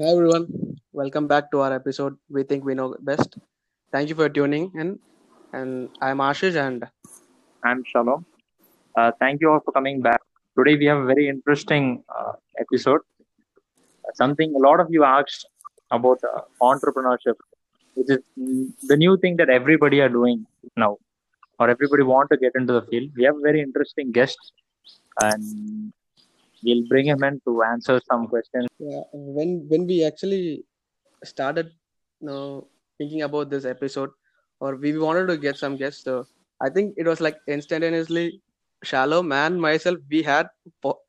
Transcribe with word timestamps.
Hi 0.00 0.06
everyone, 0.10 0.46
welcome 0.92 1.28
back 1.28 1.52
to 1.52 1.60
our 1.60 1.72
episode. 1.72 2.16
We 2.28 2.42
think 2.42 2.64
we 2.64 2.74
know 2.74 2.96
best. 3.00 3.36
Thank 3.92 4.08
you 4.08 4.16
for 4.16 4.28
tuning 4.28 4.72
in, 4.74 4.98
and 5.52 5.88
I'm 6.00 6.18
Ashish. 6.18 6.56
And 6.56 6.84
I'm 7.62 7.84
Shalom. 7.84 8.26
Uh, 8.96 9.12
thank 9.20 9.40
you 9.40 9.52
all 9.52 9.60
for 9.60 9.70
coming 9.70 10.02
back. 10.02 10.20
Today 10.58 10.76
we 10.76 10.86
have 10.86 10.98
a 10.98 11.04
very 11.04 11.28
interesting 11.28 12.02
uh, 12.08 12.32
episode. 12.58 13.02
Something 14.14 14.52
a 14.56 14.58
lot 14.58 14.80
of 14.80 14.88
you 14.90 15.04
asked 15.04 15.46
about 15.92 16.18
uh, 16.24 16.40
entrepreneurship, 16.60 17.36
which 17.94 18.10
is 18.10 18.18
the 18.82 18.96
new 18.96 19.16
thing 19.16 19.36
that 19.36 19.48
everybody 19.48 20.00
are 20.00 20.08
doing 20.08 20.44
now, 20.76 20.98
or 21.60 21.70
everybody 21.70 22.02
want 22.02 22.30
to 22.32 22.36
get 22.36 22.50
into 22.56 22.72
the 22.72 22.82
field. 22.82 23.10
We 23.16 23.22
have 23.26 23.36
a 23.36 23.40
very 23.40 23.60
interesting 23.60 24.10
guest, 24.10 24.38
and 25.22 25.92
we'll 26.64 26.86
bring 26.88 27.06
him 27.06 27.22
in 27.24 27.40
to 27.46 27.62
answer 27.62 28.00
some 28.10 28.26
questions. 28.26 28.68
yeah, 28.78 29.02
when 29.12 29.66
when 29.68 29.86
we 29.86 30.04
actually 30.04 30.64
started, 31.24 31.70
you 32.20 32.28
know, 32.28 32.68
thinking 32.98 33.22
about 33.22 33.50
this 33.50 33.64
episode, 33.64 34.10
or 34.60 34.76
we 34.76 34.96
wanted 34.98 35.26
to 35.28 35.36
get 35.36 35.56
some 35.56 35.76
guests, 35.76 36.04
so 36.04 36.24
I 36.60 36.70
think 36.70 36.94
it 36.96 37.06
was 37.06 37.20
like 37.20 37.38
instantaneously 37.48 38.40
Shalom 38.82 39.32
and 39.32 39.60
myself. 39.60 39.98
We 40.10 40.22
had 40.22 40.48
po- 40.82 41.00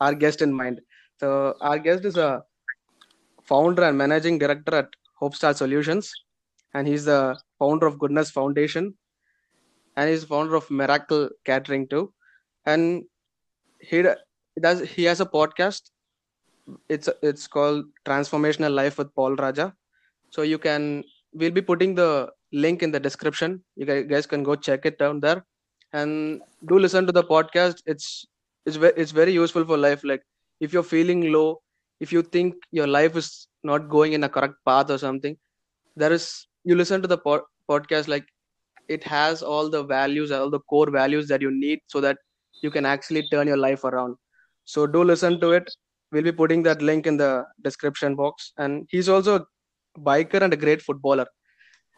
our 0.00 0.14
guest 0.14 0.42
in 0.42 0.52
mind. 0.52 0.80
So 1.20 1.54
our 1.60 1.78
guest 1.78 2.04
is 2.04 2.16
a 2.16 2.42
founder 3.44 3.82
and 3.84 3.98
managing 3.98 4.38
director 4.38 4.74
at 4.76 4.88
Hope 5.14 5.34
Star 5.34 5.54
Solutions, 5.54 6.12
and 6.74 6.86
he's 6.86 7.04
the 7.04 7.38
founder 7.58 7.86
of 7.86 7.98
Goodness 7.98 8.30
Foundation, 8.30 8.94
and 9.96 10.08
he's 10.08 10.24
founder 10.24 10.54
of 10.54 10.70
Miracle 10.70 11.28
Catering 11.44 11.88
too. 11.88 12.12
And 12.66 13.04
he 13.80 14.02
does 14.62 14.80
he 14.80 15.04
has 15.04 15.20
a 15.20 15.26
podcast. 15.26 15.90
It's 16.88 17.08
it's 17.22 17.46
called 17.46 17.86
Transformational 18.04 18.72
Life 18.72 18.98
with 18.98 19.14
Paul 19.14 19.36
Raja. 19.36 19.74
So 20.30 20.42
you 20.42 20.58
can 20.58 21.04
we'll 21.32 21.50
be 21.52 21.62
putting 21.62 21.94
the 21.94 22.30
link 22.52 22.82
in 22.82 22.92
the 22.92 23.00
description. 23.00 23.64
You 23.76 23.86
guys 23.86 24.26
can 24.26 24.42
go 24.42 24.56
check 24.56 24.86
it 24.86 24.98
down 24.98 25.20
there, 25.20 25.44
and 25.92 26.40
do 26.66 26.78
listen 26.78 27.06
to 27.06 27.12
the 27.12 27.24
podcast. 27.24 27.82
It's 27.86 28.26
it's 28.66 28.76
ve- 28.76 28.96
it's 28.96 29.12
very 29.12 29.32
useful 29.32 29.64
for 29.64 29.76
life. 29.78 30.04
Like 30.04 30.22
if 30.60 30.72
you're 30.72 30.82
feeling 30.94 31.32
low, 31.32 31.60
if 32.00 32.12
you 32.12 32.22
think 32.22 32.54
your 32.72 32.86
life 32.86 33.16
is 33.16 33.48
not 33.64 33.88
going 33.88 34.12
in 34.12 34.24
a 34.24 34.28
correct 34.28 34.56
path 34.66 34.90
or 34.90 34.98
something, 34.98 35.36
there 35.96 36.12
is 36.12 36.46
you 36.64 36.76
listen 36.76 37.02
to 37.02 37.08
the 37.08 37.18
pod, 37.18 37.42
podcast 37.70 38.08
like 38.08 38.26
it 38.88 39.04
has 39.04 39.42
all 39.42 39.68
the 39.70 39.82
values 39.84 40.30
all 40.32 40.50
the 40.50 40.60
core 40.60 40.90
values 40.90 41.28
that 41.28 41.42
you 41.42 41.50
need 41.50 41.80
so 41.86 42.00
that 42.00 42.18
you 42.62 42.70
can 42.70 42.86
actually 42.86 43.28
turn 43.30 43.46
your 43.46 43.56
life 43.56 43.84
around 43.84 44.16
so 44.72 44.86
do 44.86 45.02
listen 45.02 45.40
to 45.40 45.52
it. 45.52 45.66
We'll 46.12 46.28
be 46.30 46.38
putting 46.40 46.62
that 46.64 46.82
link 46.82 47.06
in 47.06 47.16
the 47.16 47.46
description 47.62 48.14
box. 48.14 48.52
And 48.58 48.86
he's 48.90 49.08
also 49.08 49.36
a 49.36 49.46
biker 49.98 50.42
and 50.42 50.52
a 50.52 50.62
great 50.64 50.82
footballer. 50.82 51.26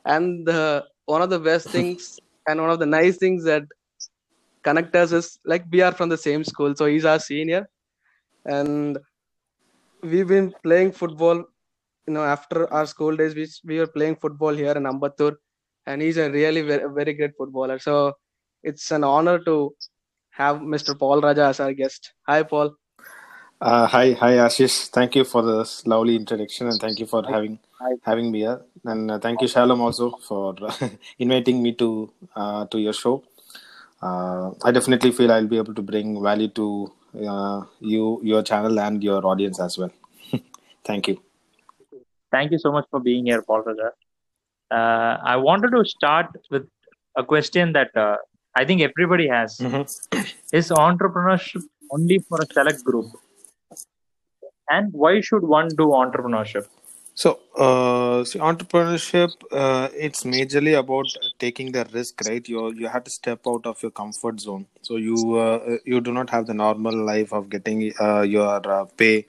And 0.04 0.46
the, 0.46 0.84
one 1.06 1.20
of 1.20 1.30
the 1.30 1.40
best 1.40 1.68
things 1.76 2.20
and 2.46 2.60
one 2.60 2.70
of 2.70 2.78
the 2.78 2.86
nice 2.86 3.16
things 3.16 3.42
that 3.44 3.64
connect 4.62 4.94
us 4.94 5.10
is 5.10 5.38
like 5.44 5.64
we 5.72 5.80
are 5.80 5.92
from 5.92 6.08
the 6.08 6.16
same 6.16 6.44
school. 6.44 6.76
So 6.76 6.86
he's 6.86 7.04
our 7.04 7.18
senior. 7.18 7.68
And 8.44 8.98
we've 10.02 10.28
been 10.28 10.54
playing 10.62 10.92
football 10.92 11.44
you 12.06 12.14
know 12.14 12.24
after 12.24 12.72
our 12.72 12.86
school 12.86 13.14
days 13.14 13.34
we, 13.34 13.46
we 13.64 13.78
were 13.78 13.86
playing 13.86 14.16
football 14.16 14.54
here 14.54 14.72
in 14.72 14.86
ambattur 14.86 15.32
and 15.86 16.00
he's 16.00 16.16
a 16.16 16.30
really 16.30 16.62
very, 16.62 16.88
very 16.94 17.14
great 17.14 17.36
footballer. 17.36 17.78
So 17.78 18.14
it's 18.62 18.90
an 18.92 19.02
honor 19.02 19.38
to 19.40 19.74
have 20.30 20.56
mr 20.74 20.98
paul 20.98 21.20
raja 21.20 21.44
as 21.46 21.60
our 21.60 21.72
guest 21.72 22.12
hi 22.26 22.42
paul 22.42 22.76
Uh, 23.68 23.86
hi, 23.86 24.12
hi, 24.14 24.28
Ashish. 24.42 24.88
Thank 24.88 25.14
you 25.16 25.22
for 25.22 25.42
this 25.42 25.86
lovely 25.86 26.16
introduction, 26.16 26.68
and 26.68 26.80
thank 26.80 26.98
you 26.98 27.04
for 27.04 27.22
having 27.32 27.58
Hi. 27.80 27.90
having 28.02 28.30
me 28.32 28.38
here. 28.40 28.62
And 28.84 29.10
uh, 29.10 29.18
thank 29.18 29.42
you, 29.42 29.48
Shalom, 29.48 29.82
also 29.82 30.06
for 30.28 30.54
inviting 31.18 31.62
me 31.62 31.72
to 31.82 31.88
uh, 32.34 32.64
to 32.66 32.80
your 32.80 32.94
show. 32.94 33.22
Uh, 34.00 34.52
I 34.64 34.70
definitely 34.70 35.12
feel 35.12 35.30
I'll 35.30 35.46
be 35.46 35.58
able 35.58 35.74
to 35.74 35.82
bring 35.82 36.22
value 36.22 36.48
to 36.60 36.90
uh, 37.28 37.64
you, 37.80 38.20
your 38.22 38.42
channel, 38.42 38.80
and 38.80 39.04
your 39.04 39.26
audience 39.26 39.60
as 39.60 39.76
well. 39.76 39.92
thank 40.84 41.08
you. 41.08 41.20
Thank 42.30 42.52
you 42.52 42.58
so 42.58 42.72
much 42.72 42.86
for 42.90 43.00
being 43.00 43.26
here, 43.26 43.42
Paul 43.42 43.62
Raja. 43.62 43.90
Uh, 44.70 45.18
I 45.34 45.36
wanted 45.36 45.72
to 45.72 45.84
start 45.84 46.28
with 46.50 46.66
a 47.16 47.24
question 47.24 47.74
that 47.74 47.94
uh, 47.94 48.16
I 48.54 48.64
think 48.64 48.82
everybody 48.82 49.28
has. 49.28 49.60
Is 50.52 50.70
entrepreneurship 50.70 51.62
only 51.90 52.18
for 52.18 52.40
a 52.42 52.46
select 52.52 52.84
group? 52.84 53.06
And 54.68 54.92
why 54.92 55.20
should 55.20 55.42
one 55.42 55.68
do 55.68 55.88
entrepreneurship? 55.88 56.66
So, 57.14 57.40
uh, 57.56 58.24
see, 58.24 58.38
entrepreneurship, 58.38 59.32
uh, 59.52 59.88
it's 59.94 60.24
majorly 60.24 60.78
about 60.78 61.06
taking 61.38 61.72
the 61.72 61.84
risk, 61.92 62.22
right? 62.26 62.48
You 62.48 62.72
you 62.72 62.88
have 62.88 63.04
to 63.04 63.10
step 63.10 63.40
out 63.46 63.66
of 63.66 63.82
your 63.82 63.90
comfort 63.90 64.40
zone. 64.40 64.66
So 64.82 64.96
you 64.96 65.34
uh, 65.36 65.78
you 65.84 66.00
do 66.00 66.12
not 66.12 66.30
have 66.30 66.46
the 66.46 66.54
normal 66.54 66.96
life 67.12 67.32
of 67.32 67.50
getting 67.50 67.92
uh, 68.00 68.22
your 68.22 68.72
uh, 68.78 68.84
pay 68.96 69.26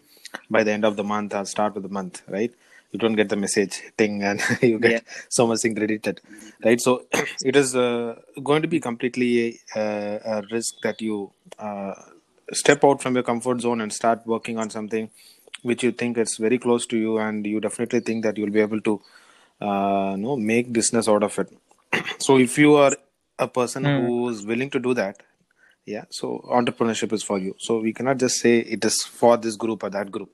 by 0.50 0.64
the 0.64 0.72
end 0.72 0.86
of 0.86 0.96
the 0.96 1.03
month 1.03 1.34
or 1.34 1.46
start 1.46 1.76
of 1.76 1.84
the 1.84 1.90
month, 1.90 2.22
right? 2.28 2.53
You 2.91 3.00
don't 3.00 3.16
get 3.16 3.29
the 3.29 3.38
message 3.38 3.81
thing, 3.97 4.22
and 4.24 4.41
you 4.62 4.79
get 4.79 4.91
Yeah. 4.91 5.00
so 5.29 5.47
much 5.47 5.62
thing 5.62 5.75
credited, 5.75 6.22
right? 6.63 6.79
So 6.81 7.06
it 7.44 7.56
is 7.56 7.75
uh, 7.75 8.16
going 8.44 8.62
to 8.63 8.68
be 8.68 8.79
completely 8.79 9.59
a, 9.75 10.19
a 10.25 10.44
risk 10.52 10.75
that 10.84 11.02
you 11.02 11.31
uh, 11.59 11.94
step 12.52 12.84
out 12.84 13.02
from 13.02 13.16
your 13.16 13.24
comfort 13.24 13.62
zone 13.62 13.81
and 13.81 13.94
start 13.94 14.25
working 14.25 14.57
on 14.57 14.69
something 14.69 15.09
which 15.63 15.84
you 15.84 15.91
think 15.91 16.18
is 16.18 16.38
very 16.38 16.57
close 16.57 16.85
to 16.88 16.97
you 16.97 17.18
and 17.18 17.46
you 17.46 17.59
definitely 17.62 18.00
think 18.02 18.24
that 18.24 18.38
you'll 18.38 18.50
be 18.50 18.59
able 18.59 18.81
to 18.81 19.02
uh, 19.62 20.16
know 20.18 20.35
make 20.35 20.72
business 20.73 21.08
out 21.08 21.23
of 21.23 21.38
it 21.40 21.50
so 22.19 22.38
if 22.38 22.58
you 22.58 22.75
are 22.75 22.91
a 23.40 23.47
person 23.47 23.85
Hmm. 23.85 23.96
who 23.97 24.29
is 24.29 24.46
willing 24.46 24.69
to 24.69 24.79
do 24.79 24.94
that 24.94 25.18
yeah 25.85 26.03
so 26.09 26.44
entrepreneurship 26.59 27.13
is 27.13 27.23
for 27.23 27.38
you 27.40 27.56
so 27.59 27.79
we 27.79 27.94
cannot 27.94 28.18
just 28.18 28.40
say 28.40 28.59
it 28.59 28.84
is 28.84 29.02
for 29.03 29.38
this 29.38 29.56
group 29.56 29.84
or 29.84 29.90
that 29.90 30.12
group 30.12 30.31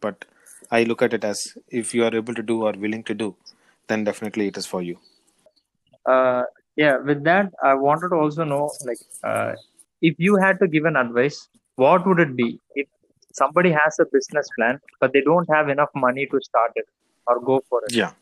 but 0.00 0.24
i 0.70 0.82
look 0.84 1.02
at 1.02 1.14
it 1.18 1.24
as 1.24 1.56
if 1.68 1.94
you 1.94 2.04
are 2.04 2.14
able 2.14 2.34
to 2.34 2.42
do 2.42 2.62
or 2.62 2.72
willing 2.84 3.04
to 3.10 3.14
do 3.14 3.34
then 3.88 4.04
definitely 4.04 4.46
it 4.48 4.56
is 4.56 4.66
for 4.66 4.82
you 4.82 4.98
Uh, 6.12 6.42
yeah, 6.76 6.96
with 7.08 7.24
that, 7.24 7.46
I 7.62 7.74
wanted 7.74 8.10
to 8.10 8.16
also 8.16 8.44
know 8.44 8.70
like, 8.88 9.00
uh, 9.24 9.52
if 10.00 10.14
you 10.18 10.36
had 10.36 10.60
to 10.60 10.68
give 10.68 10.84
an 10.84 10.96
advice, 10.96 11.48
what 11.76 12.06
would 12.06 12.20
it 12.20 12.36
be? 12.36 12.60
If 12.74 12.86
somebody 13.32 13.70
has 13.70 13.98
a 14.00 14.06
business 14.12 14.48
plan, 14.58 14.78
but 15.00 15.12
they 15.12 15.20
don't 15.20 15.48
have 15.56 15.68
enough 15.68 15.90
money 15.94 16.26
to 16.26 16.40
start 16.42 16.72
it 16.76 16.86
or 17.26 17.40
go 17.40 17.60
for 17.68 17.80
it. 17.86 17.94
yeah 17.94 18.12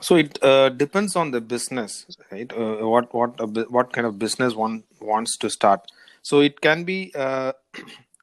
so 0.00 0.16
it 0.16 0.38
uh, 0.42 0.68
depends 0.68 1.16
on 1.16 1.30
the 1.30 1.40
business 1.40 2.06
right 2.30 2.52
uh, 2.52 2.86
what 2.92 3.12
what 3.14 3.40
what 3.70 3.92
kind 3.92 4.06
of 4.06 4.18
business 4.18 4.54
one 4.54 4.84
wants 5.00 5.36
to 5.38 5.48
start 5.48 5.90
so 6.22 6.40
it 6.40 6.60
can 6.60 6.84
be 6.84 7.12
uh, 7.14 7.52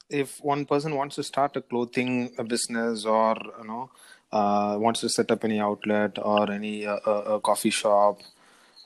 if 0.09 0.40
one 0.44 0.66
person 0.66 0.96
wants 0.96 1.16
to 1.16 1.24
start 1.24 1.56
a 1.56 1.62
clothing 1.62 2.31
a 2.38 2.44
business 2.44 3.06
or 3.06 3.36
you 3.59 3.68
know 3.68 3.90
uh, 4.31 4.75
wants 4.80 5.02
to 5.02 5.09
set 5.09 5.31
up 5.31 5.44
any 5.44 5.59
outlet 5.59 6.18
or 6.22 6.52
any 6.52 6.86
uh, 6.86 6.97
a, 7.06 7.12
a 7.36 7.40
coffee 7.40 7.69
shop 7.69 8.19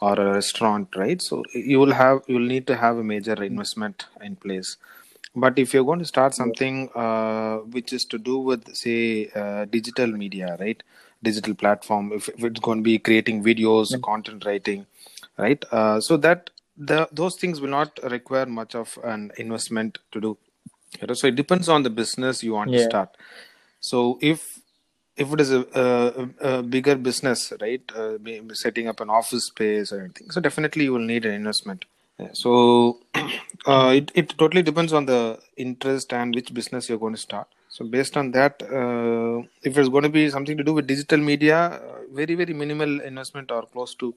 or 0.01 0.13
a 0.13 0.33
restaurant 0.33 0.95
right? 0.95 1.21
So 1.21 1.43
you 1.53 1.79
will 1.79 1.93
have 1.93 2.21
you 2.27 2.35
will 2.35 2.45
need 2.45 2.67
to 2.67 2.75
have 2.75 2.97
a 2.97 3.03
major 3.03 3.41
investment 3.43 4.05
in 4.21 4.35
place. 4.35 4.77
But 5.35 5.59
if 5.59 5.73
you're 5.73 5.83
going 5.83 5.99
to 5.99 6.05
start 6.05 6.33
something 6.33 6.89
uh, 6.95 7.57
which 7.57 7.93
is 7.93 8.05
to 8.05 8.17
do 8.17 8.39
with 8.39 8.75
say 8.75 9.29
uh, 9.35 9.65
digital 9.65 10.07
media 10.07 10.57
right? 10.59 10.81
Digital 11.23 11.55
platform 11.55 12.11
if, 12.13 12.29
if 12.29 12.43
it's 12.43 12.59
going 12.59 12.79
to 12.79 12.83
be 12.83 12.99
creating 12.99 13.43
videos 13.43 13.99
content 14.01 14.45
writing 14.45 14.85
right? 15.37 15.63
Uh, 15.71 15.99
so 15.99 16.17
that 16.17 16.49
the 16.77 17.07
those 17.11 17.35
things 17.37 17.59
will 17.59 17.69
not 17.69 17.97
require 18.03 18.45
much 18.45 18.75
of 18.75 18.99
an 19.03 19.31
investment 19.37 19.97
to 20.11 20.21
do 20.21 20.37
so 21.13 21.27
it 21.27 21.35
depends 21.35 21.69
on 21.69 21.83
the 21.83 21.89
business 21.89 22.43
you 22.43 22.53
want 22.53 22.71
to 22.71 22.83
start. 22.83 23.09
So 23.79 24.17
if 24.21 24.59
if 25.17 25.33
it 25.33 25.41
is 25.41 25.51
a, 25.51 25.65
a, 25.73 26.49
a 26.49 26.63
bigger 26.63 26.95
business 26.95 27.51
right 27.59 27.81
uh, 27.95 28.17
setting 28.53 28.87
up 28.87 28.99
an 28.99 29.09
office 29.09 29.47
space 29.47 29.91
or 29.91 30.01
anything 30.01 30.29
so 30.29 30.39
definitely 30.39 30.83
you 30.85 30.93
will 30.93 30.99
need 30.99 31.25
an 31.25 31.33
investment. 31.33 31.85
Yeah, 32.19 32.29
so 32.33 32.99
uh, 33.65 33.93
it, 33.95 34.11
it 34.15 34.37
totally 34.37 34.63
depends 34.63 34.93
on 34.93 35.05
the 35.05 35.39
interest 35.55 36.13
and 36.13 36.33
which 36.33 36.53
business 36.53 36.89
you're 36.89 36.97
going 36.97 37.13
to 37.13 37.19
start. 37.19 37.47
So 37.69 37.85
based 37.85 38.17
on 38.17 38.31
that 38.31 38.61
uh, 38.63 39.47
if 39.63 39.77
it's 39.77 39.89
going 39.89 40.03
to 40.03 40.09
be 40.09 40.29
something 40.29 40.57
to 40.57 40.63
do 40.63 40.73
with 40.73 40.87
digital 40.87 41.19
media 41.19 41.57
uh, 41.57 41.99
very 42.11 42.35
very 42.35 42.53
minimal 42.53 43.01
investment 43.01 43.51
or 43.51 43.63
close 43.67 43.93
to 43.95 44.15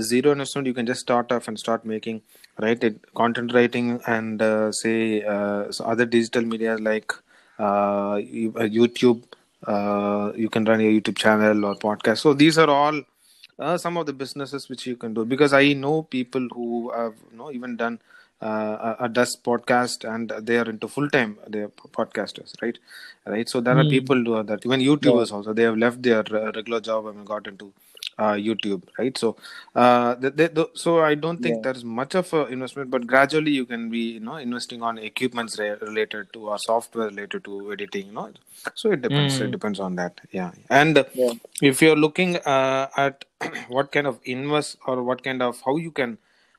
zero 0.00 0.32
investment 0.32 0.66
you 0.66 0.74
can 0.74 0.86
just 0.86 1.00
start 1.00 1.30
off 1.32 1.48
and 1.48 1.58
start 1.58 1.84
making 1.84 2.20
right 2.58 2.82
it, 2.84 2.96
content 3.14 3.52
writing 3.54 4.00
and 4.06 4.42
uh, 4.42 4.70
say 4.72 5.22
uh, 5.24 5.70
so 5.70 5.84
other 5.84 6.06
digital 6.06 6.42
media 6.42 6.76
like 6.78 7.12
uh, 7.58 8.14
uh, 8.14 8.68
youtube 8.78 9.22
uh, 9.66 10.32
you 10.36 10.48
can 10.48 10.64
run 10.64 10.80
your 10.80 10.92
youtube 10.92 11.16
channel 11.16 11.64
or 11.64 11.74
podcast. 11.76 12.18
So 12.18 12.32
these 12.32 12.58
are 12.58 12.70
all 12.70 13.00
uh, 13.58 13.76
some 13.78 13.96
of 13.96 14.06
the 14.06 14.12
businesses 14.12 14.68
which 14.68 14.86
you 14.86 14.96
can 14.96 15.14
do 15.14 15.24
because 15.24 15.52
i 15.52 15.72
know 15.72 16.02
people 16.02 16.46
who 16.52 16.90
have 16.96 17.14
you 17.30 17.38
know 17.38 17.50
even 17.50 17.76
done 17.76 18.00
uh, 18.40 18.94
uh, 19.00 19.08
does 19.08 19.36
podcast 19.36 20.04
and 20.12 20.32
they 20.46 20.58
are 20.58 20.68
into 20.70 20.86
full 20.88 21.08
time 21.10 21.38
they're 21.48 21.68
podcasters 21.68 22.52
right? 22.62 22.78
Right? 23.26 23.48
So 23.48 23.60
there 23.60 23.76
are 23.78 23.84
Mm. 23.84 23.90
people 23.90 24.16
who 24.24 24.34
are 24.34 24.44
that 24.44 24.64
even 24.64 24.80
youtubers 24.80 25.32
also 25.32 25.52
they 25.52 25.62
have 25.64 25.76
left 25.76 26.02
their 26.02 26.20
uh, 26.32 26.52
regular 26.54 26.80
job 26.80 27.06
and 27.06 27.26
got 27.26 27.46
into 27.48 27.72
uh, 28.18 28.32
youtube 28.34 28.82
right 28.98 29.16
so 29.18 29.36
uh, 29.74 30.14
they, 30.16 30.30
they, 30.30 30.48
th- 30.48 30.68
so 30.74 31.00
i 31.02 31.14
don't 31.14 31.42
think 31.42 31.62
Yeah. 31.62 31.62
there's 31.62 31.84
much 31.84 32.14
of 32.14 32.32
a 32.32 32.46
investment 32.46 32.90
but 32.90 33.06
gradually 33.06 33.50
you 33.52 33.64
can 33.66 33.90
be 33.90 34.04
you 34.16 34.20
know 34.20 34.36
investing 34.36 34.82
on 34.82 34.98
equipments 34.98 35.58
re- 35.58 35.76
related 35.82 36.32
to 36.32 36.48
or 36.48 36.58
software 36.58 37.08
related 37.08 37.44
to 37.44 37.72
editing 37.72 38.06
you 38.08 38.12
know 38.12 38.30
so 38.74 38.90
it 38.92 39.02
depends 39.02 39.40
it 39.40 39.50
Mm. 39.50 39.52
depends 39.52 39.80
on 39.80 39.96
that 39.96 40.20
yeah 40.32 40.50
and 40.70 41.04
Yeah. 41.12 41.32
if 41.62 41.82
you're 41.82 41.96
looking 41.96 42.36
uh, 42.38 42.88
at 42.96 43.24
what 43.68 43.92
kind 43.92 44.06
of 44.06 44.18
invest 44.24 44.78
or 44.86 45.02
what 45.02 45.22
kind 45.22 45.42
of 45.42 45.60
how 45.64 45.76
you 45.76 45.90
can 45.90 46.18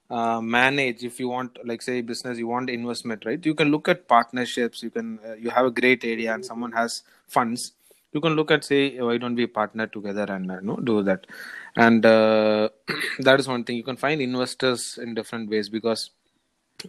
uh, 0.10 0.42
manage 0.42 1.04
if 1.04 1.20
you 1.20 1.28
want 1.30 1.58
like 1.66 1.82
say 1.82 2.02
business 2.02 2.38
you 2.38 2.48
want 2.48 2.70
investment 2.70 3.26
right 3.26 3.46
you 3.46 3.54
can 3.54 3.70
look 3.70 3.88
at 3.88 4.08
partnerships 4.08 4.82
you 4.84 4.90
can 4.90 5.20
uh, 5.28 5.34
you 5.36 5.50
have 5.50 5.66
a 5.66 5.72
great 5.72 6.04
area 6.04 6.34
and 6.34 6.46
someone 6.46 6.72
has 6.72 7.04
funds 7.28 7.74
you 8.14 8.22
can 8.22 8.34
look 8.36 8.52
at 8.52 8.64
say 8.64 9.00
why 9.02 9.18
don't 9.18 9.36
we 9.36 9.48
partner 9.48 9.88
together 9.88 10.26
and 10.30 10.46
you 10.46 10.62
know, 10.62 10.78
do 10.78 11.04
that. 11.04 11.28
And 11.76 12.06
uh, 12.06 12.70
that 13.20 13.40
is 13.40 13.48
one 13.48 13.64
thing. 13.64 13.78
You 13.78 13.84
can 13.84 13.98
find 13.98 14.22
investors 14.22 14.98
in 15.02 15.14
different 15.14 15.50
ways 15.50 15.70
because 15.70 16.12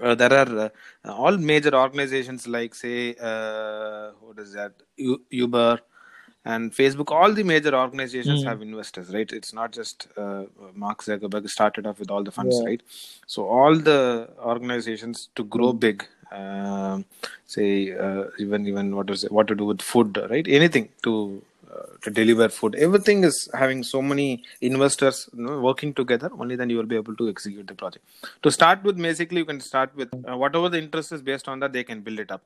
uh, 0.00 0.14
there 0.14 0.32
are 0.32 0.70
uh, 1.04 1.12
all 1.12 1.36
major 1.36 1.74
organizations 1.74 2.46
like 2.46 2.74
say 2.74 3.14
uh, 3.20 4.10
what 4.20 4.38
is 4.38 4.52
that? 4.52 4.72
U- 4.96 5.22
uber 5.30 5.80
and 6.46 6.72
facebook 6.72 7.10
all 7.10 7.32
the 7.34 7.42
major 7.42 7.74
organizations 7.74 8.42
Mm. 8.42 8.46
have 8.46 8.62
investors 8.62 9.12
right? 9.12 9.30
It's 9.30 9.52
not 9.52 9.72
just 9.72 10.08
uh, 10.16 10.44
mark 10.74 11.02
zuckerberg 11.02 11.48
started 11.50 11.86
off 11.86 11.98
with 11.98 12.10
all 12.10 12.24
the 12.24 12.30
funds 12.30 12.56
Yeah. 12.60 12.68
right? 12.68 12.82
So 13.26 13.44
all 13.46 13.74
the 13.76 14.30
organizations 14.38 15.28
to 15.34 15.44
grow 15.44 15.72
big 15.74 16.06
um, 16.32 17.04
say 17.46 17.96
uh, 17.96 18.24
even 18.38 18.66
even 18.66 18.94
what 18.94 19.10
is 19.10 19.22
what 19.30 19.48
to 19.48 19.54
do 19.54 19.64
with 19.64 19.82
food 19.82 20.18
right? 20.30 20.46
Anything 20.48 20.88
to 21.02 21.42
uh, 21.72 21.86
to 22.02 22.10
deliver 22.10 22.48
food. 22.48 22.74
Everything 22.74 23.24
is 23.24 23.48
having 23.54 23.82
so 23.82 24.02
many 24.02 24.42
investors 24.60 25.28
you 25.36 25.44
know, 25.44 25.60
working 25.60 25.94
together. 25.94 26.30
Only 26.38 26.56
then 26.56 26.70
you 26.70 26.76
will 26.76 26.92
be 26.94 26.96
able 26.96 27.16
to 27.16 27.28
execute 27.28 27.66
the 27.66 27.74
project. 27.74 28.04
To 28.42 28.50
start 28.50 28.82
with 28.82 28.96
basically 28.96 29.38
you 29.38 29.44
can 29.44 29.60
start 29.60 29.94
with 29.94 30.12
uh, 30.28 30.36
whatever 30.36 30.68
the 30.68 30.78
interest 30.78 31.12
is 31.12 31.22
based 31.22 31.48
on 31.48 31.60
that 31.60 31.72
they 31.72 31.84
can 31.84 32.00
build 32.00 32.18
it 32.20 32.30
up. 32.30 32.42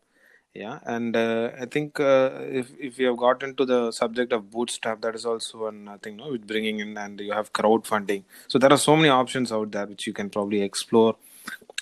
Yeah 0.55 0.79
and 0.85 1.17
uh, 1.17 1.51
i 1.61 1.67
think 1.67 1.99
uh, 1.99 2.31
if 2.61 2.69
if 2.79 2.99
you 3.01 3.07
have 3.09 3.17
got 3.17 3.43
into 3.43 3.65
the 3.65 3.91
subject 3.91 4.33
of 4.33 4.53
bootstrap 4.53 5.01
that 5.01 5.17
is 5.17 5.27
also 5.27 5.63
one 5.65 5.89
uh, 5.89 5.99
thing 5.99 6.17
no 6.19 6.29
with 6.31 6.47
bringing 6.47 6.79
in 6.79 6.97
and 6.97 7.19
you 7.19 7.33
have 7.33 7.53
crowdfunding. 7.53 8.23
So 8.47 8.61
there 8.61 8.73
are 8.73 8.79
so 8.79 8.95
many 8.95 9.09
options 9.09 9.51
out 9.51 9.73
there 9.73 9.87
which 9.87 10.07
you 10.07 10.13
can 10.13 10.31
probably 10.31 10.63
explore 10.63 11.17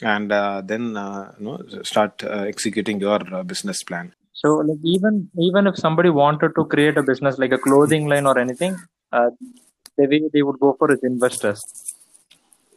and 0.02 0.32
uh, 0.32 0.60
then 0.64 0.96
uh, 0.96 1.32
you 1.38 1.44
know 1.46 1.58
start 1.82 2.22
uh, 2.24 2.44
executing 2.54 3.00
your 3.00 3.20
uh, 3.34 3.42
business 3.42 3.82
plan 3.82 4.12
So 4.32 4.48
like 4.68 4.78
even 4.84 5.30
even 5.38 5.66
if 5.66 5.76
somebody 5.78 6.10
wanted 6.10 6.52
to 6.56 6.64
create 6.66 6.96
a 6.98 7.02
business 7.02 7.38
like 7.38 7.52
a 7.52 7.58
clothing 7.58 8.06
line 8.08 8.26
or 8.26 8.38
anything, 8.38 8.76
uh, 9.12 9.30
the 9.96 10.06
way 10.06 10.22
they 10.32 10.42
would 10.42 10.58
go 10.60 10.74
for 10.78 10.92
is 10.92 11.00
investors. 11.02 11.62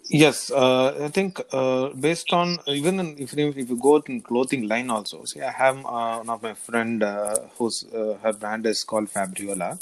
Yes, 0.09 0.51
uh, 0.51 1.05
I 1.05 1.09
think 1.09 1.39
uh, 1.51 1.89
based 1.89 2.31
on 2.33 2.59
even 2.67 2.99
in, 2.99 3.07
if 3.25 3.33
you- 3.35 3.53
if 3.61 3.69
you 3.71 3.77
go 3.89 3.93
in 4.07 4.21
clothing 4.21 4.63
line 4.71 4.89
also, 4.95 5.17
see, 5.25 5.41
I 5.41 5.51
have 5.51 5.77
uh, 5.85 6.15
one 6.21 6.29
of 6.35 6.41
my 6.43 6.53
friend 6.53 7.01
uh, 7.03 7.35
whose 7.57 7.77
uh, 7.93 8.13
her 8.23 8.33
brand 8.33 8.65
is 8.67 8.83
called 8.83 9.09
Fabriola. 9.09 9.79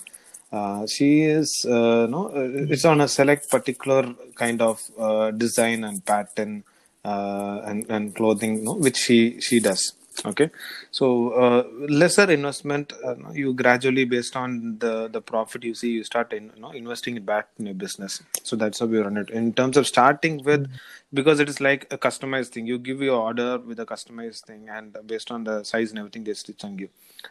Uh, 0.51 0.85
she 0.87 1.09
is 1.23 1.65
uh, 1.69 2.05
no, 2.15 2.21
uh, 2.29 2.71
it's 2.73 2.85
on 2.85 3.01
a 3.01 3.07
select 3.07 3.49
particular 3.49 4.03
kind 4.35 4.61
of 4.61 4.81
uh, 4.97 5.31
design 5.31 5.83
and 5.83 6.05
pattern 6.05 6.63
uh, 7.03 7.61
and 7.65 7.89
and 7.89 8.15
clothing, 8.15 8.65
which 8.79 8.97
she 8.97 9.39
she 9.39 9.59
does. 9.59 9.93
Okay, 10.27 10.51
so 10.91 11.31
uh, 11.31 11.63
lesser 11.89 12.29
investment, 12.29 12.93
uh, 13.03 13.15
you 13.33 13.51
gradually 13.51 14.05
based 14.05 14.35
on 14.35 14.77
the 14.77 15.07
the 15.07 15.19
profit 15.19 15.63
you 15.63 15.73
see, 15.73 15.89
you 15.89 16.03
start 16.03 16.33
in, 16.33 16.51
you 16.55 16.61
know, 16.61 16.69
investing 16.69 17.17
it 17.17 17.25
back 17.25 17.47
in 17.57 17.65
your 17.65 17.73
business. 17.73 18.21
So 18.43 18.55
that's 18.55 18.79
how 18.79 18.85
we 18.85 18.99
run 18.99 19.17
it. 19.17 19.31
In 19.31 19.53
terms 19.53 19.75
of 19.75 19.87
starting 19.87 20.43
with, 20.43 20.69
because 21.13 21.39
it 21.39 21.49
is 21.49 21.59
like 21.59 21.91
a 21.91 21.97
customized 21.97 22.49
thing. 22.49 22.67
You 22.67 22.77
give 22.77 23.01
your 23.01 23.19
order 23.19 23.57
with 23.57 23.79
a 23.79 23.87
customized 23.87 24.41
thing, 24.41 24.69
and 24.69 24.95
based 25.07 25.31
on 25.31 25.45
the 25.45 25.63
size 25.63 25.89
and 25.89 25.97
everything, 25.97 26.25
they 26.25 26.35
stitch 26.35 26.63
and 26.63 26.77
give. 26.77 26.89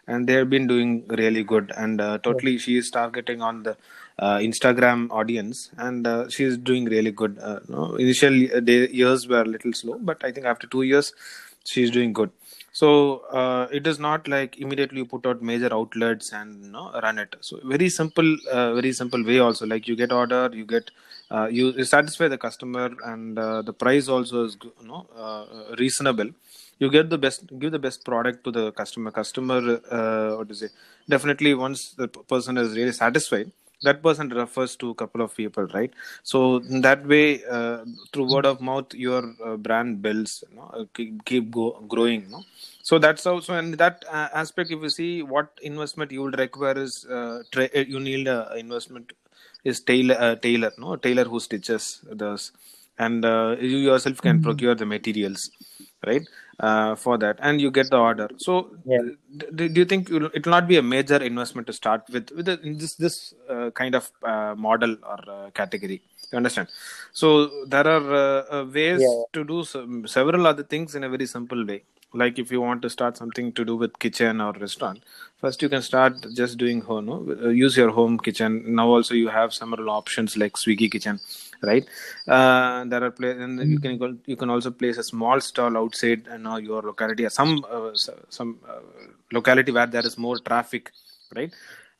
And 0.09 0.27
they 0.29 0.33
have 0.33 0.51
been 0.51 0.67
doing 0.67 1.05
really 1.07 1.45
good. 1.45 1.73
And 1.77 2.01
uh, 2.01 2.19
totally, 2.19 2.59
she 2.59 2.79
is 2.79 2.91
targeting 2.91 3.43
on 3.43 3.63
the 3.63 3.77
Instagram 4.20 5.11
audience, 5.11 5.70
and 5.76 6.06
uh, 6.06 6.29
she 6.29 6.44
is 6.44 6.56
doing 6.59 6.85
really 6.85 7.11
good. 7.11 7.38
Uh, 7.38 7.61
no, 7.69 7.94
initial 7.97 8.35
uh, 8.55 8.61
day, 8.61 8.88
years 8.88 9.26
were 9.26 9.43
a 9.43 9.44
little 9.44 9.73
slow, 9.73 9.99
but 10.00 10.25
I 10.25 10.32
think 10.32 10.47
after 10.47 10.67
two 10.67 10.82
years, 10.82 11.12
she 11.64 11.82
is 11.82 11.91
doing 11.91 12.12
good. 12.12 12.31
So 12.73 13.19
uh, 13.31 13.69
it 13.70 13.87
is 13.87 13.99
not 13.99 14.26
like 14.29 14.59
immediately 14.59 14.99
you 14.99 15.05
put 15.05 15.26
out 15.26 15.43
major 15.43 15.73
outlets 15.73 16.32
and 16.32 16.64
you 16.64 16.70
know, 16.70 16.91
run 17.03 17.19
it. 17.19 17.37
So 17.41 17.61
very 17.64 17.88
simple, 17.91 18.37
uh, 18.50 18.75
very 18.75 18.93
simple 18.93 19.23
way 19.25 19.38
also. 19.41 19.67
Like 19.67 19.87
you 19.87 19.97
get 19.97 20.12
order, 20.12 20.50
you 20.53 20.65
get 20.65 20.91
uh, 21.31 21.49
you 21.50 21.85
satisfy 21.85 22.29
the 22.29 22.38
customer, 22.38 22.91
and 23.05 23.38
uh, 23.38 23.62
the 23.62 23.73
price 23.73 24.08
also 24.08 24.44
is 24.44 24.56
you 24.62 24.87
know 24.87 25.06
uh, 25.17 25.75
reasonable. 25.79 26.31
You 26.79 26.91
get 26.91 27.11
the 27.11 27.19
best, 27.19 27.47
give 27.58 27.73
the 27.73 27.79
best 27.79 28.05
product 28.05 28.44
to 28.44 28.50
the 28.50 28.73
customer. 28.73 29.11
Customer, 29.11 29.81
uh, 29.91 30.37
what 30.37 30.49
to 30.49 30.55
say? 30.55 30.69
Definitely, 31.08 31.55
once 31.55 31.93
the 31.93 32.08
person 32.08 32.56
is 32.58 32.75
really 32.75 32.93
satisfied, 32.93 33.53
that 33.82 34.02
person 34.02 34.29
refers 34.31 34.76
to 34.76 34.90
a 34.90 34.94
couple 34.94 35.20
of 35.23 35.34
people, 35.37 35.67
right? 35.75 35.93
So 36.23 36.56
in 36.56 36.81
that 36.82 37.06
way, 37.06 37.44
uh, 37.44 37.84
through 38.12 38.31
word 38.31 38.46
of 38.46 38.61
mouth, 38.61 38.94
your 38.94 39.34
uh, 39.44 39.56
brand 39.56 40.02
builds, 40.02 40.44
you 40.50 40.56
know, 40.56 40.70
uh, 40.75 40.84
keep, 40.94 41.25
keep 41.25 41.50
go, 41.50 41.84
growing. 41.88 42.31
No? 42.31 42.43
So 42.82 42.99
that's 42.99 43.26
also 43.26 43.55
in 43.56 43.73
that 43.73 44.05
uh, 44.11 44.29
aspect. 44.34 44.70
If 44.70 44.82
you 44.82 44.90
see 44.90 45.23
what 45.23 45.58
investment 45.62 46.12
you 46.12 46.23
will 46.23 46.31
require 46.32 46.79
is, 46.79 47.05
uh, 47.06 47.43
tra- 47.50 47.70
uh, 47.75 47.81
you 47.81 48.00
need 48.00 48.29
uh, 48.29 48.49
investment 48.56 49.12
is 49.64 49.81
tailor, 49.81 50.17
uh, 50.19 50.37
tailor, 50.37 50.73
no 50.79 50.96
tailor 50.96 51.25
who 51.25 51.40
stitches 51.40 52.00
those, 52.11 52.52
and 52.99 53.25
uh, 53.25 53.56
you 53.61 53.79
yourself 53.79 54.20
can 54.20 54.40
procure 54.40 54.75
the 54.75 54.87
materials, 54.87 55.50
right? 56.06 56.23
Uh, 56.69 56.94
for 56.94 57.19
that, 57.19 57.37
and 57.41 57.61
you 57.61 57.70
get 57.76 57.91
the 57.91 57.99
order. 57.99 58.26
So, 58.37 58.53
Yeah. 58.91 59.03
d- 59.59 59.69
do 59.75 59.79
you 59.82 59.85
think 59.93 60.11
it 60.11 60.44
will 60.47 60.53
not 60.56 60.69
be 60.69 60.76
a 60.76 60.82
major 60.91 61.17
investment 61.31 61.67
to 61.70 61.73
start 61.79 62.03
with 62.14 62.31
with 62.37 62.47
the, 62.50 62.55
in 62.69 62.79
this 62.82 62.93
this 63.05 63.17
uh, 63.55 63.70
kind 63.81 63.97
of 64.00 64.05
uh, 64.32 64.55
model 64.67 64.93
or 65.12 65.19
uh, 65.37 65.50
category? 65.61 65.99
You 66.31 66.37
understand? 66.41 66.69
So 67.23 67.29
there 67.67 67.88
are 67.94 68.06
uh, 68.25 68.43
uh, 68.56 68.64
ways 68.79 69.00
Yeah. 69.06 69.23
to 69.32 69.44
do 69.53 69.64
some, 69.64 70.06
several 70.06 70.47
other 70.47 70.62
things 70.75 70.94
in 70.94 71.03
a 71.03 71.11
very 71.17 71.26
simple 71.26 71.67
way. 71.73 71.82
Like 72.14 72.38
if 72.38 72.50
you 72.53 72.61
want 72.61 72.82
to 72.82 72.91
start 72.91 73.17
something 73.17 73.53
to 73.53 73.64
do 73.64 73.76
with 73.76 73.99
kitchen 73.99 74.41
or 74.41 74.53
restaurant, 74.53 75.03
first 75.41 75.62
you 75.62 75.69
can 75.69 75.82
start 75.82 76.14
just 76.35 76.59
doing 76.59 76.81
home. 76.82 77.06
No? 77.06 77.26
Uh, 77.43 77.49
use 77.49 77.76
your 77.76 77.91
home 77.91 78.19
kitchen. 78.19 78.75
Now 78.75 78.88
also 78.88 79.14
you 79.14 79.29
have 79.29 79.55
several 79.55 79.91
options 79.91 80.37
like 80.37 80.55
Swiggy 80.55 80.91
Kitchen, 80.91 81.20
right? 81.63 81.84
Uh, 82.29 82.84
there 82.84 83.03
are 83.05 83.10
pla- 83.10 83.29
and 83.46 83.60
you 83.70 83.79
can 83.79 83.98
go, 83.98 84.17
you 84.27 84.37
can 84.37 84.51
also 84.51 84.70
place 84.70 84.98
a 84.98 85.03
small 85.03 85.41
stall 85.41 85.77
outside 85.77 86.27
you 86.31 86.39
know, 86.39 86.56
your 86.56 86.82
locality, 86.82 87.29
some 87.29 87.65
uh, 87.70 87.91
some 88.29 88.58
uh, 88.69 88.81
locality 89.32 89.72
where 89.72 89.87
there 89.87 90.06
is 90.06 90.19
more 90.19 90.39
traffic, 90.39 90.91
right? 91.34 91.53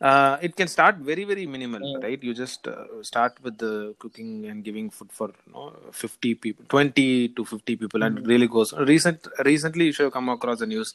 Uh, 0.03 0.37
it 0.43 0.57
can 0.57 0.69
start 0.69 0.97
very 1.11 1.25
very 1.25 1.47
minimal, 1.47 1.81
Mm. 1.81 2.03
right? 2.05 2.23
You 2.29 2.35
just 2.35 2.67
uh, 2.69 2.87
start 3.03 3.35
with 3.43 3.59
the 3.59 3.95
cooking 4.01 4.47
and 4.51 4.65
giving 4.65 4.91
food 4.91 5.13
for 5.13 5.29
you 5.47 5.53
know, 5.53 5.73
50 5.93 6.35
people, 6.35 6.65
20 6.69 7.29
to 7.31 7.45
50 7.45 7.77
people, 7.77 8.03
and 8.03 8.19
it 8.19 8.27
really 8.27 8.49
goes. 8.49 8.73
Recent 8.93 9.29
recently, 9.45 9.87
you 9.87 9.93
should 9.93 10.05
have 10.05 10.13
come 10.13 10.29
across 10.29 10.59
the 10.61 10.67
news. 10.67 10.95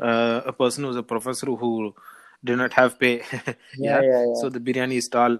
Uh, 0.00 0.40
a 0.46 0.52
person 0.52 0.84
who's 0.84 0.96
a 0.96 1.02
professor 1.02 1.46
who 1.46 1.94
did 2.44 2.58
not 2.58 2.72
have 2.74 2.98
pay. 2.98 3.22
Yeah, 3.76 4.00
yeah, 4.02 4.24
yeah. 4.26 4.34
So 4.34 4.48
the 4.50 4.60
biryani 4.60 5.02
stall, 5.02 5.38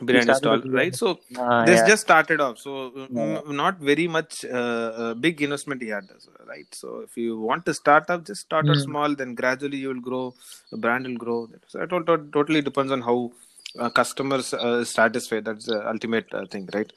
biryani 0.00 0.34
started 0.34 0.34
stall, 0.34 0.62
with 0.62 0.66
right? 0.70 0.94
So 0.94 1.18
Ah, 1.36 1.66
this 1.68 1.80
yeah. 1.80 1.90
just 1.90 2.02
started 2.02 2.40
off. 2.40 2.58
So 2.58 2.92
Yeah. 3.08 3.40
m- 3.46 3.56
not 3.56 3.78
very 3.78 4.06
much 4.06 4.44
uh, 4.44 4.90
uh, 5.02 5.14
big 5.14 5.40
investment 5.42 5.82
he 5.82 5.88
had 5.88 6.08
right? 6.46 6.66
So 6.72 7.00
if 7.00 7.16
you 7.16 7.38
want 7.40 7.64
to 7.66 7.74
start 7.74 8.10
up 8.10 8.24
just 8.26 8.42
start 8.42 8.68
out 8.70 8.78
Mm. 8.78 8.86
small 8.88 9.14
then 9.14 9.34
gradually 9.34 9.78
you 9.78 9.88
will 9.88 10.00
grow 10.10 10.34
the 10.70 10.76
brand 10.78 11.06
will 11.06 11.16
grow. 11.16 11.48
So 11.68 11.80
it 11.82 11.92
all 11.92 12.02
to- 12.04 12.28
totally 12.32 12.62
depends 12.62 12.92
on 12.92 13.02
how 13.02 13.32
uh, 13.78 13.90
customers 13.90 14.52
uh, 14.54 14.84
satisfied 14.84 15.44
that's 15.44 15.66
the 15.66 15.86
ultimate 15.88 16.26
uh, 16.32 16.46
thing 16.46 16.68
right? 16.74 16.92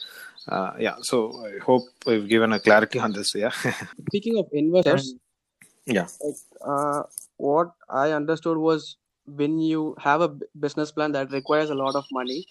Uh, 0.48 0.72
yeah. 0.80 0.96
So 1.02 1.18
i 1.46 1.58
hope 1.60 1.84
we've 2.06 2.28
given 2.28 2.52
a 2.54 2.60
clarity 2.60 3.00
on 3.00 3.12
this 3.14 3.34
yeah. 3.36 3.52
Speaking 4.08 4.38
of 4.38 4.48
investors, 4.52 5.16
yeah. 5.86 6.08
like 6.22 6.36
uh, 6.66 7.04
what 7.38 7.72
I 7.90 8.12
understood 8.12 8.58
was 8.58 8.98
when 9.26 9.60
you 9.60 9.96
have 10.00 10.22
a 10.22 10.30
business 10.60 10.92
plan 10.92 11.12
that 11.14 11.32
requires 11.32 11.70
a 11.70 11.76
lot 11.76 11.96
of 11.96 12.06
money, 12.12 12.48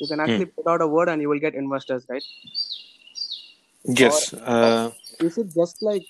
you 0.00 0.06
can 0.08 0.20
actually 0.20 0.46
put 0.46 0.66
out 0.66 0.80
a 0.82 0.86
word 0.86 1.08
and 1.08 1.20
you 1.22 1.28
will 1.28 1.38
get 1.40 1.54
investors, 1.54 2.06
right? 2.08 2.22
yes 3.84 4.32
uh, 4.34 4.90
Is 5.20 5.38
it 5.38 5.48
just 5.54 5.82
like 5.82 6.02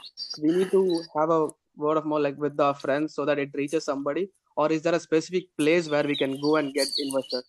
we 0.43 0.51
need 0.53 0.71
to 0.71 1.03
have 1.17 1.31
a 1.31 1.49
word 1.77 1.97
of 1.99 2.05
more 2.07 2.21
like 2.21 2.37
with 2.39 2.59
our 2.61 2.75
friends 2.75 3.15
so 3.15 3.25
that 3.25 3.39
it 3.39 3.51
reaches 3.55 3.85
somebody, 3.85 4.31
or 4.57 4.71
is 4.73 4.83
there 4.83 4.95
a 4.95 5.01
specific 5.01 5.47
place 5.57 5.89
where 5.89 6.05
we 6.05 6.17
can 6.17 6.41
go 6.41 6.57
and 6.57 6.73
get 6.75 6.89
investors? 6.99 7.45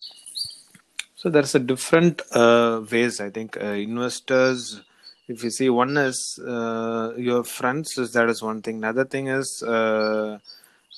So 1.14 1.30
there's 1.30 1.54
a 1.54 1.58
different 1.58 2.22
uh, 2.32 2.82
ways. 2.90 3.20
I 3.20 3.30
think 3.30 3.56
uh, 3.56 3.66
investors 3.90 4.80
if 5.28 5.42
you 5.42 5.50
see 5.50 5.68
one 5.70 5.96
is 5.96 6.38
uh, 6.46 7.12
your 7.16 7.42
friends 7.44 7.98
is 7.98 8.12
that 8.12 8.28
is 8.28 8.42
one 8.42 8.62
thing 8.62 8.76
another 8.78 9.04
thing 9.04 9.26
is 9.28 9.62
uh, 9.66 10.38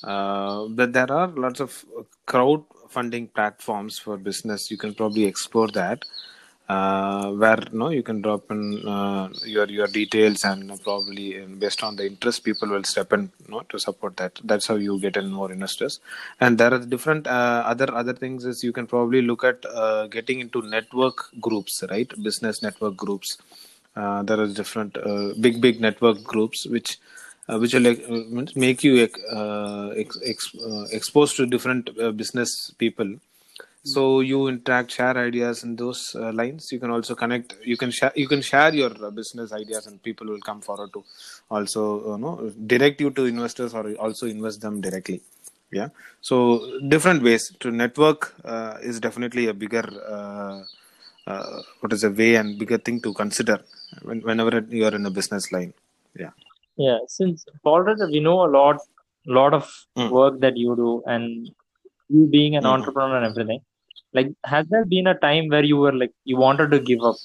uh, 0.05 0.67
that 0.79 0.93
there 0.93 1.11
are 1.11 1.29
lots 1.29 1.61
of 1.61 1.85
crowd 2.27 2.65
funding 2.91 3.27
platforms 3.29 3.99
for 3.99 4.17
business 4.17 4.71
you 4.71 4.79
can 4.79 4.95
probably 4.95 5.25
explore 5.25 5.69
that 5.69 6.05
uh, 6.69 7.31
where 7.33 7.63
you 7.73 7.79
know 7.79 7.89
you 7.89 8.03
can 8.03 8.21
drop 8.21 8.51
in 8.51 8.87
uh, 8.87 9.29
your 9.45 9.67
your 9.69 9.87
details 9.87 10.45
and 10.45 10.71
probably 10.83 11.41
based 11.63 11.83
on 11.83 11.97
the 11.97 12.07
interest 12.07 12.45
people 12.45 12.69
will 12.69 12.85
step 12.85 13.13
in 13.13 13.31
you 13.45 13.53
know, 13.53 13.61
to 13.71 13.79
support 13.79 14.17
that. 14.19 14.39
That's 14.45 14.67
how 14.67 14.75
you 14.75 15.01
get 15.01 15.17
in 15.17 15.31
more 15.31 15.51
investors. 15.51 16.01
And 16.41 16.59
there 16.59 16.73
are 16.75 16.79
different 16.79 17.27
uh, 17.27 17.63
other 17.65 17.93
other 17.95 18.13
things 18.13 18.45
is 18.45 18.63
you 18.63 18.73
can 18.73 18.87
probably 18.87 19.23
look 19.23 19.45
at 19.45 19.65
uh, 19.67 20.07
getting 20.09 20.41
into 20.41 20.63
network 20.63 21.31
groups 21.41 21.83
right? 21.91 22.11
Business 22.23 22.63
network 22.63 22.97
groups. 22.97 23.39
Uh, 23.97 24.23
there 24.23 24.39
are 24.39 24.47
different 24.47 24.97
uh, 24.99 25.33
big 25.41 25.61
big 25.61 25.81
network 25.81 26.23
groups 26.23 26.67
which 26.67 26.99
uh, 27.49 27.59
which 27.59 27.75
will 27.75 27.87
uh, 27.87 28.45
make 28.55 28.85
you 28.85 29.09
uh, 29.33 29.89
ex- 29.97 30.19
ex- 30.25 30.55
uh, 30.57 30.87
exposed 30.93 31.37
to 31.37 31.47
different 31.47 31.91
business 32.17 32.71
people. 32.79 33.11
So 33.85 34.21
you 34.21 34.49
interact 34.49 34.91
share 34.91 35.17
ideas 35.17 35.65
in 35.65 35.75
those 35.77 36.15
uh, 36.15 36.31
lines. 36.33 36.71
You 36.71 36.79
can 36.79 36.91
also 36.91 37.15
connect. 37.15 37.57
You 37.65 37.77
can 37.79 37.91
share 37.91 38.13
you 38.15 38.29
can 38.29 38.43
share 38.43 38.75
your 38.75 38.91
business 39.11 39.53
ideas 39.53 39.87
and 39.87 40.03
people 40.03 40.27
will 40.27 40.41
come 40.41 40.61
forward 40.61 40.93
to 40.93 41.05
also 41.51 42.13
you 42.13 42.19
know 42.19 42.53
direct 42.67 43.01
you 43.01 43.11
to 43.13 43.25
investors 43.25 43.73
or 43.73 43.95
also 43.95 44.27
invest 44.27 44.61
them 44.61 44.83
directly. 44.83 45.23
Yeah. 45.71 45.89
So 46.21 46.81
different 46.89 47.23
ways 47.23 47.51
to 47.61 47.71
network 47.71 48.35
uh, 48.45 48.77
is 48.83 49.01
definitely 49.01 49.47
a 49.47 49.55
bigger 49.55 49.87
uh, 50.07 51.63
what 51.81 51.93
is 51.93 52.05
a 52.05 52.11
way 52.11 52.35
and 52.35 52.59
bigger 52.59 52.79
thing 52.79 53.01
to 53.03 53.15
consider 53.15 53.61
when, 54.03 54.21
whenever 54.21 54.67
you 54.69 54.85
are 54.85 54.95
in 54.95 55.07
a 55.07 55.11
business 55.11 55.51
line. 55.51 55.73
Yeah 56.15 56.31
Yeah, 56.79 56.99
since 57.09 57.45
already 57.65 58.05
we 58.13 58.21
know 58.21 58.45
a 58.47 58.51
lot, 58.59 58.79
lot 59.27 59.55
of 59.55 59.71
Mm. 59.97 60.11
work 60.11 60.41
that 60.41 60.57
you 60.57 60.77
do, 60.77 61.03
and 61.07 61.51
you 62.09 62.27
being 62.27 62.57
an 62.57 62.65
Mhm. 62.65 62.71
entrepreneur 62.75 63.17
and 63.19 63.27
everything. 63.27 63.61
Like, 64.13 64.29
has 64.45 64.67
there 64.69 64.85
been 64.87 65.07
a 65.09 65.19
time 65.19 65.49
where 65.49 65.65
you 65.65 65.77
were 65.79 65.93
like 65.93 66.13
you 66.25 66.37
wanted 66.37 66.71
to 66.73 66.81
give 66.81 67.03
up? 67.03 67.17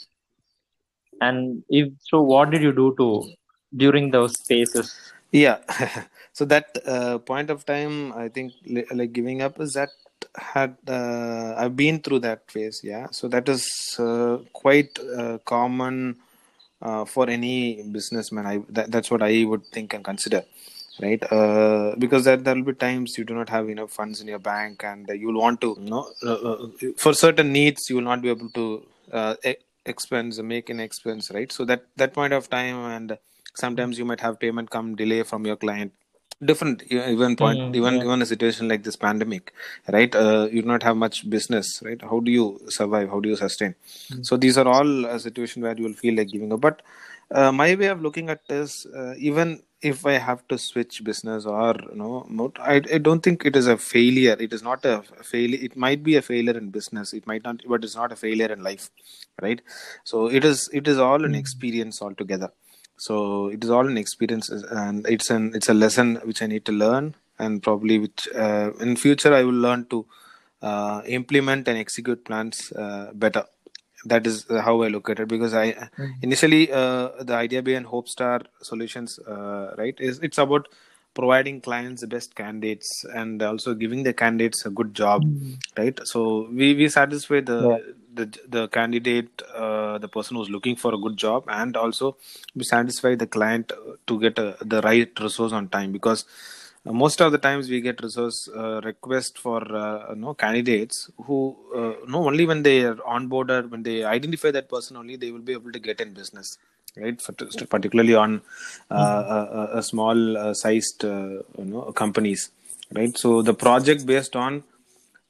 And 1.22 1.64
if 1.70 1.92
so, 2.02 2.22
what 2.22 2.52
did 2.52 2.62
you 2.62 2.72
do 2.74 2.94
to 2.98 3.24
during 3.76 4.12
those 4.12 4.36
phases? 4.48 5.14
yeah 5.32 5.58
so 6.34 6.46
that 6.46 6.68
uh, 6.86 7.18
point 7.20 7.50
of 7.50 7.66
time 7.66 8.14
i 8.14 8.28
think 8.30 8.54
like 8.92 9.14
giving 9.14 9.42
up 9.42 9.60
is 9.60 9.74
that 9.74 9.90
had 10.36 10.76
uh, 10.88 11.54
i've 11.58 11.76
been 11.76 12.00
through 12.02 12.20
that 12.20 12.50
phase 12.52 12.82
yeah 12.84 13.08
so 13.12 13.28
that 13.28 13.48
is 13.50 13.64
uh, 14.00 14.38
quite 14.54 14.98
uh, 15.18 15.38
common 15.46 16.16
uh, 16.88 17.04
for 17.06 17.26
any 17.38 17.82
businessman 17.98 18.46
i 18.54 18.56
that, 18.70 18.92
that's 18.92 19.12
what 19.12 19.24
i 19.24 19.34
would 19.52 19.66
think 19.76 19.94
and 19.94 20.04
consider 20.12 20.44
right? 21.02 21.24
Uh, 21.32 21.96
because 21.98 22.26
there, 22.26 22.38
will 22.38 22.64
be 22.64 22.74
times 22.74 23.18
you 23.18 23.24
do 23.24 23.34
not 23.34 23.50
have 23.50 23.70
enough 23.70 23.92
funds 23.92 24.22
in 24.22 24.28
your 24.28 24.40
bank 24.40 24.84
and 24.84 25.10
you 25.10 25.28
will 25.28 25.42
want 25.42 25.62
to 25.62 25.76
you 25.80 25.90
know 25.90 26.08
uh, 26.24 26.34
uh, 26.34 26.68
for 26.98 27.14
certain 27.14 27.52
needs 27.52 27.90
you 27.90 27.96
will 27.96 28.04
not 28.04 28.22
be 28.22 28.30
able 28.30 28.50
to 28.50 28.86
uh, 29.12 29.36
expense 29.86 30.40
make 30.40 30.70
an 30.70 30.80
expense 30.80 31.32
right? 31.32 31.52
So 31.52 31.66
that 31.66 31.86
that 31.98 32.14
point 32.14 32.34
of 32.34 32.50
time 32.50 32.78
and 32.92 33.18
sometimes 33.56 33.98
you 33.98 34.06
might 34.06 34.22
have 34.22 34.40
payment 34.40 34.70
come 34.70 34.96
delay 34.96 35.24
from 35.24 35.46
your 35.46 35.56
client 35.56 35.94
different 36.46 36.84
even 36.92 37.36
point 37.36 37.60
Mm, 37.60 37.76
even 37.76 37.96
yeah. 37.96 38.04
even 38.04 38.22
a 38.22 38.26
situation 38.26 38.68
like 38.68 38.84
this 38.84 38.96
pandemic 38.96 39.54
right? 39.92 40.14
Uh, 40.16 40.48
you 40.52 40.62
do 40.62 40.68
not 40.68 40.84
have 40.84 40.98
much 40.98 41.30
business 41.30 41.82
right? 41.86 42.02
How 42.02 42.20
do 42.20 42.32
you 42.32 42.60
survive? 42.70 43.10
How 43.10 43.20
do 43.20 43.30
you 43.30 43.36
sustain? 43.36 43.76
So 44.22 44.38
these 44.38 44.58
are 44.58 44.68
all 44.68 45.06
a 45.06 45.20
situation 45.20 45.62
where 45.62 45.76
you 45.78 45.84
will 45.84 45.94
feel 45.94 46.16
like 46.16 46.30
giving 46.30 46.54
up. 46.54 46.62
But 46.62 46.82
uh, 47.32 47.52
my 47.52 47.76
way 47.76 47.88
of 47.88 48.02
looking 48.02 48.30
at 48.30 48.48
this 48.48 48.86
uh, 48.86 49.14
even 49.18 49.62
if 49.82 50.06
i 50.06 50.14
have 50.14 50.42
to 50.48 50.58
switch 50.58 51.04
business 51.04 51.46
or 51.46 51.76
you 51.92 51.98
know 51.98 52.52
I, 52.60 52.76
I 52.96 52.98
don't 53.00 53.22
think 53.22 53.46
it 53.46 53.56
is 53.56 53.68
a 53.68 53.78
failure. 53.78 54.38
It 54.40 54.54
is 54.54 54.64
not 54.64 54.86
a 54.86 55.04
failure. 55.24 55.60
It 55.62 55.76
might 55.76 56.04
be 56.04 56.16
a 56.16 56.22
failure 56.22 56.58
in 56.58 56.70
business. 56.70 57.14
It 57.14 57.28
might 57.28 57.44
not 57.44 57.62
but 57.68 57.84
it's 57.84 57.96
not 57.96 58.12
a 58.12 58.16
failure 58.16 58.52
in 58.52 58.64
life 58.64 58.90
right? 59.42 59.62
So 60.04 60.28
it 60.28 60.46
is 60.46 60.70
it 60.74 60.88
is 60.88 60.98
all 61.00 61.26
an 61.26 61.36
experience 61.36 62.02
altogether 62.02 62.50
so 62.98 63.48
it 63.48 63.64
is 63.64 63.70
all 63.70 63.88
an 63.88 63.98
experience 63.98 64.50
and 64.50 65.06
it's 65.08 65.30
an 65.30 65.52
it's 65.56 65.70
a 65.70 65.74
lesson 65.74 66.16
which 66.24 66.42
i 66.42 66.48
need 66.48 66.66
to 66.66 66.72
learn 66.72 67.16
and 67.40 67.64
probably 67.64 68.00
which 68.00 68.28
uh, 68.36 68.72
in 68.80 68.96
future 68.96 69.34
i 69.34 69.44
will 69.44 69.62
learn 69.68 69.86
to 69.86 70.06
uh, 70.62 71.02
implement 71.08 71.68
and 71.68 71.78
execute 71.78 72.24
plans 72.24 72.72
uh, 72.74 73.12
better. 73.14 73.44
That 74.06 74.28
is 74.28 74.50
uh, 74.50 74.62
how 74.62 74.82
i 74.84 74.88
look 74.90 75.10
at 75.10 75.20
it 75.20 75.28
because 75.30 75.54
i 75.54 75.90
initially 76.22 76.72
uh, 76.72 77.10
the 77.22 77.34
idea 77.36 77.62
behind 77.62 77.86
hope 77.86 78.10
star 78.10 78.42
solutions 78.62 79.18
uh, 79.20 79.74
right 79.78 79.96
is 80.00 80.20
it's 80.20 80.38
about 80.38 80.68
providing 81.14 81.62
clients 81.62 82.02
the 82.02 82.08
best 82.08 82.36
candidates 82.36 83.06
and 83.16 83.42
also 83.42 83.74
giving 83.74 84.04
the 84.04 84.14
candidates 84.14 84.66
a 84.66 84.70
good 84.70 84.94
job 84.94 85.24
right? 85.78 86.00
So 86.06 86.48
we 86.52 86.74
we 86.76 86.90
satisfy 86.90 87.42
the 87.42 87.60
Yeah. 87.70 87.94
The 88.14 88.26
the 88.56 88.68
candidate 88.68 89.42
uh, 89.56 89.98
the 89.98 90.08
person 90.08 90.38
who's 90.38 90.50
looking 90.50 90.76
for 90.76 90.94
a 90.94 90.98
good 90.98 91.18
job 91.18 91.44
and 91.48 91.76
also 91.78 92.18
we 92.56 92.64
satisfy 92.64 93.16
the 93.16 93.28
client 93.28 93.72
uh, 93.72 93.94
to 94.08 94.20
get 94.20 94.38
uh, 94.40 94.54
the 94.62 94.82
right 94.82 95.12
resource 95.20 95.52
on 95.52 95.68
time. 95.70 95.92
Because 95.92 96.26
most 96.86 97.22
of 97.22 97.32
the 97.32 97.38
times 97.38 97.70
we 97.70 97.80
get 97.82 98.02
resource 98.04 98.50
uh, 98.56 98.82
request 98.84 99.38
for 99.38 99.60
uh, 99.76 100.10
you 100.14 100.20
know 100.22 100.34
candidates 100.34 101.10
who 101.26 101.56
uh, 101.76 101.94
no 102.08 102.26
only 102.28 102.46
when 102.46 102.62
they 102.64 102.84
are 102.84 102.96
onboarded 103.18 103.70
when 103.70 103.84
they 103.84 104.04
identify 104.04 104.52
that 104.52 104.68
person 104.70 104.98
only 104.98 105.16
they 105.16 105.32
will 105.32 105.46
be 105.52 105.54
able 105.54 105.72
to 105.72 105.80
get 105.80 106.02
in 106.02 106.14
business 106.14 106.58
right? 106.98 107.22
For, 107.22 107.32
particularly 107.76 108.16
on 108.16 108.42
uh, 108.92 108.96
a, 108.96 109.40
a- 109.60 109.78
a 109.80 109.84
small 109.84 110.38
uh, 110.38 110.54
sized 110.54 111.06
uh, 111.06 111.42
you 111.58 111.66
know 111.72 111.84
companies 111.94 112.50
right? 112.94 113.18
So 113.18 113.42
the 113.42 113.54
project 113.54 114.06
based 114.06 114.36
on 114.36 114.64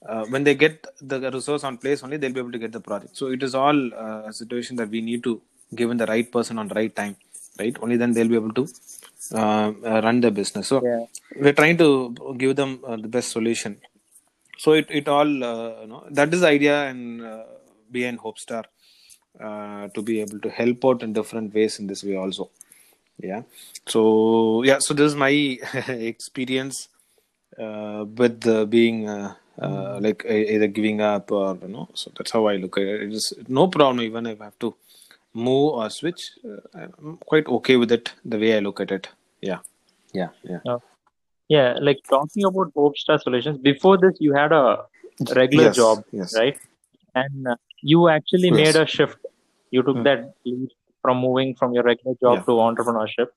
uh, 0.07 0.25
when 0.25 0.43
they 0.43 0.55
get 0.55 0.85
the 1.01 1.31
resource 1.31 1.63
on 1.63 1.77
place 1.77 2.03
only 2.03 2.17
they'll 2.17 2.33
be 2.33 2.39
able 2.39 2.51
to 2.51 2.59
get 2.59 2.71
the 2.71 2.79
project. 2.79 3.15
So 3.17 3.27
it 3.27 3.41
is 3.43 3.55
all 3.55 3.93
uh, 3.93 4.23
a 4.27 4.33
situation 4.33 4.75
that 4.77 4.89
we 4.89 5.01
need 5.01 5.23
to 5.23 5.41
give 5.75 5.89
in 5.91 5.97
the 5.97 6.05
right 6.05 6.29
person 6.31 6.57
on 6.59 6.67
the 6.67 6.75
right 6.75 6.95
time 6.95 7.15
right? 7.59 7.75
Only 7.81 7.97
then 7.97 8.13
they'll 8.13 8.27
be 8.27 8.35
able 8.35 8.53
to 8.53 8.67
uh, 9.33 9.71
uh, 9.91 10.01
run 10.03 10.21
the 10.21 10.31
business. 10.31 10.67
So 10.67 10.81
Yeah. 10.83 11.05
we're 11.43 11.53
trying 11.61 11.77
to 11.77 12.35
give 12.37 12.55
them 12.55 12.79
uh, 12.85 12.97
the 12.97 13.07
best 13.07 13.31
solution. 13.31 13.79
So 14.57 14.73
it, 14.73 14.87
it 14.89 15.07
all 15.07 15.31
uh, 15.43 15.81
you 15.81 15.87
know 15.87 16.03
that 16.11 16.33
is 16.33 16.41
the 16.41 16.47
idea 16.47 16.75
and 16.89 17.21
uh, 17.21 17.43
behind 17.91 18.19
hopestar 18.19 18.63
uh, 19.39 19.87
to 19.89 20.01
be 20.01 20.21
able 20.21 20.39
to 20.39 20.49
help 20.49 20.85
out 20.85 21.03
in 21.03 21.13
different 21.13 21.53
ways 21.53 21.79
in 21.79 21.87
this 21.87 22.03
way 22.03 22.15
also. 22.15 22.49
Yeah. 23.19 23.43
So 23.87 24.63
yeah 24.63 24.79
so 24.79 24.93
this 24.93 25.07
is 25.11 25.15
my 25.15 25.29
experience 26.13 26.89
uh, 27.59 28.05
with 28.07 28.47
uh, 28.47 28.65
being 28.65 29.07
uh, 29.61 29.65
uh, 29.65 29.99
like 30.01 30.25
either 30.25 30.67
giving 30.67 31.01
up 31.01 31.31
or 31.31 31.57
you 31.61 31.67
know 31.67 31.87
so 31.93 32.11
that's 32.17 32.31
how 32.31 32.45
i 32.47 32.55
look 32.55 32.77
at 32.77 32.83
it 32.83 33.01
it 33.03 33.13
is 33.13 33.33
no 33.47 33.67
problem 33.67 34.01
even 34.01 34.25
if 34.25 34.41
i 34.41 34.45
have 34.45 34.59
to 34.59 34.73
move 35.33 35.73
or 35.73 35.89
switch 35.89 36.31
uh, 36.49 36.61
i'm 36.75 37.17
quite 37.25 37.47
okay 37.47 37.75
with 37.75 37.91
it 37.91 38.13
the 38.25 38.37
way 38.37 38.55
i 38.57 38.59
look 38.59 38.79
at 38.79 38.91
it 38.91 39.09
yeah 39.41 39.59
yeah 40.13 40.29
yeah 40.43 40.77
Yeah, 41.53 41.73
like 41.87 41.99
talking 42.09 42.45
about 42.49 42.69
Hope 42.75 42.97
Star 42.97 43.19
Solutions, 43.23 43.57
before 43.65 43.97
this, 44.03 44.15
you 44.25 44.33
had 44.33 44.51
a 44.51 44.85
regular 45.35 45.65
Yes, 45.65 45.75
job, 45.75 46.03
yes. 46.19 46.33
right? 46.35 46.57
And 47.21 47.47
uh, 47.53 47.55
you 47.81 48.07
actually 48.09 48.49
Yes. 48.51 48.59
made 48.61 48.77
a 48.81 48.85
shift. 48.93 49.17
You 49.71 49.83
took 49.83 49.97
Hmm. 49.97 50.03
that 50.07 50.21
leap 50.45 50.69
from 51.01 51.19
moving 51.25 51.55
from 51.59 51.73
your 51.73 51.83
regular 51.83 52.15
job 52.23 52.37
Yeah. 52.37 52.43
to 52.47 52.51
entrepreneurship. 52.69 53.27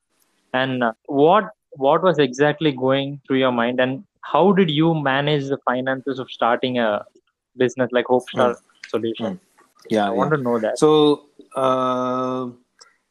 And 0.52 0.84
uh, 0.84 0.92
what 1.06 1.50
what 1.86 2.02
was 2.08 2.18
exactly 2.18 2.72
going 2.72 3.20
through 3.26 3.38
your 3.38 3.52
mind, 3.52 3.80
and 3.80 4.04
how 4.32 4.52
did 4.52 4.70
you 4.70 4.94
manage 4.94 5.48
the 5.48 5.58
finances 5.64 6.18
of 6.18 6.30
starting 6.30 6.78
a 6.78 7.04
business 7.56 7.90
like 7.92 8.06
Hope 8.06 8.28
Star 8.28 8.56
Solutions? 8.88 9.38
yeah 9.90 10.06
I 10.06 10.10
want 10.10 10.32
to 10.32 10.38
know 10.38 10.58
that. 10.58 10.78
So 10.78 11.26
uh, 11.54 12.48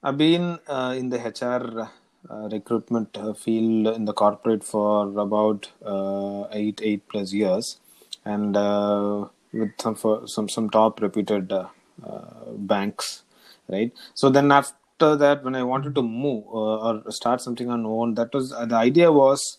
I've 0.03 0.17
been 0.17 0.59
uh, 0.67 0.95
in 0.97 1.09
the 1.09 1.19
HR 1.19 1.89
uh, 2.29 2.49
recruitment 2.49 3.17
uh, 3.17 3.33
field 3.33 3.87
in 3.95 4.05
the 4.05 4.13
corporate 4.13 4.63
for 4.63 5.17
about 5.19 5.71
uh, 5.85 6.47
eight 6.51 6.81
eight 6.83 7.07
plus 7.07 7.33
years, 7.33 7.77
and 8.25 8.57
uh, 8.57 9.27
with 9.53 9.71
some 9.79 9.95
for 9.95 10.27
some 10.27 10.49
some 10.49 10.69
top 10.69 11.01
reputed 11.01 11.51
uh, 11.51 11.67
uh, 12.05 12.51
banks, 12.71 13.23
right? 13.69 13.91
So 14.13 14.29
then 14.29 14.51
after 14.51 15.15
that, 15.15 15.43
when 15.43 15.55
I 15.55 15.63
wanted 15.63 15.95
to 15.95 16.01
move 16.01 16.45
uh, 16.47 16.87
or 16.87 17.11
start 17.11 17.41
something 17.41 17.69
on 17.69 17.85
own, 17.85 18.15
that 18.15 18.33
was 18.33 18.51
uh, 18.51 18.65
the 18.65 18.75
idea 18.75 19.11
was 19.11 19.57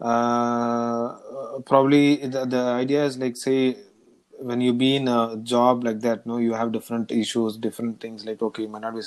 uh, 0.00 1.16
probably 1.66 2.16
the, 2.16 2.44
the 2.44 2.58
idea 2.82 3.04
is 3.04 3.18
like 3.18 3.36
say 3.36 3.76
when 4.38 4.60
you 4.60 4.72
be 4.72 4.96
in 4.96 5.06
a 5.08 5.36
job 5.42 5.84
like 5.84 6.00
that 6.00 6.26
no 6.26 6.38
you 6.38 6.52
have 6.52 6.72
different 6.72 7.12
issues 7.12 7.56
different 7.56 8.00
things 8.00 8.24
like 8.26 8.42
okay 8.42 8.62
you 8.62 8.68
might 8.68 8.82
not 8.82 8.94
be 8.94 9.02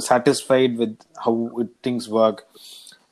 satisfied 0.00 0.76
with 0.76 0.96
how 1.24 1.50
it, 1.58 1.68
things 1.82 2.08
work 2.08 2.46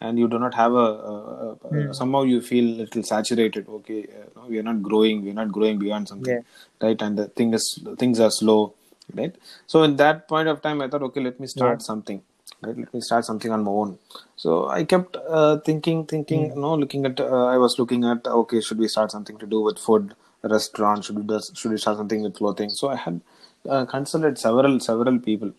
and 0.00 0.18
you 0.18 0.28
do 0.28 0.38
not 0.38 0.54
have 0.54 0.72
a, 0.72 0.88
a, 1.12 1.56
a 1.90 1.94
somehow 1.94 2.22
you 2.22 2.40
feel 2.40 2.64
little 2.82 3.02
saturated 3.02 3.68
okay 3.68 4.06
uh, 4.18 4.46
we 4.46 4.58
are 4.58 4.62
not 4.62 4.82
growing 4.82 5.22
we 5.25 5.30
are 5.30 5.40
not 5.42 5.50
growing 5.50 5.78
beyond 5.78 6.06
something 6.08 6.34
Yeah. 6.34 6.88
right 6.88 7.02
and 7.02 7.18
the 7.18 7.26
thing 7.28 7.52
is 7.54 7.66
things 7.98 8.20
are 8.20 8.30
slow 8.30 8.75
right? 9.14 9.34
So 9.66 9.82
in 9.82 9.96
that 9.96 10.28
point 10.28 10.48
of 10.48 10.62
time 10.62 10.80
i 10.82 10.88
thought 10.88 11.02
okay 11.02 11.20
let 11.20 11.40
me 11.40 11.46
start 11.48 11.82
something 11.82 12.22
right 12.62 12.76
let 12.82 12.92
me 12.94 13.00
start 13.00 13.24
something 13.24 13.52
on 13.52 13.64
my 13.64 13.70
own. 13.70 13.98
So 14.36 14.68
i 14.68 14.84
kept 14.92 15.16
uh, 15.38 15.58
thinking 15.68 16.06
thinking 16.12 16.42
you 16.50 16.60
know 16.64 16.74
looking 16.74 17.04
at 17.10 17.20
uh, 17.20 17.46
i 17.54 17.58
was 17.64 17.78
looking 17.80 18.04
at 18.12 18.26
okay 18.40 18.60
should 18.60 18.78
we 18.84 18.88
start 18.88 19.10
something 19.16 19.38
to 19.38 19.46
do 19.46 19.60
with 19.68 19.78
food 19.78 20.14
restaurant 20.42 21.04
should 21.04 21.18
we 21.20 21.24
do, 21.30 21.40
should 21.54 21.72
we 21.72 21.78
start 21.78 21.96
something 21.96 22.22
with 22.22 22.34
clothing? 22.34 22.70
So 22.70 22.88
i 22.88 22.96
had 22.96 23.20
uh, 23.68 23.84
consulted 23.86 24.38
several 24.38 24.80
several 24.80 25.18
people 25.18 25.52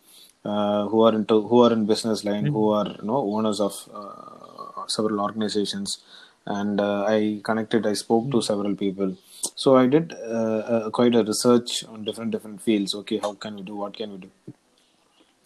uh, 0.45 0.87
who 0.87 1.01
are 1.01 1.13
into 1.13 1.41
who 1.49 1.61
are 1.65 1.73
in 1.73 1.85
business 1.85 2.23
line 2.23 2.45
who 2.45 2.69
are 2.79 2.87
you 2.99 3.07
know 3.09 3.19
owners 3.35 3.59
of 3.59 3.75
uh, 3.93 4.87
several 4.87 5.19
organizations. 5.21 5.99
And 6.45 6.79
uh, 6.81 7.03
i 7.07 7.41
connected 7.43 7.85
i 7.85 7.93
spoke 7.93 8.31
to 8.31 8.41
several 8.41 8.75
people. 8.75 9.15
So 9.55 9.75
i 9.77 9.85
did 9.85 10.13
uh, 10.13 10.61
uh, 10.73 10.89
quite 10.89 11.15
a 11.15 11.23
research 11.23 11.83
on 11.91 12.03
different 12.05 12.31
different 12.31 12.61
fields. 12.61 12.95
Okay 13.01 13.19
how 13.25 13.33
can 13.33 13.55
we 13.57 13.61
do? 13.61 13.75
What 13.75 13.95
can 13.97 14.11
we 14.13 14.17
do 14.17 14.31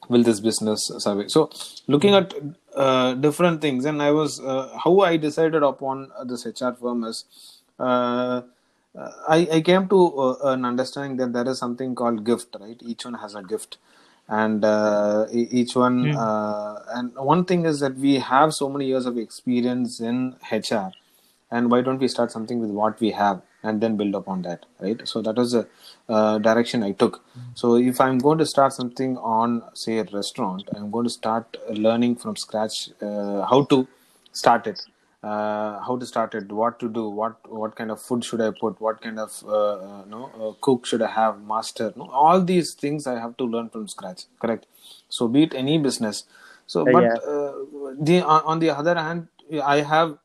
will 0.09 0.23
this 0.23 0.39
business 0.39 0.91
survey 0.99 1.27
so 1.27 1.49
looking 1.87 2.13
at 2.13 2.33
uh, 2.75 3.13
different 3.13 3.61
things 3.61 3.85
and 3.85 4.01
i 4.01 4.11
was 4.11 4.39
uh, 4.41 4.77
how 4.83 4.99
i 5.01 5.15
decided 5.17 5.63
upon 5.63 6.11
this 6.25 6.45
hr 6.45 6.71
firm 6.81 7.03
is 7.03 7.25
uh, 7.79 8.41
I, 9.27 9.47
I 9.51 9.61
came 9.61 9.87
to 9.89 10.19
uh, 10.19 10.35
an 10.51 10.65
understanding 10.65 11.17
that 11.17 11.33
there 11.33 11.49
is 11.51 11.57
something 11.57 11.95
called 11.95 12.23
gift 12.23 12.55
right? 12.59 12.79
Each 12.81 13.05
one 13.05 13.15
has 13.15 13.35
a 13.35 13.41
gift. 13.41 13.77
And 14.27 14.63
uh, 14.63 15.27
each 15.31 15.75
one 15.75 16.15
uh, 16.15 16.81
and 16.95 17.13
one 17.15 17.43
thing 17.43 17.65
is 17.65 17.81
that 17.81 17.95
we 17.95 18.19
have 18.19 18.53
so 18.53 18.69
many 18.69 18.85
years 18.85 19.05
of 19.05 19.17
experience 19.17 19.99
in 19.99 20.35
hr 20.49 20.91
and 21.51 21.69
why 21.69 21.81
don't 21.81 21.99
we 21.99 22.07
start 22.07 22.31
something 22.31 22.59
with 22.59 22.69
what 22.69 23.01
we 23.01 23.11
have 23.11 23.41
and 23.63 23.81
then 23.81 23.97
build 23.97 24.15
upon 24.15 24.41
that 24.43 24.65
right? 24.79 25.07
So 25.07 25.21
that 25.21 25.35
was 25.35 25.53
the 25.53 25.67
uh, 26.09 26.37
direction 26.37 26.83
i 26.83 26.91
took. 26.91 27.23
So 27.55 27.75
if 27.75 28.01
i'm 28.01 28.17
going 28.17 28.37
to 28.37 28.45
start 28.45 28.73
something 28.73 29.17
on 29.17 29.61
say 29.73 29.97
a 29.99 30.03
restaurant 30.03 30.69
i'm 30.75 30.91
going 30.91 31.05
to 31.05 31.09
start 31.09 31.57
learning 31.69 32.15
from 32.15 32.35
scratch 32.35 32.89
uh, 33.01 33.45
how 33.45 33.63
to 33.65 33.87
start 34.31 34.67
it 34.67 34.79
uh, 35.23 35.79
how 35.79 35.97
to 35.97 36.05
start 36.05 36.35
it 36.35 36.51
what 36.51 36.79
to 36.79 36.89
do 36.89 37.07
what 37.07 37.37
what 37.49 37.75
kind 37.75 37.91
of 37.91 38.01
food 38.01 38.25
should 38.25 38.41
i 38.41 38.51
put 38.59 38.79
what 38.81 39.01
kind 39.01 39.19
of 39.19 39.31
uh, 39.47 39.75
uh, 39.75 40.03
no 40.05 40.29
uh, 40.39 40.51
cook 40.59 40.85
should 40.85 41.01
i 41.01 41.09
have 41.09 41.41
master 41.41 41.93
no 41.95 42.09
all 42.09 42.41
these 42.41 42.73
things 42.73 43.07
i 43.07 43.17
have 43.17 43.35
to 43.37 43.45
learn 43.45 43.69
from 43.69 43.87
scratch 43.87 44.23
correct? 44.39 44.65
So 45.09 45.27
be 45.27 45.43
it 45.43 45.53
any 45.53 45.77
business. 45.77 46.25
So 46.65 46.83
but 46.85 47.03
yeah. 47.03 47.13
uh, 47.13 47.53
the 47.99 48.21
on 48.23 48.59
the 48.59 48.69
other 48.71 48.95
hand 48.95 49.27
i 49.63 49.81
have 49.81 50.17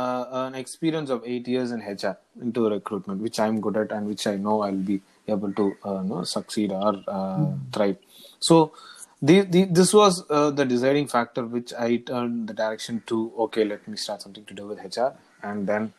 uh, 0.00 0.24
an 0.46 0.54
experience 0.54 1.10
of 1.16 1.22
eight 1.32 1.46
years 1.54 1.70
in 1.76 1.80
hr 1.80 2.14
into 2.46 2.68
recruitment 2.76 3.20
which 3.26 3.38
i'm 3.44 3.60
good 3.66 3.76
at 3.82 3.92
and 3.96 4.06
which 4.12 4.26
i 4.32 4.36
know 4.46 4.56
i'll 4.66 4.86
be 4.92 5.00
able 5.34 5.52
to 5.60 5.76
uh, 5.84 6.02
know, 6.02 6.22
succeed 6.22 6.70
or 6.70 7.02
uh, 7.08 7.46
thrive. 7.72 7.96
So 8.38 8.72
the, 9.20 9.40
the 9.42 9.64
this 9.64 9.92
was 9.92 10.24
uh, 10.30 10.50
the 10.50 10.64
deciding 10.64 11.08
factor 11.08 11.44
which 11.44 11.72
i 11.74 11.96
turned 12.10 12.48
the 12.48 12.54
direction 12.54 13.02
to 13.06 13.32
okay 13.44 13.64
let 13.64 13.88
me 13.88 13.96
start 13.96 14.22
something 14.22 14.44
to 14.44 14.54
do 14.54 14.66
with 14.66 14.78
hr 14.96 15.10
and 15.42 15.66
then 15.66 15.92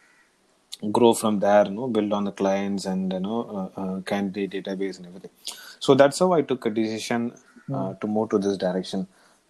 grow 0.98 1.14
from 1.14 1.40
there 1.40 1.66
you 1.66 1.72
know 1.72 1.88
build 1.88 2.14
on 2.14 2.26
the 2.30 2.32
clients 2.32 2.86
and 2.86 3.12
you 3.12 3.20
know 3.20 3.40
uh, 3.58 3.82
uh, 3.82 4.02
candidate 4.02 4.52
database 4.52 4.98
and 4.98 5.08
everything. 5.08 5.32
So 5.80 5.96
that's 5.96 6.20
how 6.20 6.32
i 6.34 6.42
took 6.42 6.66
a 6.66 6.70
decision 6.70 7.34
uh, 7.74 7.94
to 7.96 8.08
move 8.08 8.30
to 8.30 8.38
this 8.38 8.58
direction. 8.58 9.08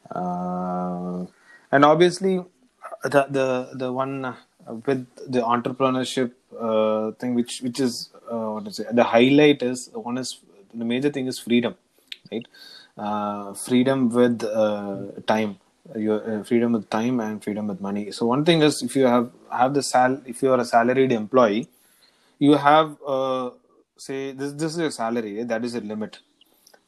Uh, 0.10 1.26
and 1.72 1.84
obviously 1.84 2.44
the 3.04 3.22
the 3.30 3.70
the 3.82 3.94
one 3.94 4.26
uh, 4.26 4.36
with 4.86 5.06
the 5.28 5.42
entrepreneurship 5.42 6.32
uh, 6.60 7.12
thing 7.20 7.36
which 7.36 7.62
which 7.62 7.80
is 7.80 8.10
uh, 8.32 8.50
what 8.56 8.68
is 8.68 8.80
it? 8.80 8.96
the 8.96 9.04
highlight 9.04 9.62
is 9.64 9.90
one 9.94 10.18
is 10.18 10.40
the 10.74 10.86
major 10.86 11.10
thing 11.10 11.28
is 11.28 11.40
freedom 11.40 11.76
right? 12.32 12.48
Uh, 12.98 13.54
freedom 13.54 14.10
with 14.10 14.44
uh, 14.44 14.98
time. 15.28 15.58
Your 15.96 16.40
uh, 16.40 16.44
freedom 16.44 16.74
with 16.74 16.90
time 16.90 17.20
and 17.22 17.42
freedom 17.44 17.68
with 17.68 17.80
money. 17.80 18.12
So 18.12 18.26
one 18.26 18.44
thing 18.44 18.62
is 18.62 18.82
if 18.82 18.96
you 18.96 19.06
have 19.06 19.32
have 19.52 19.74
the 19.74 19.84
sal 19.84 20.22
if 20.26 20.42
you 20.44 20.52
are 20.52 20.60
a 20.60 20.66
salaried 20.66 21.12
employee 21.14 21.70
you 22.40 22.56
have 22.56 22.98
say 23.98 24.32
this 24.32 24.54
this 24.54 24.74
is 24.74 24.80
your 24.80 24.92
salary 24.92 25.44
that 25.44 25.64
is 25.66 25.76
a 25.76 25.82
limit 25.82 26.20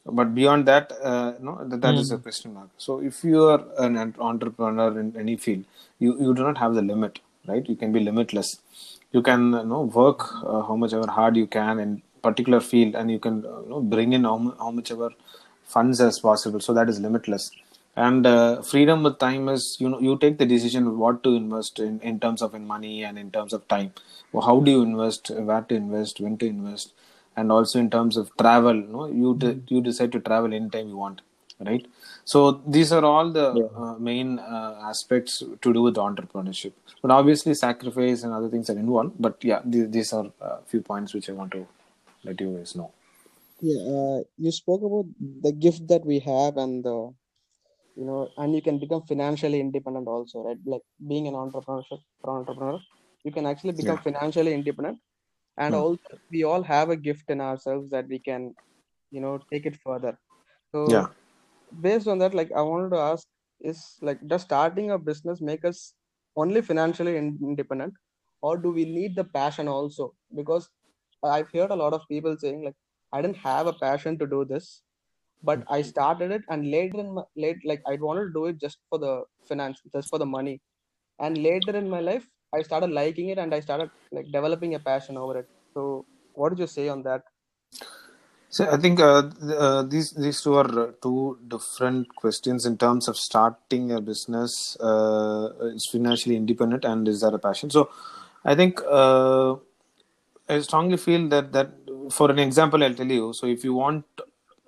but 0.06 0.34
beyond 0.34 0.66
that 0.66 0.92
uh, 1.04 1.34
no 1.40 1.64
that, 1.66 1.82
that 1.82 1.96
is 1.96 2.12
a 2.12 2.18
question 2.18 2.54
mark. 2.54 2.70
So 2.78 3.00
if 3.02 3.24
you 3.24 3.44
are 3.44 3.64
an 3.78 4.16
entrepreneur 4.20 5.00
in 5.00 5.16
any 5.18 5.38
field 5.38 5.66
you 6.00 6.20
you 6.20 6.34
do 6.34 6.44
not 6.44 6.58
have 6.58 6.74
the 6.74 6.82
limit 6.82 7.20
right? 7.50 7.68
You 7.68 7.76
can 7.76 7.92
be 7.92 8.00
limitless. 8.00 8.60
You 9.12 9.22
can 9.22 9.54
uh, 9.54 9.64
know 9.64 9.82
work 9.82 10.22
uh, 10.44 10.62
how 10.62 10.76
much 10.76 10.94
ever 10.94 11.08
hard 11.08 11.36
you 11.36 11.48
can 11.48 11.80
in 11.80 12.02
particular 12.22 12.60
field 12.60 12.96
and 12.96 13.10
you 13.10 13.20
can 13.20 13.46
uh, 13.46 13.62
you 13.62 13.70
know, 13.70 13.82
bring 13.82 14.14
in 14.14 14.24
how, 14.24 14.38
how 14.60 14.72
much 14.72 14.92
ever 14.92 15.10
funds 15.66 16.02
as 16.02 16.20
possible. 16.20 16.60
So 16.60 16.74
that 16.74 16.90
is 16.90 17.00
limitless. 17.00 17.52
And 17.96 18.26
uh, 18.26 18.62
freedom 18.62 19.04
with 19.04 19.20
time 19.20 19.50
is 19.50 19.78
you 19.80 19.90
know 19.90 20.00
you 20.00 20.18
take 20.18 20.38
the 20.38 20.46
decision 20.46 20.98
what 20.98 21.24
to 21.24 21.36
invest 21.36 21.80
in 21.80 22.00
in 22.02 22.20
terms 22.20 22.42
of 22.42 22.54
in 22.54 22.66
money 22.68 23.04
and 23.04 23.18
in 23.18 23.32
terms 23.32 23.54
of 23.54 23.68
time. 23.68 23.92
Well, 24.32 24.46
how 24.46 24.60
do 24.60 24.72
you 24.72 24.82
invest 24.84 25.32
where 25.32 25.62
to 25.62 25.76
invest 25.76 26.20
when 26.20 26.38
to 26.38 26.46
invest 26.46 26.94
and 27.36 27.52
also 27.52 27.80
in 27.80 27.90
terms 27.90 28.18
of 28.18 28.30
travel 28.38 28.76
you 28.76 28.88
know 28.96 29.06
you 29.08 29.36
de- 29.44 29.60
you 29.68 29.82
decide 29.82 30.12
to 30.12 30.20
travel 30.20 30.54
anytime 30.54 30.88
you 30.88 30.98
want 30.98 31.22
right? 31.60 31.86
So 32.24 32.62
these 32.68 32.92
are 32.92 33.04
all 33.04 33.32
the 33.32 33.48
uh, 33.76 33.96
main 34.00 34.40
uh, 34.40 34.80
aspects 34.84 35.40
to 35.62 35.74
do 35.74 35.82
with 35.82 35.96
entrepreneurship. 35.96 36.72
But 37.02 37.12
obviously 37.12 37.54
sacrifice 37.54 38.24
and 38.24 38.34
other 38.34 38.50
things 38.50 38.70
are 38.70 38.78
involved 38.80 39.14
but 39.20 39.44
yeah 39.44 39.62
these, 39.66 39.90
these 39.90 40.14
are 40.14 40.28
a 40.42 40.60
few 40.68 40.82
points 40.82 41.14
which 41.14 41.30
i 41.30 41.34
want 41.34 41.52
to 41.52 41.68
let 42.24 42.40
you 42.40 42.56
guys 42.58 42.76
know. 42.76 42.92
Yeah, 43.62 43.80
uh, 43.96 44.20
you 44.38 44.52
spoke 44.52 44.82
about 44.84 45.06
the 45.42 45.52
gift 45.52 45.88
that 45.88 46.06
we 46.06 46.20
have 46.20 46.58
and 46.58 46.84
the, 46.84 47.14
you 47.96 48.06
know, 48.06 48.30
and 48.38 48.56
you 48.56 48.62
can 48.62 48.80
become 48.80 49.04
financially 49.04 49.60
independent 49.60 50.08
also, 50.08 50.44
right? 50.44 50.58
Like 50.66 50.82
being 51.08 51.28
an 51.28 51.34
entrepreneurship 51.36 52.02
entrepreneur, 52.24 52.80
you 53.24 53.32
can 53.32 53.46
actually 53.46 53.74
become 53.74 53.98
Yeah. 53.98 54.02
financially 54.02 54.54
independent, 54.54 55.00
and 55.60 55.76
Hmm. 55.76 55.82
also 55.84 56.20
we 56.32 56.44
all 56.44 56.64
have 56.64 56.90
a 56.92 56.98
gift 56.98 57.30
in 57.32 57.42
ourselves 57.42 57.92
that 57.92 58.08
we 58.10 58.20
can, 58.20 58.56
you 59.12 59.22
know, 59.22 59.40
take 59.52 59.66
it 59.68 59.78
further. 59.78 60.20
So 60.74 60.82
yeah 60.86 61.08
based 61.82 62.08
on 62.08 62.20
that, 62.20 62.34
like 62.34 62.52
I 62.52 62.62
wanted 62.62 62.92
to 62.92 62.98
ask, 63.02 63.28
is 63.62 63.98
like 64.02 64.26
does 64.28 64.44
starting 64.44 64.92
a 64.92 64.98
business 65.00 65.42
make 65.42 65.66
us 65.66 65.94
only 66.36 66.62
financially 66.62 67.18
independent, 67.18 67.94
or 68.42 68.58
do 68.58 68.72
we 68.72 68.86
need 68.86 69.16
the 69.16 69.26
passion 69.26 69.68
also? 69.68 70.16
Because 70.36 70.70
I've 71.24 71.52
heard 71.52 71.72
a 71.72 71.76
lot 71.76 71.94
of 71.94 72.08
people 72.10 72.38
saying 72.38 72.64
like 72.64 72.76
I 73.14 73.22
didn't 73.22 73.38
have 73.38 73.68
a 73.68 73.74
passion 73.74 74.18
to 74.20 74.28
do 74.28 74.46
this, 74.46 74.84
but 75.44 75.64
I 75.70 75.82
started 75.84 76.32
it, 76.32 76.44
and 76.50 76.70
later 76.72 77.00
in 77.00 77.14
my 77.16 77.24
late 77.36 77.58
like 77.66 77.82
I 77.88 77.96
wanted 77.98 78.26
to 78.28 78.34
do 78.34 78.46
it 78.48 78.60
just 78.60 78.80
for 78.90 79.00
the 79.00 79.24
finance, 79.48 79.82
just 79.94 80.10
for 80.10 80.20
the 80.20 80.26
money, 80.26 80.62
and 81.20 81.38
later 81.38 81.76
in 81.76 81.90
my 81.90 82.02
life 82.02 82.28
I 82.54 82.62
started 82.64 82.92
liking 82.92 83.30
it, 83.30 83.38
and 83.38 83.54
I 83.54 83.60
started 83.60 83.90
like 84.12 84.32
developing 84.32 84.76
a 84.76 84.80
passion 84.80 85.18
over 85.18 85.40
it. 85.40 85.50
So 85.74 86.06
what 86.34 86.50
did 86.50 86.60
you 86.60 86.68
say 86.68 86.90
on 86.90 87.04
that? 87.04 87.24
So 88.52 88.68
I 88.68 88.78
think 88.78 89.00
uh, 89.00 89.30
uh, 89.58 89.84
these 89.84 90.12
these 90.12 90.42
two 90.42 90.56
are 90.56 90.80
uh, 90.80 90.92
two 91.04 91.38
different 91.48 92.16
questions 92.16 92.66
in 92.66 92.78
terms 92.78 93.08
of 93.08 93.16
starting 93.16 93.92
a 93.92 94.02
business. 94.02 94.76
Uh, 94.80 95.50
is 95.76 95.86
financially 95.86 96.36
independent 96.36 96.84
and 96.84 97.08
is 97.08 97.22
that 97.22 97.36
a 97.36 97.38
passion? 97.38 97.70
So 97.70 97.92
I 98.44 98.56
think 98.56 98.82
uh, 98.90 99.56
I 100.48 100.60
strongly 100.62 100.98
feel 100.98 101.30
that 101.30 101.52
that 101.54 101.70
for 102.12 102.32
an 102.32 102.40
example, 102.40 102.84
I'll 102.84 102.96
tell 102.96 103.12
you. 103.12 103.34
So 103.34 103.46
if 103.46 103.64
you 103.64 103.76
want, 103.76 104.06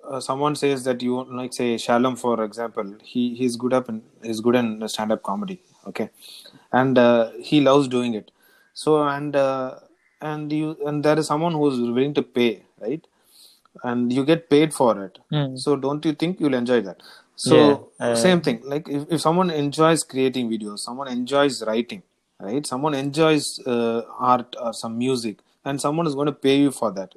uh, 0.08 0.20
someone 0.20 0.54
says 0.54 0.84
that 0.84 1.02
you 1.02 1.24
like 1.24 1.52
say 1.52 1.76
Shalom, 1.76 2.14
for 2.14 2.44
example, 2.44 2.96
he 3.02 3.34
he's 3.34 3.56
good 3.56 3.72
up 3.72 3.88
in 3.88 4.02
he's 4.22 4.40
good 4.40 4.54
in 4.54 4.88
stand 4.88 5.10
up 5.10 5.24
comedy. 5.24 5.60
Okay, 5.86 6.10
and 6.72 6.98
uh, 6.98 7.30
he 7.40 7.60
loves 7.60 7.88
doing 7.88 8.14
it. 8.14 8.30
So 8.74 9.02
and 9.02 9.34
uh, 9.36 9.76
and 10.20 10.52
you 10.52 10.76
and 10.86 11.04
there 11.04 11.18
is 11.18 11.26
someone 11.26 11.52
who's 11.52 11.78
willing 11.80 12.14
to 12.14 12.22
pay, 12.22 12.64
right? 12.80 13.04
and 13.84 14.12
you 14.12 14.24
get 14.24 14.48
paid 14.50 14.72
for 14.74 15.04
it 15.04 15.18
Hmm. 15.30 15.56
so 15.56 15.76
don't 15.76 16.04
you 16.04 16.12
think 16.12 16.40
you'll 16.40 16.54
enjoy 16.54 16.80
that 16.80 17.02
so 17.36 17.90
Yeah, 17.98 18.06
uh, 18.06 18.14
same 18.14 18.40
thing 18.40 18.60
like 18.64 18.88
if, 18.88 19.04
if 19.10 19.20
someone 19.20 19.50
enjoys 19.50 20.02
creating 20.02 20.50
videos 20.50 20.80
someone 20.80 21.08
enjoys 21.08 21.62
writing 21.64 22.02
right 22.40 22.66
someone 22.66 22.94
enjoys 22.94 23.58
uh, 23.66 24.02
art 24.18 24.54
or 24.60 24.72
some 24.72 24.98
music 24.98 25.38
and 25.64 25.80
someone 25.80 26.06
is 26.06 26.14
going 26.14 26.26
to 26.26 26.32
pay 26.48 26.56
you 26.58 26.70
for 26.70 26.90
that 26.92 27.14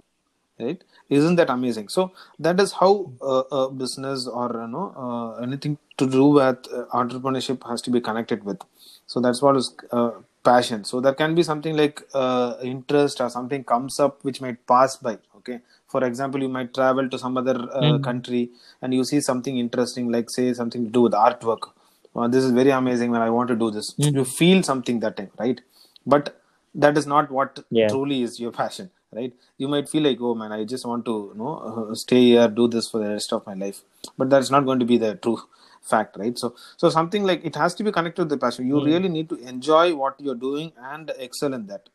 right? 0.59 0.83
Isn't 1.09 1.35
that 1.35 1.49
amazing? 1.49 1.89
So 1.89 2.11
that 2.39 2.59
is 2.59 2.73
how 2.73 3.11
uh, 3.21 3.43
a 3.51 3.69
business 3.71 4.27
or 4.27 4.49
you 4.53 4.67
know 4.67 4.93
uh, 4.97 5.41
anything 5.43 5.77
to 5.97 6.07
do 6.07 6.25
with 6.25 6.67
uh, 6.73 6.85
entrepreneurship 6.93 7.67
has 7.67 7.81
to 7.83 7.91
be 7.91 8.01
connected 8.01 8.43
with. 8.43 8.61
So 9.07 9.19
that's 9.19 9.41
what 9.41 9.55
is 9.55 9.73
uh, 9.91 10.11
passion. 10.43 10.83
So 10.83 10.99
there 11.01 11.13
can 11.13 11.35
be 11.35 11.43
something 11.43 11.75
like 11.75 12.01
uh, 12.13 12.55
interest 12.63 13.21
or 13.21 13.29
something 13.29 13.63
comes 13.63 13.99
up 13.99 14.23
which 14.23 14.41
might 14.41 14.65
pass 14.67 14.95
by 14.97 15.17
okay? 15.37 15.59
For 15.87 16.03
example 16.03 16.41
you 16.41 16.49
might 16.49 16.73
travel 16.73 17.09
to 17.09 17.19
some 17.19 17.37
other 17.37 17.57
uh, 17.71 17.97
country 17.99 18.49
and 18.81 18.93
you 18.93 19.03
see 19.03 19.21
something 19.21 19.57
interesting 19.57 20.11
like 20.11 20.29
say 20.29 20.53
something 20.53 20.85
to 20.85 20.91
do 20.91 21.01
with 21.01 21.13
artwork. 21.13 21.71
Well, 22.13 22.29
this 22.29 22.43
is 22.45 22.51
very 22.51 22.69
amazing 22.71 23.11
when 23.11 23.21
i 23.21 23.29
want 23.29 23.49
to 23.49 23.55
do 23.55 23.69
this. 23.71 23.93
You 23.97 24.23
feel 24.25 24.63
something 24.63 24.99
that 25.01 25.17
time 25.17 25.31
right? 25.37 25.61
But 26.05 26.41
that 26.73 26.97
is 26.97 27.07
not 27.07 27.31
what 27.31 27.63
Yeah. 27.69 27.89
truly 27.89 28.21
is 28.23 28.39
your 28.39 28.51
passion 28.51 28.89
right? 29.15 29.33
You 29.57 29.67
might 29.67 29.89
feel 29.89 30.03
like 30.03 30.19
oh 30.21 30.35
man 30.35 30.51
i 30.51 30.63
just 30.73 30.85
want 30.85 31.05
to 31.05 31.15
you 31.33 31.37
know 31.41 31.53
uh, 31.69 31.95
stay 31.95 32.21
here 32.31 32.47
do 32.47 32.67
this 32.67 32.89
for 32.89 32.99
the 33.03 33.09
rest 33.17 33.33
of 33.33 33.45
my 33.45 33.53
life. 33.65 33.83
But 34.17 34.29
that's 34.29 34.51
not 34.51 34.65
going 34.65 34.79
to 34.79 34.85
be 34.93 34.97
the 34.97 35.15
true 35.15 35.39
fact 35.81 36.17
right? 36.17 36.37
So 36.37 36.55
so 36.77 36.89
something 36.89 37.23
like 37.23 37.45
it 37.45 37.55
has 37.55 37.73
to 37.75 37.83
be 37.83 37.91
connected 37.91 38.23
to 38.23 38.29
the 38.35 38.37
passion. 38.45 38.67
You 38.67 38.75
Mm. 38.81 38.85
really 38.91 39.09
need 39.17 39.29
to 39.29 39.37
enjoy 39.53 39.85
what 40.03 40.15
you're 40.19 40.41
doing 40.49 40.71
and 40.93 41.11
excel 41.27 41.53
in 41.59 41.67
that 41.67 41.89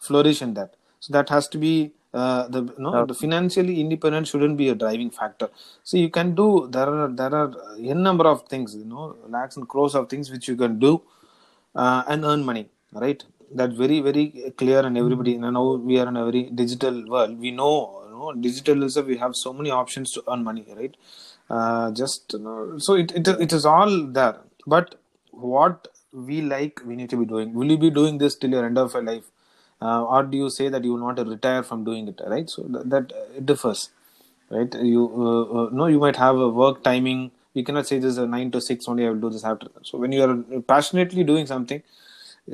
flourish 0.00 0.42
in 0.42 0.54
that. 0.54 0.74
So 1.00 1.12
that 1.12 1.28
has 1.28 1.48
to 1.48 1.58
be 1.58 1.92
uh, 2.14 2.48
the 2.48 2.60
no 2.78 2.90
Okay. 3.00 3.06
the 3.08 3.14
financially 3.22 3.74
independent 3.84 4.26
shouldn't 4.30 4.56
be 4.62 4.68
a 4.70 4.74
driving 4.74 5.10
factor. 5.18 5.48
So 5.84 5.96
you 6.04 6.10
can 6.18 6.34
do 6.34 6.48
there 6.76 6.88
are 6.94 7.08
there 7.20 7.34
are 7.40 7.48
n 7.96 8.02
number 8.08 8.26
of 8.34 8.42
things 8.52 8.74
you 8.82 8.84
know 8.94 9.04
lakhs 9.36 9.56
and 9.58 9.68
crores 9.74 9.94
of 10.00 10.08
things 10.12 10.30
which 10.34 10.48
you 10.48 10.56
can 10.64 10.78
do 10.86 10.92
uh, 11.74 12.02
and 12.08 12.24
earn 12.24 12.44
money 12.50 12.64
right 13.04 13.22
that's 13.54 13.74
very 13.76 14.00
very 14.00 14.52
clear 14.56 14.80
and 14.80 14.96
everybody 14.98 15.32
you 15.32 15.50
know 15.50 15.76
we 15.76 15.98
are 15.98 16.08
in 16.08 16.16
a 16.16 16.24
very 16.24 16.44
digital 16.50 17.04
world. 17.08 17.38
We 17.38 17.50
know 17.50 18.02
you 18.06 18.10
know 18.10 18.32
digitalism 18.46 19.06
we 19.06 19.16
have 19.16 19.34
so 19.36 19.52
many 19.52 19.70
options 19.70 20.12
to 20.12 20.22
earn 20.30 20.44
money 20.44 20.66
right? 20.76 20.94
Uh, 21.50 21.90
just 21.92 22.32
you 22.34 22.40
know, 22.40 22.78
so 22.78 22.94
it, 22.94 23.12
it 23.14 23.28
it 23.28 23.52
is 23.52 23.64
all 23.64 24.06
there. 24.06 24.38
But 24.66 24.96
what 25.30 25.88
we 26.12 26.40
like 26.42 26.80
we 26.84 26.96
need 26.96 27.10
to 27.10 27.16
be 27.16 27.24
doing. 27.26 27.54
Will 27.54 27.70
you 27.70 27.78
be 27.78 27.90
doing 27.90 28.18
this 28.18 28.36
till 28.36 28.50
your 28.50 28.64
end 28.66 28.78
of 28.78 28.92
your 28.94 29.02
life? 29.02 29.24
Uh, 29.80 30.04
or 30.04 30.22
do 30.24 30.36
you 30.36 30.50
say 30.50 30.68
that 30.68 30.82
you 30.84 30.94
want 30.94 31.16
to 31.16 31.24
retire 31.24 31.62
from 31.62 31.84
doing 31.84 32.08
it 32.08 32.20
right? 32.26 32.50
So 32.50 32.62
that, 32.68 32.90
that 32.90 33.12
it 33.36 33.46
differs 33.46 33.90
right? 34.50 34.74
You 34.74 35.02
uh, 35.16 35.82
uh, 35.82 35.86
you 35.86 35.98
might 35.98 36.16
have 36.16 36.36
a 36.38 36.48
work 36.48 36.82
timing. 36.82 37.30
You 37.54 37.64
cannot 37.64 37.86
say 37.86 37.98
this 37.98 38.12
is 38.12 38.18
a 38.18 38.26
9 38.26 38.50
to 38.52 38.60
6 38.60 38.86
only 38.86 39.04
i 39.04 39.08
will 39.10 39.18
do 39.22 39.30
this 39.30 39.42
after 39.42 39.66
so 39.82 39.98
when 39.98 40.12
you 40.12 40.22
are 40.22 40.60
passionately 40.72 41.24
doing 41.24 41.44
something 41.44 41.82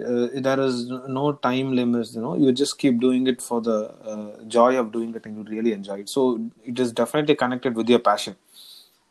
uh, 0.02 0.28
there 0.34 0.60
is 0.60 0.86
no 1.08 1.32
time 1.32 1.74
limits 1.74 2.14
you 2.14 2.22
know. 2.22 2.36
You 2.36 2.52
just 2.52 2.78
keep 2.78 3.00
doing 3.00 3.26
it 3.26 3.42
for 3.42 3.60
the 3.60 3.90
uh, 4.04 4.44
joy 4.44 4.78
of 4.78 4.92
doing 4.92 5.14
it 5.14 5.26
and 5.26 5.36
you 5.36 5.56
really 5.56 5.72
enjoy 5.72 6.00
it. 6.00 6.08
So 6.08 6.50
it 6.64 6.78
is 6.78 6.92
definitely 6.92 7.34
connected 7.36 7.74
with 7.74 7.88
your 7.88 8.00
passion. 8.00 8.36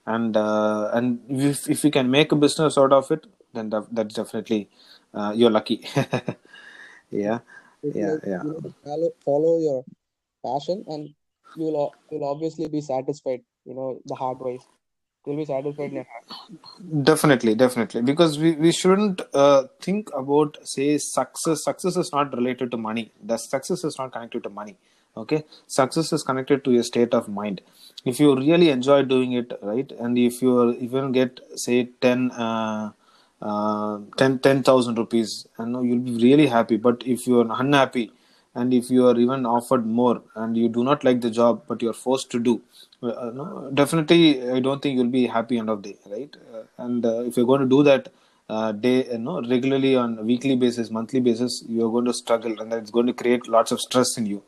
And 0.05 0.35
uh, 0.35 0.89
and 0.93 1.21
if, 1.29 1.69
if 1.69 1.83
you 1.83 1.91
can 1.91 2.11
make 2.11 2.31
a 2.31 2.35
business 2.35 2.77
out 2.77 2.91
of 2.91 3.11
it 3.11 3.25
then 3.53 3.69
that, 3.69 3.87
that's 3.91 4.15
definitely 4.15 4.69
uh, 5.13 5.33
you're 5.35 5.51
lucky. 5.51 5.87
Yeah 7.11 7.39
yeah 7.83 8.15
yeah. 8.25 8.43
you 8.43 8.73
follow, 8.83 9.09
follow 9.25 9.59
your 9.59 9.83
passion 10.45 10.83
and 10.87 11.09
you'll 11.57 11.93
you'll 12.09 12.23
obviously 12.23 12.67
be 12.67 12.81
satisfied 12.81 13.41
you 13.65 13.73
know 13.73 13.99
the 14.05 14.15
hard 14.15 14.39
ways 14.39 14.61
you'll 15.25 15.37
be 15.37 15.45
satisfied 15.45 15.89
in 15.91 15.95
your 15.95 16.05
definitely 17.03 17.55
definitely. 17.55 18.01
Because 18.01 18.37
we, 18.37 18.51
we 18.53 18.71
shouldn't 18.71 19.21
uh, 19.33 19.63
think 19.81 20.09
about 20.15 20.57
say 20.63 20.97
success 20.97 21.63
success 21.63 21.97
is 21.97 22.11
not 22.11 22.35
related 22.35 22.71
to 22.71 22.77
money. 22.77 23.11
The 23.23 23.37
success 23.37 23.83
is 23.83 23.97
not 23.97 24.11
connected 24.11 24.43
to 24.43 24.49
money 24.49 24.77
okay? 25.15 25.43
Success 25.67 26.11
is 26.13 26.23
connected 26.23 26.63
to 26.65 26.71
your 26.71 26.83
state 26.83 27.13
of 27.13 27.27
mind. 27.29 27.61
If 28.05 28.19
you 28.19 28.35
really 28.35 28.69
enjoy 28.69 29.03
doing 29.03 29.33
it 29.33 29.57
right 29.61 29.91
and 29.99 30.17
if 30.17 30.41
you 30.41 30.73
even 30.73 31.11
get 31.11 31.39
say 31.55 31.89
10 32.01 32.31
uh, 32.31 32.91
uh, 33.41 33.99
10 34.17 34.39
10000 34.39 34.97
rupees 34.97 35.47
and 35.57 35.85
you'll 35.87 35.99
be 35.99 36.17
really 36.17 36.47
happy. 36.47 36.77
But 36.77 37.03
if 37.05 37.27
you 37.27 37.41
are 37.41 37.59
unhappy 37.59 38.11
and 38.55 38.73
if 38.73 38.89
you 38.89 39.07
are 39.07 39.17
even 39.17 39.45
offered 39.45 39.85
more 39.85 40.21
and 40.35 40.57
you 40.57 40.69
do 40.69 40.83
not 40.83 41.03
like 41.03 41.21
the 41.21 41.31
job 41.31 41.63
but 41.67 41.81
you 41.81 41.89
are 41.89 41.99
forced 42.07 42.29
to 42.31 42.39
do 42.39 42.61
uh, 43.03 43.31
no, 43.33 43.69
definitely 43.73 44.49
i 44.51 44.59
don't 44.59 44.81
think 44.81 44.97
you'll 44.97 45.15
be 45.19 45.27
happy 45.27 45.57
end 45.57 45.69
of 45.69 45.81
day 45.81 45.97
right? 46.09 46.35
Uh, 46.53 46.63
and 46.77 47.05
uh, 47.05 47.21
if 47.21 47.37
you're 47.37 47.45
going 47.45 47.61
to 47.61 47.67
do 47.67 47.83
that 47.83 48.09
uh, 48.49 48.71
day 48.71 49.05
you 49.11 49.17
know 49.17 49.41
regularly 49.41 49.95
on 49.95 50.25
weekly 50.25 50.55
basis 50.55 50.89
monthly 50.89 51.19
basis 51.19 51.63
you're 51.67 51.91
going 51.91 52.05
to 52.05 52.13
struggle 52.13 52.59
and 52.61 52.73
it's 52.73 52.91
going 52.91 53.07
to 53.07 53.13
create 53.13 53.47
lots 53.47 53.71
of 53.71 53.79
stress 53.79 54.17
in 54.17 54.25
you 54.25 54.43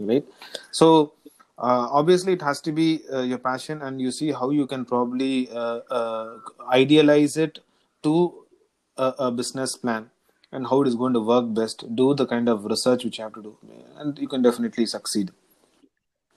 right? 0.00 0.24
So 0.70 1.12
uh, 1.58 1.88
obviously 1.90 2.32
it 2.32 2.42
has 2.42 2.60
to 2.62 2.72
be 2.72 3.02
uh, 3.12 3.20
your 3.20 3.38
passion 3.38 3.82
and 3.82 4.00
you 4.00 4.10
see 4.10 4.32
how 4.32 4.50
you 4.50 4.66
can 4.66 4.84
probably 4.84 5.50
uh, 5.50 5.80
uh, 5.90 6.38
idealize 6.72 7.36
it 7.36 7.58
to 8.02 8.46
a, 8.96 9.14
a 9.18 9.30
business 9.30 9.76
plan 9.76 10.10
and 10.52 10.66
how 10.66 10.82
it 10.82 10.88
is 10.88 10.94
going 10.94 11.12
to 11.12 11.20
work 11.20 11.52
best. 11.54 11.84
Do 11.94 12.14
the 12.14 12.26
kind 12.26 12.48
of 12.48 12.64
research 12.64 13.04
which 13.04 13.18
you 13.18 13.24
have 13.24 13.34
to 13.34 13.42
do 13.42 13.56
and 13.98 14.18
you 14.18 14.28
can 14.28 14.42
definitely 14.42 14.86
succeed. 14.86 15.32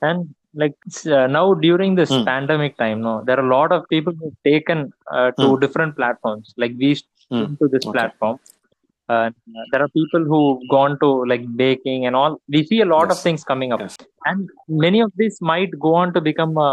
And 0.01 0.35
like 0.53 0.75
uh, 1.17 1.27
now 1.27 1.53
during 1.53 1.95
this 1.95 2.09
Hmm. 2.13 2.23
pandemic 2.25 2.77
time, 2.77 3.01
no, 3.01 3.13
there 3.25 3.39
are 3.39 3.45
a 3.45 3.53
lot 3.57 3.71
of 3.71 3.87
people 3.89 4.13
who've 4.19 4.39
taken 4.51 4.79
uh, 5.11 5.29
to 5.41 5.47
Hmm. 5.53 5.59
different 5.65 5.95
platforms. 6.01 6.53
Like 6.63 6.73
we 6.83 6.91
Hmm. 7.31 7.45
to 7.59 7.67
this 7.73 7.85
Okay. 7.87 7.93
platform. 7.97 8.37
Uh, 9.13 9.29
there 9.71 9.81
are 9.85 9.89
people 9.99 10.21
who've 10.31 10.61
gone 10.73 10.93
to 11.01 11.07
like 11.31 11.43
baking 11.61 12.05
and 12.07 12.15
all. 12.19 12.33
We 12.55 12.59
see 12.69 12.79
a 12.85 12.85
lot 12.93 13.11
of 13.13 13.17
things 13.25 13.41
coming 13.49 13.73
up, 13.75 13.81
Yes. 13.83 13.97
and 14.29 14.49
many 14.83 14.99
of 15.05 15.11
these 15.21 15.37
might 15.51 15.73
go 15.85 15.91
on 16.01 16.13
to 16.17 16.21
become 16.29 16.53
a 16.57 16.71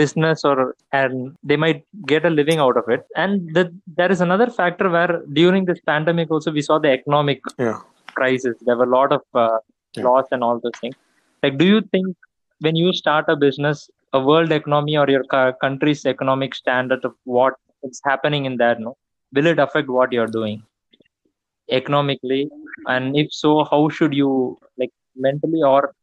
business 0.00 0.44
or 0.50 0.56
and 1.00 1.14
they 1.50 1.58
might 1.64 1.80
get 2.12 2.24
a 2.30 2.32
living 2.40 2.58
out 2.66 2.76
of 2.82 2.88
it. 2.96 3.04
And 3.24 3.54
the, 3.56 3.64
there 4.00 4.10
is 4.16 4.20
another 4.28 4.48
factor 4.60 4.88
where 4.96 5.22
during 5.40 5.64
this 5.70 5.80
pandemic 5.92 6.30
also 6.30 6.50
we 6.58 6.62
saw 6.70 6.78
the 6.86 6.92
economic 6.98 7.40
yeah 7.66 7.78
crisis. 8.18 8.56
There 8.66 8.76
were 8.80 8.88
a 8.92 8.96
lot 8.98 9.12
of 9.18 9.22
uh, 9.44 9.58
Yeah. 9.96 10.04
loss 10.08 10.26
and 10.34 10.42
all 10.46 10.58
those 10.64 10.78
things. 10.82 10.96
Like, 11.44 11.56
do 11.62 11.66
you 11.72 11.80
think 11.94 12.08
when 12.60 12.76
you 12.76 12.92
start 12.92 13.26
a 13.28 13.36
business, 13.36 13.90
a 14.12 14.20
world 14.20 14.52
economy 14.52 14.96
or 14.96 15.08
your 15.08 15.24
country's 15.60 16.06
economic 16.06 16.54
standard 16.54 17.04
of 17.04 17.14
what 17.24 17.54
is 17.82 18.00
happening 18.04 18.44
in 18.44 18.56
there, 18.56 18.78
no, 18.78 18.96
will 19.32 19.46
it 19.46 19.58
affect 19.58 19.88
what 19.88 20.12
you're 20.12 20.26
doing 20.26 20.62
economically? 21.70 22.50
And 22.86 23.16
if 23.16 23.32
so, 23.32 23.64
how 23.64 23.88
should 23.88 24.14
you 24.14 24.58
like 24.78 24.92
mentally 25.16 25.62
or 25.62 25.94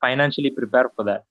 financially 0.00 0.50
prepare 0.50 0.90
for 0.94 1.04
that? 1.04 1.24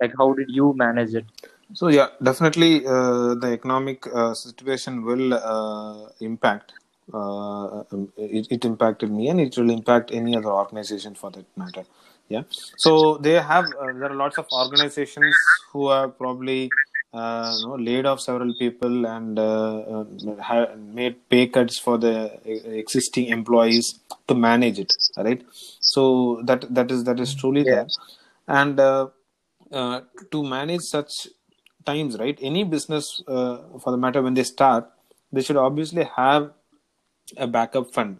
Like, 0.00 0.12
how 0.18 0.32
did 0.32 0.46
you 0.48 0.74
manage 0.76 1.14
it? 1.14 1.26
So 1.72 1.88
yeah, 1.88 2.08
definitely 2.22 2.84
uh, 2.86 3.34
the 3.34 3.50
economic 3.52 4.06
uh, 4.12 4.34
situation 4.34 5.04
will 5.04 5.34
uh, 5.34 6.08
impact. 6.20 6.72
Uh, 7.12 7.82
um, 7.92 8.12
it, 8.16 8.46
it 8.50 8.64
impacted 8.64 9.10
me, 9.10 9.28
and 9.28 9.40
it 9.40 9.56
will 9.56 9.70
impact 9.70 10.10
any 10.12 10.36
other 10.36 10.50
organization 10.50 11.14
for 11.14 11.30
that 11.30 11.46
matter. 11.56 11.84
Yeah. 12.30 12.44
So 12.76 13.18
they 13.18 13.34
have 13.40 13.66
uh, 13.66 13.92
there 14.00 14.10
are 14.12 14.14
lots 14.14 14.38
of 14.38 14.46
organizations 14.52 15.34
who 15.72 15.90
have 15.90 16.16
probably 16.18 16.70
uh, 17.12 17.56
you 17.60 17.66
know, 17.66 17.74
laid 17.74 18.06
off 18.06 18.20
several 18.20 18.54
people 18.54 19.06
and 19.06 19.38
uh, 19.38 20.04
uh, 20.48 20.76
made 20.78 21.28
pay 21.28 21.48
cuts 21.48 21.78
for 21.78 21.98
the 21.98 22.14
existing 22.78 23.26
employees 23.28 23.98
to 24.28 24.34
manage 24.34 24.78
it. 24.78 24.92
Right. 25.16 25.42
So 25.80 26.40
that 26.44 26.72
that 26.74 26.90
is 26.92 27.04
that 27.04 27.20
is 27.20 27.34
truly 27.34 27.64
Yeah. 27.66 27.74
there, 27.74 27.88
and 28.48 28.80
uh, 28.80 29.08
uh, 29.72 30.02
to 30.30 30.44
manage 30.44 30.82
such 30.82 31.28
times 31.84 32.18
right 32.18 32.38
any 32.42 32.64
business 32.64 33.22
uh, 33.26 33.58
for 33.82 33.90
the 33.90 33.96
matter 33.96 34.22
when 34.22 34.34
they 34.34 34.44
start 34.44 34.88
they 35.32 35.42
should 35.42 35.56
obviously 35.56 36.04
have 36.16 36.52
a 37.36 37.46
backup 37.46 37.92
fund 37.94 38.18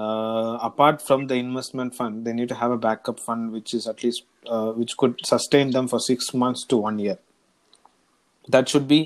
uh, 0.00 0.58
apart 0.68 1.02
from 1.06 1.26
the 1.30 1.36
investment 1.44 1.94
fund 1.94 2.24
they 2.24 2.32
need 2.32 2.48
to 2.52 2.58
have 2.62 2.72
a 2.76 2.80
backup 2.86 3.18
fund 3.26 3.52
which 3.56 3.72
is 3.78 3.86
at 3.92 4.02
least 4.04 4.24
uh, 4.46 4.70
which 4.80 4.96
could 4.96 5.14
sustain 5.32 5.70
them 5.76 5.88
for 5.92 6.00
6 6.00 6.34
months 6.42 6.64
to 6.72 6.76
1 6.76 6.98
year. 6.98 7.18
That 8.48 8.68
should 8.68 8.86
be 8.92 9.00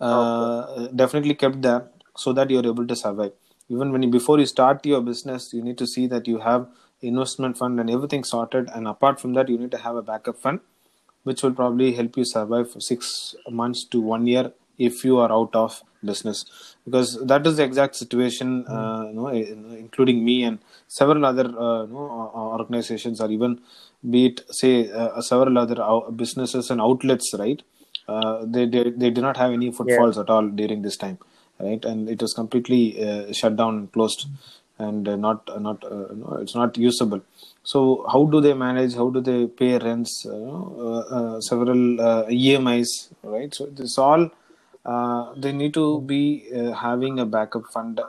uh, 0.00 0.88
definitely 1.02 1.34
kept 1.34 1.62
there 1.62 1.82
so 2.16 2.32
that 2.38 2.50
you're 2.50 2.66
able 2.66 2.86
to 2.86 2.96
survive. 2.96 3.32
Even 3.68 3.92
when 3.92 4.02
you, 4.02 4.10
before 4.10 4.38
you 4.38 4.46
start 4.46 4.86
your 4.86 5.02
business 5.10 5.52
you 5.52 5.62
need 5.68 5.78
to 5.84 5.86
see 5.94 6.06
that 6.14 6.26
you 6.32 6.38
have 6.38 6.66
investment 7.00 7.58
fund 7.58 7.80
and 7.80 7.90
everything 7.90 8.24
sorted. 8.24 8.70
And 8.74 8.86
apart 8.86 9.20
from 9.20 9.34
that 9.34 9.48
you 9.48 9.58
need 9.58 9.72
to 9.72 9.78
have 9.78 9.96
a 9.96 10.02
backup 10.02 10.38
fund 10.38 10.60
which 11.24 11.42
will 11.42 11.52
probably 11.52 11.92
help 11.92 12.16
you 12.16 12.24
survive 12.24 12.70
for 12.72 12.80
six 12.80 13.34
months 13.48 13.84
to 13.84 14.00
one 14.00 14.26
year 14.26 14.52
if 14.78 15.04
you 15.04 15.18
are 15.18 15.32
out 15.32 15.54
of 15.54 15.82
business. 16.04 16.44
Because 16.84 17.24
that 17.26 17.46
is 17.46 17.56
the 17.56 17.64
exact 17.64 17.96
situation 17.96 18.66
uh, 18.66 19.04
you 19.08 19.14
know, 19.14 19.28
including 19.28 20.24
me 20.24 20.44
and 20.44 20.58
several 20.88 21.24
other 21.24 21.46
uh, 21.46 21.82
you 21.84 21.92
know, 21.92 22.32
organizations 22.58 23.20
or 23.20 23.30
even 23.30 23.60
be 24.08 24.26
it 24.26 24.40
say 24.50 24.90
uh, 24.90 25.20
several 25.20 25.58
other 25.58 25.76
businesses 26.12 26.70
and 26.70 26.80
outlets 26.80 27.32
right? 27.38 27.62
Uh, 28.08 28.44
they, 28.44 28.66
they 28.66 28.90
they 28.90 29.10
did 29.10 29.22
not 29.22 29.36
have 29.36 29.52
any 29.52 29.70
footfalls 29.70 30.18
at 30.18 30.28
all 30.28 30.48
during 30.48 30.82
this 30.82 30.96
time 30.96 31.18
right? 31.60 31.84
And 31.84 32.08
it 32.08 32.20
was 32.20 32.32
completely 32.32 32.82
uh, 33.06 33.32
shut 33.32 33.56
down 33.56 33.76
and 33.78 33.92
closed 33.92 34.26
and 34.78 35.08
uh, 35.08 35.16
not 35.16 35.48
not 35.60 35.84
uh, 35.84 36.08
no, 36.14 36.38
it's 36.42 36.54
not 36.54 36.76
usable. 36.76 37.22
So 37.62 38.04
how 38.12 38.24
do 38.24 38.40
they 38.40 38.54
manage 38.54 38.94
how 38.94 39.10
do 39.10 39.20
they 39.20 39.46
pay 39.46 39.78
rents 39.78 40.26
uh, 40.26 40.32
uh, 40.32 41.00
uh, 41.16 41.40
several 41.40 42.00
uh, 42.00 42.24
emis 42.26 43.12
right? 43.22 43.54
So 43.54 43.66
this 43.66 43.98
all 43.98 44.30
uh, 44.84 45.32
they 45.36 45.52
need 45.52 45.74
to 45.74 46.00
be 46.02 46.48
uh, 46.54 46.72
having 46.72 47.18
a 47.18 47.26
backup 47.26 47.66
fund 47.72 48.00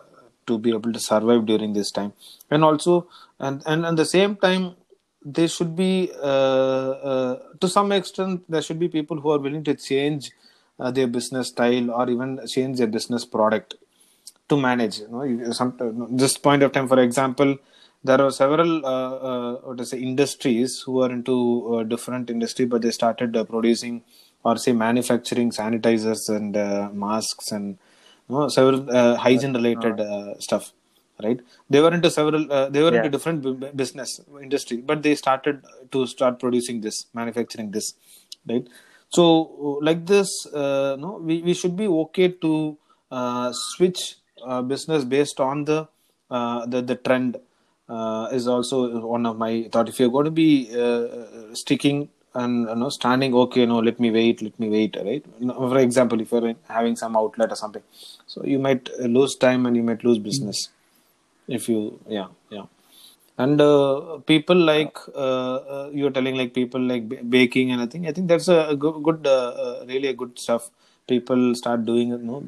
to 0.47 0.57
be 0.57 0.71
able 0.71 0.91
to 0.91 0.99
survive 0.99 1.45
during 1.45 1.73
this 1.73 1.91
time. 1.91 2.13
And 2.49 2.63
also 2.63 3.07
and 3.39 3.61
and 3.65 3.85
at 3.85 3.95
the 3.95 4.05
same 4.05 4.35
time 4.35 4.75
there 5.25 5.47
should 5.47 5.75
be 5.75 6.11
uh, 6.21 6.89
uh, 7.11 7.39
to 7.61 7.67
some 7.67 7.91
extent 7.91 8.43
there 8.49 8.61
should 8.61 8.79
be 8.79 8.89
people 8.89 9.19
who 9.19 9.31
are 9.31 9.39
willing 9.39 9.63
to 9.63 9.73
change 9.75 10.31
uh, 10.79 10.91
their 10.91 11.07
business 11.07 11.47
style 11.49 11.91
or 11.91 12.09
even 12.09 12.39
change 12.47 12.77
their 12.77 12.87
business 12.87 13.23
product 13.23 13.75
to 14.49 14.57
manage 14.57 14.99
you 14.99 15.07
know 15.07 15.51
some 15.51 15.71
this 16.11 16.37
point 16.37 16.61
of 16.61 16.73
time 16.73 16.89
for 16.89 16.99
example 16.99 17.57
there 18.03 18.21
are 18.21 18.31
several 18.31 18.85
uh, 18.85 19.69
uh, 19.71 19.83
say 19.83 19.99
industries 19.99 20.81
who 20.81 21.01
are 21.01 21.11
into 21.11 21.75
uh, 21.75 21.83
different 21.83 22.29
industry, 22.29 22.65
but 22.65 22.81
they 22.81 22.91
started 22.91 23.35
uh, 23.37 23.45
producing 23.45 24.03
or 24.43 24.57
say 24.57 24.71
manufacturing 24.73 25.51
sanitizers 25.51 26.29
and 26.29 26.55
uh, 26.57 26.89
masks 26.93 27.51
and 27.51 27.77
you 28.29 28.35
know, 28.35 28.47
several 28.49 28.89
uh, 28.89 29.15
hygiene 29.15 29.53
related 29.53 29.99
uh, 29.99 30.33
stuff 30.39 30.71
right? 31.23 31.39
They 31.69 31.79
were 31.79 31.93
into 31.93 32.09
several 32.09 32.51
uh, 32.51 32.69
they 32.69 32.81
were 32.81 32.91
Yeah. 32.93 32.97
into 32.97 33.09
different 33.09 33.41
bu- 33.41 33.71
business 33.81 34.19
industry 34.41 34.77
but 34.77 35.03
they 35.03 35.15
started 35.15 35.63
to 35.91 36.07
start 36.07 36.39
producing 36.39 36.81
this 36.81 37.05
manufacturing 37.13 37.71
this 37.71 37.93
right? 38.49 38.67
So 39.09 39.79
like 39.81 40.05
this 40.05 40.29
uh, 40.53 40.95
no 40.99 41.19
we, 41.21 41.41
we 41.41 41.53
should 41.53 41.75
be 41.75 41.87
okay 41.87 42.29
to 42.29 42.77
uh, 43.11 43.51
switch 43.53 44.15
uh, 44.45 44.61
business 44.61 45.03
based 45.05 45.39
on 45.39 45.65
the 45.65 45.87
uh, 46.29 46.65
the, 46.65 46.81
the 46.81 46.95
trend 46.95 47.37
uh, 47.87 48.27
is 48.31 48.47
also 48.47 49.05
one 49.05 49.25
of 49.25 49.37
my 49.37 49.69
thought. 49.71 49.87
If 49.89 49.99
you're 49.99 50.09
going 50.09 50.25
to 50.25 50.31
be 50.31 50.69
uh, 50.75 51.53
sticking 51.53 52.09
and 52.35 52.67
you 52.69 52.75
know 52.81 52.89
standing 52.89 53.33
okay 53.43 53.65
no 53.65 53.79
let 53.87 53.99
me 54.03 54.09
wait 54.11 54.41
let 54.41 54.59
me 54.59 54.69
wait 54.69 54.95
right? 55.07 55.25
For 55.73 55.79
example 55.79 56.19
if 56.21 56.31
you're 56.31 56.55
having 56.67 56.95
some 56.95 57.15
outlet 57.15 57.51
or 57.51 57.55
something 57.55 57.83
so 58.27 58.43
you 58.43 58.59
might 58.59 58.89
lose 58.99 59.35
time 59.35 59.65
and 59.65 59.75
you 59.75 59.83
might 59.83 60.03
lose 60.03 60.19
business 60.19 60.69
if 61.47 61.69
you 61.69 61.99
yeah 62.07 62.27
yeah. 62.49 62.65
And 63.37 63.59
uh, 63.59 64.19
people 64.27 64.55
like 64.55 64.97
uh, 65.15 65.55
uh, 65.75 65.89
you're 65.91 66.11
telling 66.11 66.35
like 66.35 66.53
people 66.53 66.79
like 66.79 67.09
b- 67.09 67.21
baking 67.35 67.71
and 67.71 67.81
i 67.81 67.87
think 67.87 68.05
i 68.07 68.11
think 68.11 68.27
that's 68.27 68.47
a, 68.47 68.75
good, 68.83 69.01
good 69.03 69.25
uh, 69.25 69.51
uh, 69.65 69.85
really 69.87 70.09
a 70.09 70.13
good 70.13 70.37
stuff. 70.37 70.69
People 71.07 71.55
start 71.55 71.85
doing 71.85 72.09
you 72.09 72.17
know 72.19 72.43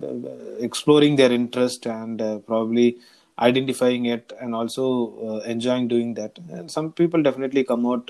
exploring 0.59 1.15
their 1.15 1.31
interest 1.31 1.87
and 1.87 2.21
uh, 2.21 2.37
probably 2.39 2.97
identifying 3.39 4.05
it 4.05 4.31
and 4.39 4.55
also 4.55 5.41
enjoying 5.45 5.87
doing 5.89 6.13
that. 6.13 6.37
And 6.49 6.71
some 6.71 6.91
people 6.93 7.21
definitely 7.21 7.63
come 7.65 7.85
out 7.85 8.09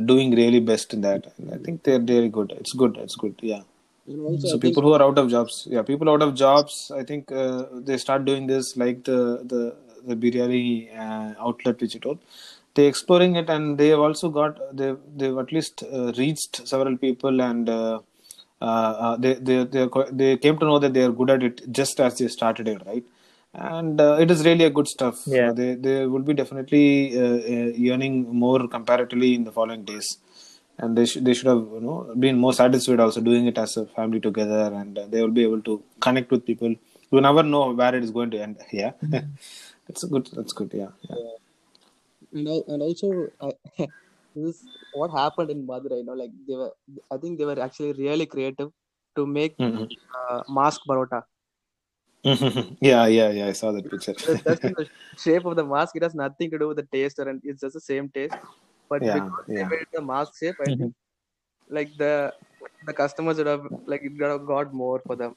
doing 0.00 0.34
really 0.34 0.60
best 0.60 0.94
in 0.94 1.00
that. 1.02 1.32
And 1.38 1.52
i 1.52 1.58
think 1.58 1.82
they're 1.82 1.98
very 1.98 2.28
good. 2.28 2.52
It's 2.52 2.72
good. 2.72 2.96
It's 2.96 3.16
good. 3.16 3.34
Yeah. 3.42 3.62
So 4.40 4.58
people 4.58 4.82
who 4.82 4.92
are 4.94 5.02
out 5.02 5.16
of 5.16 5.30
jobs 5.30 5.68
yeah 5.70 5.82
people 5.82 6.10
out 6.10 6.22
of 6.22 6.34
jobs 6.34 6.90
i 6.92 7.04
think 7.04 7.30
uh, 7.30 7.66
they 7.72 7.96
start 7.96 8.24
doing 8.24 8.48
this 8.48 8.76
like 8.76 9.04
the 9.04 9.18
the 9.52 9.60
the 10.06 10.16
biryani 10.16 10.90
uh, 10.98 11.34
outlet 11.38 11.80
which 11.80 11.94
you 11.94 12.00
told. 12.00 12.18
They're 12.74 12.88
exploring 12.88 13.36
it 13.36 13.50
and 13.50 13.76
they 13.78 13.88
have 13.88 14.00
also 14.00 14.30
got 14.30 14.58
they 14.76 14.94
they've 15.16 15.36
at 15.36 15.52
least 15.52 15.82
uh, 15.84 16.12
reached 16.16 16.66
several 16.66 16.96
people 16.96 17.42
and 17.42 17.68
uh, 17.68 18.00
uh, 18.60 18.64
uh, 19.04 19.16
they 19.16 19.34
they 19.34 19.64
they 19.64 19.88
they 20.10 20.36
came 20.36 20.58
to 20.58 20.64
know 20.64 20.78
that 20.78 20.94
they 20.94 21.02
are 21.02 21.12
good 21.12 21.30
at 21.30 21.42
it 21.42 21.60
just 21.70 22.00
as 22.00 22.18
they 22.18 22.28
started 22.28 22.68
it 22.68 22.80
right 22.86 23.04
and 23.54 24.00
uh, 24.00 24.16
it 24.20 24.30
is 24.30 24.44
really 24.46 24.64
a 24.64 24.70
good 24.78 24.88
stuff 24.94 25.16
Yeah. 25.26 25.52
they 25.58 25.68
they 25.86 25.96
would 26.12 26.24
be 26.30 26.34
definitely 26.40 26.86
uh, 27.22 27.38
uh, 27.54 27.92
earning 27.94 28.14
more 28.44 28.60
comparatively 28.76 29.30
in 29.38 29.44
the 29.48 29.52
following 29.58 29.84
days 29.90 30.08
and 30.78 30.96
they 30.98 31.06
should 31.10 31.24
they 31.26 31.34
should 31.38 31.50
have 31.54 31.62
you 31.76 31.82
know 31.86 31.98
been 32.24 32.38
more 32.44 32.54
satisfied 32.62 33.00
also 33.06 33.20
doing 33.30 33.46
it 33.52 33.58
as 33.64 33.72
a 33.82 33.86
family 33.98 34.20
together 34.28 34.62
and 34.80 34.98
uh, 34.98 35.06
they 35.12 35.20
will 35.22 35.36
be 35.40 35.44
able 35.48 35.62
to 35.70 35.74
connect 36.06 36.30
with 36.34 36.44
people 36.50 36.72
you 37.12 37.20
never 37.28 37.42
know 37.54 37.64
where 37.80 37.94
it 37.98 38.02
is 38.08 38.10
going 38.18 38.30
to 38.34 38.40
end 38.46 38.56
yeah 38.82 38.92
that's 39.86 40.04
a 40.04 40.08
good 40.14 40.26
that's 40.36 40.52
good 40.60 40.70
yeah, 40.82 40.92
yeah. 41.10 41.16
and 42.32 42.48
al- 42.48 42.64
and 42.68 42.82
also 42.82 43.08
uh, 43.40 43.52
this 44.34 44.46
is 44.54 44.68
what 44.92 45.10
happened 45.10 45.50
in 45.50 45.66
Madurai. 45.66 45.98
You 45.98 46.04
know, 46.04 46.14
like 46.14 46.30
they 46.48 46.54
were. 46.56 46.72
I 47.10 47.16
think 47.18 47.38
they 47.38 47.44
were 47.44 47.60
actually 47.60 47.92
really 47.92 48.26
creative 48.26 48.70
to 49.16 49.26
make 49.26 49.56
Mhm. 49.58 49.88
uh, 50.20 50.42
mask 50.48 50.80
parota. 50.88 51.22
yeah 52.80 53.06
yeah 53.06 53.30
yeah 53.30 53.46
i 53.46 53.52
saw 53.52 53.72
that 53.72 53.88
picture. 53.90 54.14
In 54.26 54.72
the 54.76 54.88
shape 55.16 55.44
of 55.44 55.56
the 55.56 55.64
mask, 55.64 55.96
it 55.96 56.02
has 56.02 56.14
nothing 56.14 56.50
to 56.50 56.58
do 56.58 56.68
with 56.68 56.76
the 56.76 56.86
taste, 56.92 57.18
or 57.18 57.28
and 57.28 57.40
it's 57.44 57.60
just 57.60 57.74
the 57.74 57.80
same 57.80 58.08
taste. 58.10 58.36
But 58.88 59.02
Yeah, 59.02 59.12
because 59.12 59.46
they 59.54 59.64
made 59.64 59.86
the 59.92 60.02
mask 60.02 60.32
shape, 60.38 60.56
I 60.60 60.70
think 60.78 60.94
like 61.68 61.96
the 61.98 62.32
the 62.82 62.94
customers 62.94 63.38
would 63.38 63.46
have 63.48 63.66
like 63.86 64.02
it 64.02 64.12
would 64.12 64.30
have 64.30 64.46
got 64.46 64.72
more 64.74 65.00
for 65.06 65.16
them. 65.16 65.34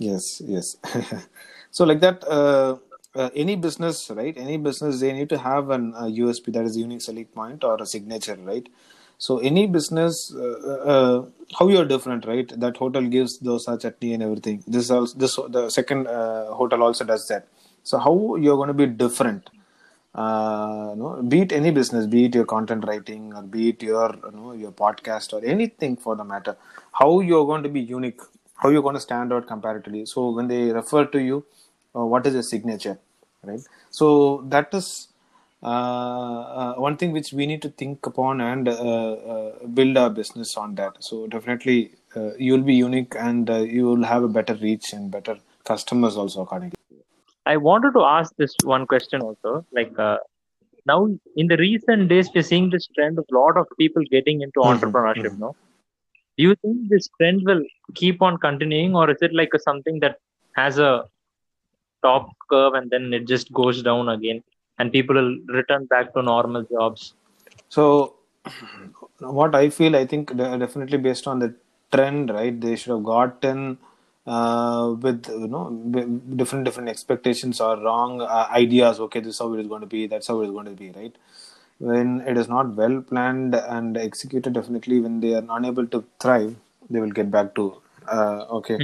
yes 0.00 0.40
yes. 0.44 0.76
So 1.70 1.84
like 1.84 2.00
that 2.00 2.24
uh, 2.24 2.78
uh, 3.14 3.30
any 3.34 3.56
business 3.56 4.10
right? 4.10 4.36
Any 4.36 4.56
business 4.56 5.00
they 5.00 5.12
need 5.12 5.28
to 5.30 5.38
have 5.38 5.70
an 5.70 5.94
uh, 5.94 6.04
usp 6.24 6.52
that 6.52 6.64
is 6.64 6.76
unique 6.76 7.02
selling 7.02 7.26
point 7.26 7.64
or 7.64 7.76
a 7.82 7.86
signature 7.86 8.36
right 8.36 8.68
so 9.18 9.38
any 9.38 9.66
business 9.66 10.32
uh, 10.34 10.90
uh, 10.92 11.26
how 11.58 11.68
you're 11.68 11.84
different 11.84 12.26
right? 12.26 12.48
That 12.60 12.76
hotel 12.76 13.02
gives 13.02 13.38
dosa 13.40 13.80
chutney 13.80 14.14
and 14.14 14.22
everything. 14.22 14.62
This 14.66 14.90
also 14.90 15.18
this 15.18 15.36
the 15.48 15.70
second 15.70 16.06
uh, 16.06 16.52
hotel 16.52 16.82
also 16.82 17.04
does 17.04 17.26
that. 17.28 17.48
So 17.82 17.98
how 17.98 18.36
you're 18.36 18.56
going 18.56 18.68
to 18.68 18.74
be 18.74 18.86
different? 18.86 19.50
Uh, 20.14 20.94
no, 20.96 21.22
be 21.28 21.42
it 21.42 21.52
any 21.52 21.70
business, 21.70 22.06
be 22.06 22.24
it 22.24 22.34
your 22.34 22.46
content 22.46 22.84
writing 22.86 23.34
or 23.34 23.42
be 23.42 23.68
it 23.70 23.82
your 23.82 24.14
you 24.24 24.32
know 24.36 24.52
your 24.52 24.72
podcast 24.72 25.32
or 25.32 25.44
anything 25.44 25.96
for 25.96 26.16
the 26.16 26.24
matter, 26.24 26.56
how 26.92 27.20
you're 27.20 27.46
going 27.46 27.62
to 27.62 27.68
be 27.68 27.80
unique, 27.80 28.20
how 28.56 28.70
you're 28.70 28.82
going 28.82 28.94
to 28.94 29.00
stand 29.00 29.32
out 29.32 29.46
comparatively. 29.46 30.06
So 30.06 30.30
when 30.30 30.48
they 30.48 30.72
refer 30.72 31.04
to 31.06 31.18
you, 31.18 31.44
uh, 31.94 32.04
what 32.04 32.26
is 32.26 32.34
your 32.34 32.42
signature, 32.42 32.98
right? 33.42 33.60
So 33.90 34.42
that 34.48 34.72
is 34.72 35.08
uh, 35.66 36.40
uh, 36.62 36.74
one 36.76 36.96
thing 36.96 37.12
which 37.12 37.32
we 37.32 37.44
need 37.46 37.60
to 37.62 37.70
think 37.70 38.06
upon 38.06 38.40
and 38.40 38.68
uh, 38.68 38.72
uh, 38.72 39.66
build 39.78 39.96
our 39.96 40.10
business 40.10 40.56
on 40.56 40.76
that. 40.76 40.92
So 41.00 41.26
definitely 41.26 41.78
uh, 42.14 42.30
you'll 42.38 42.62
be 42.62 42.74
unique 42.74 43.14
and 43.18 43.50
uh, 43.50 43.58
you 43.76 43.84
will 43.84 44.04
have 44.04 44.22
a 44.22 44.28
better 44.28 44.54
reach 44.54 44.92
and 44.92 45.10
better 45.10 45.36
customers 45.64 46.16
also 46.16 46.42
accordingly. 46.42 46.76
I 47.46 47.56
wanted 47.56 47.92
to 47.94 48.02
ask 48.04 48.32
this 48.36 48.54
one 48.62 48.86
question 48.86 49.20
also. 49.20 49.66
Like 49.72 49.98
uh, 49.98 50.18
now, 50.86 51.08
in 51.36 51.48
the 51.48 51.56
recent 51.56 52.08
days, 52.08 52.30
we're 52.34 52.42
seeing 52.42 52.70
this 52.70 52.86
trend 52.94 53.18
of 53.18 53.24
a 53.32 53.34
lot 53.36 53.56
of 53.56 53.66
people 53.78 54.02
getting 54.10 54.42
into 54.42 54.60
Mhm, 54.60 54.78
entrepreneurship. 54.78 55.32
mhm. 55.32 55.38
No, 55.38 55.56
do 56.36 56.44
you 56.44 56.54
think 56.62 56.88
this 56.88 57.08
trend 57.18 57.42
will 57.44 57.64
keep 57.94 58.22
on 58.22 58.36
continuing, 58.38 58.94
or 58.94 59.10
is 59.10 59.18
it 59.20 59.34
like 59.34 59.54
a, 59.54 59.58
something 59.58 59.98
that 60.00 60.18
has 60.52 60.78
a 60.78 60.92
top 62.02 62.28
curve 62.50 62.74
and 62.74 62.90
then 62.90 63.12
it 63.12 63.26
just 63.26 63.52
goes 63.52 63.82
down 63.82 64.08
again, 64.08 64.42
and 64.78 64.92
people 64.92 65.16
will 65.16 65.36
return 65.48 65.86
back 65.86 66.12
to 66.14 66.22
normal 66.22 66.62
jobs? 66.64 67.14
So, 67.68 68.14
what 69.18 69.54
I 69.54 69.70
feel, 69.70 69.96
I 69.96 70.06
think 70.06 70.36
definitely 70.36 70.98
based 70.98 71.26
on 71.26 71.38
the 71.38 71.54
trend, 71.92 72.30
right? 72.30 72.58
They 72.60 72.76
should 72.76 72.92
have 72.92 73.04
gotten 73.04 73.78
uh, 74.26 74.94
with 75.00 75.28
you 75.28 75.48
know 75.48 75.70
different 76.36 76.64
different 76.64 76.88
expectations 76.88 77.60
or 77.60 77.76
wrong 77.78 78.20
uh, 78.20 78.48
ideas. 78.50 79.00
Okay, 79.00 79.20
this 79.20 79.34
is 79.34 79.38
how 79.38 79.52
it 79.54 79.60
is 79.60 79.66
going 79.66 79.82
to 79.82 79.86
be. 79.86 80.06
That's 80.06 80.28
how 80.28 80.40
it 80.40 80.46
is 80.46 80.50
going 80.50 80.66
to 80.66 80.72
be, 80.72 80.90
right? 80.90 81.14
When 81.78 82.20
it 82.22 82.36
is 82.38 82.48
not 82.48 82.74
well 82.74 83.02
planned 83.02 83.54
and 83.54 83.96
executed, 83.96 84.54
definitely 84.54 85.00
when 85.00 85.20
they 85.20 85.34
are 85.34 85.44
unable 85.50 85.86
to 85.88 86.04
thrive, 86.18 86.56
they 86.88 87.00
will 87.00 87.10
get 87.10 87.30
back 87.30 87.54
to 87.56 87.80
uh, 88.08 88.46
okay. 88.50 88.78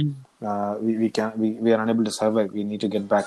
Uh, 0.45 0.75
we, 0.81 0.97
we 0.97 1.09
can 1.09 1.31
we, 1.37 1.51
we 1.51 1.71
are 1.71 1.81
unable 1.81 2.03
to 2.03 2.11
survive. 2.11 2.51
We 2.51 2.63
need 2.63 2.81
to 2.81 2.87
get 2.87 3.07
back 3.07 3.25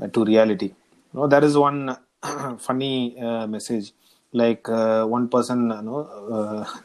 uh, 0.00 0.06
to 0.08 0.24
reality. 0.24 0.74
No, 1.14 1.26
that 1.26 1.44
is 1.44 1.56
one 1.56 1.96
funny 2.58 3.18
uh, 3.20 3.46
message. 3.46 3.92
Like 4.32 4.68
uh, 4.68 5.04
one 5.04 5.28
person, 5.28 5.70
you 5.70 5.82
know, 5.82 6.00
uh, 6.36 6.80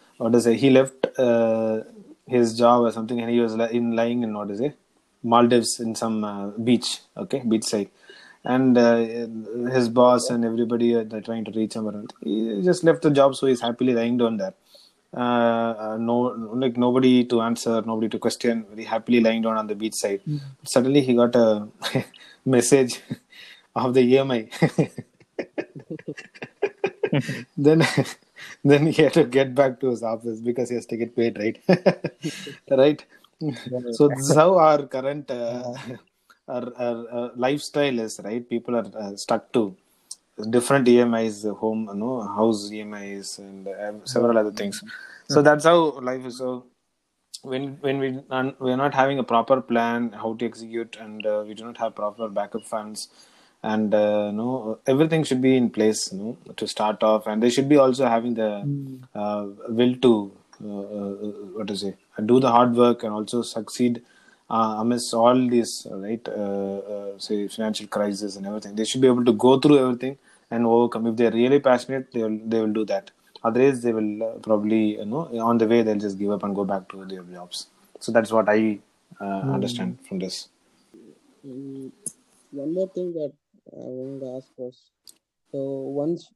what 0.16 0.34
it? 0.46 0.56
He 0.56 0.70
left 0.70 1.06
uh, 1.18 1.82
his 2.26 2.56
job 2.56 2.84
or 2.84 2.92
something, 2.92 3.20
and 3.20 3.30
he 3.30 3.40
was 3.40 3.54
in 3.54 3.94
lying 3.94 4.22
in 4.22 4.34
what 4.34 4.50
is 4.50 4.60
it? 4.60 4.76
Maldives 5.22 5.80
in 5.80 5.94
some 5.94 6.24
uh, 6.24 6.46
beach, 6.48 7.00
okay, 7.16 7.40
beach 7.40 7.64
side, 7.64 7.90
and 8.44 8.78
uh, 8.78 8.96
his 9.70 9.88
boss 9.88 10.30
and 10.30 10.44
everybody 10.44 10.94
they're 11.04 11.20
trying 11.20 11.44
to 11.44 11.50
reach 11.50 11.74
him. 11.74 11.86
Around. 11.86 12.14
He 12.22 12.62
just 12.62 12.82
left 12.82 13.02
the 13.02 13.10
job, 13.10 13.34
so 13.34 13.46
he's 13.46 13.60
happily 13.60 13.92
lying 13.92 14.16
down 14.16 14.38
there. 14.38 14.54
Uh, 15.16 15.74
uh, 15.78 15.96
no, 15.98 16.18
like 16.54 16.76
nobody 16.76 17.24
to 17.24 17.40
answer, 17.40 17.80
nobody 17.82 18.08
to 18.08 18.18
question. 18.18 18.66
Very 18.68 18.84
happily 18.84 19.20
lying 19.20 19.42
down 19.42 19.56
on 19.56 19.66
the 19.66 19.74
beach 19.74 19.94
side. 19.94 20.20
Suddenly, 20.64 21.00
he 21.00 21.14
got 21.14 21.34
a 21.34 21.68
message 22.44 23.00
of 23.74 23.94
the 23.94 24.00
EMI. 24.00 24.50
then 27.56 27.82
then 28.64 28.86
he 28.86 29.02
had 29.02 29.12
to 29.12 29.24
get 29.24 29.54
back 29.54 29.80
to 29.80 29.90
his 29.90 30.02
office 30.02 30.40
because 30.40 30.68
he 30.68 30.74
has 30.74 30.86
to 30.86 30.96
get 30.96 31.14
paid 31.16 31.38
right 31.38 31.58
right 32.70 33.04
so 33.92 34.08
this 34.08 34.30
is 34.30 34.34
how 34.34 34.58
our 34.58 34.86
current 34.86 35.30
uh, 35.30 35.72
our, 36.48 36.72
our, 36.76 36.98
uh 37.18 37.28
lifestyle 37.36 37.98
is 37.98 38.20
right 38.24 38.48
people 38.48 38.76
are 38.76 38.90
uh, 38.98 39.14
stuck 39.16 39.52
to 39.52 39.76
different 40.50 40.86
emis 40.86 41.36
home 41.58 41.88
you 41.92 41.98
know 42.00 42.20
house 42.22 42.70
emis 42.70 43.38
and 43.38 43.68
uh, 43.68 43.92
several 44.04 44.36
other 44.38 44.52
things. 44.52 44.82
So 45.28 45.42
that's 45.42 45.64
how 45.64 46.00
life 46.00 46.24
is. 46.26 46.38
So 46.38 46.64
when 47.42 47.76
when 47.80 47.98
we 47.98 48.20
are, 48.30 48.54
we're 48.58 48.76
not 48.76 48.94
having 48.94 49.18
a 49.18 49.24
proper 49.24 49.60
plan 49.60 50.12
how 50.12 50.34
to 50.34 50.46
execute 50.46 50.96
and 51.00 51.26
uh, 51.26 51.44
we 51.46 51.54
do 51.54 51.64
not 51.64 51.78
have 51.78 51.94
proper 51.94 52.28
backup 52.28 52.64
funds 52.64 53.08
and 53.62 53.94
uh, 53.94 54.30
no 54.30 54.78
everything 54.86 55.24
should 55.24 55.42
be 55.42 55.56
in 55.56 55.70
place 55.70 56.12
you 56.12 56.18
know, 56.18 56.36
to 56.56 56.66
start 56.66 57.02
off. 57.02 57.26
And 57.26 57.42
they 57.42 57.50
should 57.50 57.68
be 57.68 57.76
also 57.76 58.06
having 58.06 58.34
the 58.34 58.68
uh, 59.14 59.46
will 59.68 59.94
to 59.96 60.32
uh, 60.64 60.68
uh, 60.68 61.14
what 61.56 61.66
to 61.68 61.76
say 61.76 61.94
do 62.26 62.40
the 62.40 62.50
hard 62.50 62.74
work 62.74 63.02
and 63.02 63.12
also 63.12 63.42
succeed 63.42 64.02
uh, 64.50 64.76
amidst 64.78 65.12
all 65.14 65.48
these 65.48 65.86
uh, 65.90 65.96
right 65.96 66.26
uh, 66.28 66.78
uh, 66.78 67.18
say 67.18 67.46
financial 67.48 67.86
crisis 67.86 68.36
and 68.36 68.46
everything. 68.46 68.74
They 68.74 68.84
should 68.84 69.00
be 69.00 69.06
able 69.06 69.24
to 69.24 69.32
go 69.32 69.58
through 69.58 69.78
everything 69.78 70.18
and 70.50 70.66
overcome. 70.66 71.06
If 71.08 71.16
they're 71.16 71.30
really 71.32 71.60
passionate 71.60 72.12
they 72.12 72.22
will 72.22 72.38
they 72.44 72.60
will 72.60 72.72
do 72.72 72.84
that. 72.86 73.10
Otherwise 73.44 73.82
they 73.82 73.92
will 73.92 74.22
uh, 74.22 74.32
probably 74.48 74.82
you 74.98 75.04
know 75.06 75.22
on 75.40 75.58
the 75.58 75.66
way 75.66 75.82
they'll 75.82 76.04
just 76.06 76.18
give 76.18 76.30
up 76.30 76.42
and 76.42 76.54
go 76.54 76.64
back 76.64 76.88
to 76.90 77.04
their 77.04 77.22
jobs. 77.22 77.68
So 78.00 78.12
that's 78.12 78.30
what 78.32 78.48
i 78.48 78.78
uh, 79.20 79.42
understand 79.58 79.98
from 80.06 80.18
this. 80.20 80.48
Mm, 81.46 81.92
one 82.50 82.74
more 82.74 82.88
thing 82.94 83.12
that 83.14 83.32
I 83.72 83.86
wanted 83.98 84.20
to 84.20 84.36
ask 84.36 84.50
was 84.56 84.90
so 85.52 85.60
once 86.02 86.32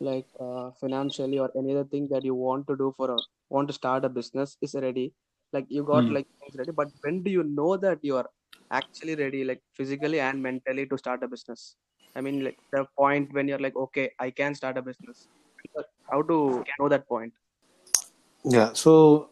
like 0.00 0.26
uh, 0.40 0.70
financially 0.80 1.38
or 1.38 1.50
any 1.56 1.72
other 1.72 1.84
thing 1.84 2.08
that 2.10 2.24
you 2.24 2.34
want 2.34 2.66
to 2.68 2.76
do 2.76 2.92
for 2.96 3.10
a 3.16 3.20
want 3.50 3.68
to 3.68 3.74
start 3.74 4.04
a 4.04 4.08
business 4.08 4.56
is 4.62 4.74
ready 4.74 5.12
like 5.52 5.66
you 5.68 5.84
got 5.84 6.08
Hmm. 6.08 6.16
like 6.16 6.28
things 6.40 6.56
ready 6.60 6.72
but 6.72 6.88
when 7.02 7.22
do 7.22 7.30
you 7.30 7.42
know 7.44 7.76
that 7.76 7.98
you 8.02 8.16
are 8.16 8.28
actually 8.70 9.14
ready 9.16 9.44
like 9.44 9.62
physically 9.78 10.20
and 10.20 10.42
mentally 10.42 10.86
to 10.86 10.98
start 10.98 11.22
a 11.24 11.28
business 11.28 11.76
i 12.16 12.20
mean 12.20 12.44
like 12.44 12.58
the 12.72 12.84
point 12.96 13.32
when 13.32 13.48
you're 13.48 13.64
like 13.66 13.76
okay 13.76 14.10
i 14.18 14.30
can 14.30 14.54
start 14.54 14.78
a 14.78 14.82
business. 14.82 15.28
How 16.10 16.22
to 16.22 16.64
know 16.78 16.88
that 16.88 17.08
point? 17.08 17.32
Yeah 18.44 18.72
so 18.74 19.30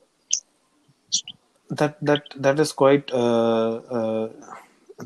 that 1.71 1.97
that 2.03 2.25
that 2.37 2.59
is 2.59 2.73
quite 2.73 3.11
uh, 3.13 3.77
uh, 3.99 4.29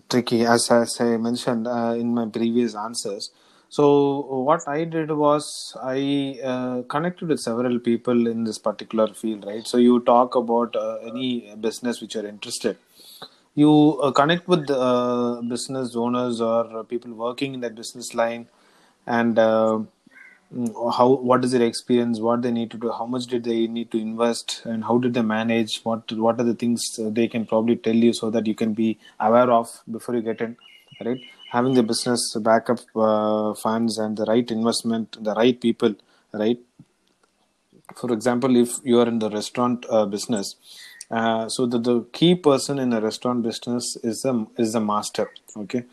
tricky. 0.08 0.44
As 0.46 0.70
as 0.70 1.00
i 1.00 1.16
mentioned 1.16 1.66
uh, 1.66 1.94
in 1.98 2.14
my 2.14 2.26
previous 2.26 2.74
answers. 2.74 3.30
So 3.68 3.84
what 4.48 4.62
i 4.68 4.84
did 4.84 5.10
was 5.10 5.76
i 5.82 6.38
uh, 6.44 6.82
connected 6.82 7.28
with 7.28 7.40
several 7.40 7.78
people 7.78 8.26
in 8.28 8.44
this 8.44 8.58
particular 8.58 9.08
field 9.14 9.44
right? 9.46 9.66
So 9.66 9.78
you 9.78 10.00
talk 10.00 10.36
about 10.36 10.76
uh, 10.76 10.96
any 11.12 11.54
business 11.60 12.00
which 12.00 12.14
you're 12.14 12.26
interested 12.26 12.76
you 13.54 14.00
uh, 14.02 14.10
connect 14.10 14.48
with 14.48 14.68
uh, 14.70 15.40
business 15.48 15.94
owners 15.94 16.40
or 16.40 16.84
people 16.84 17.12
working 17.12 17.54
in 17.54 17.60
that 17.60 17.74
business 17.74 18.14
line 18.14 18.48
and 19.06 19.38
uh, 19.38 19.78
mm, 20.52 20.96
how 20.96 21.08
what 21.08 21.44
is 21.44 21.52
their 21.52 21.62
experience 21.62 22.20
what 22.20 22.42
they 22.42 22.50
need 22.50 22.70
to 22.70 22.78
do 22.78 22.90
how 22.90 23.06
much 23.06 23.26
did 23.26 23.44
they 23.44 23.66
need 23.66 23.90
to 23.90 23.98
invest 23.98 24.62
and 24.64 24.84
how 24.84 24.98
did 24.98 25.14
they 25.14 25.22
manage 25.22 25.80
what 25.84 26.10
what 26.12 26.40
are 26.40 26.44
the 26.44 26.54
things 26.54 26.82
uh, 26.98 27.10
they 27.10 27.28
can 27.28 27.46
probably 27.46 27.76
tell 27.76 27.94
you 27.94 28.12
so 28.12 28.30
that 28.30 28.46
you 28.46 28.54
can 28.54 28.72
be 28.74 28.98
aware 29.20 29.50
of 29.50 29.70
before 29.90 30.14
you 30.14 30.22
get 30.22 30.40
in 30.40 30.56
right? 31.04 31.20
Having 31.50 31.74
the 31.74 31.82
business 31.84 32.36
backup 32.40 32.80
uh, 32.96 33.54
funds 33.54 33.98
and 33.98 34.16
the 34.16 34.24
right 34.24 34.50
investment 34.50 35.16
the 35.22 35.34
right 35.34 35.60
people 35.60 35.94
right? 36.32 36.58
For 37.96 38.12
example 38.12 38.56
if 38.56 38.70
you 38.82 38.98
are 39.00 39.06
in 39.06 39.20
the 39.20 39.30
restaurant 39.30 39.86
uh, 39.88 40.06
business 40.06 40.56
uh, 41.10 41.48
so 41.48 41.66
the, 41.66 41.78
the 41.78 42.00
key 42.12 42.34
person 42.34 42.78
in 42.78 42.92
a 42.92 43.00
restaurant 43.00 43.42
business 43.42 43.96
is 44.02 44.22
the 44.22 44.46
is 44.56 44.72
the 44.72 44.80
master 44.80 45.30
okay? 45.56 45.84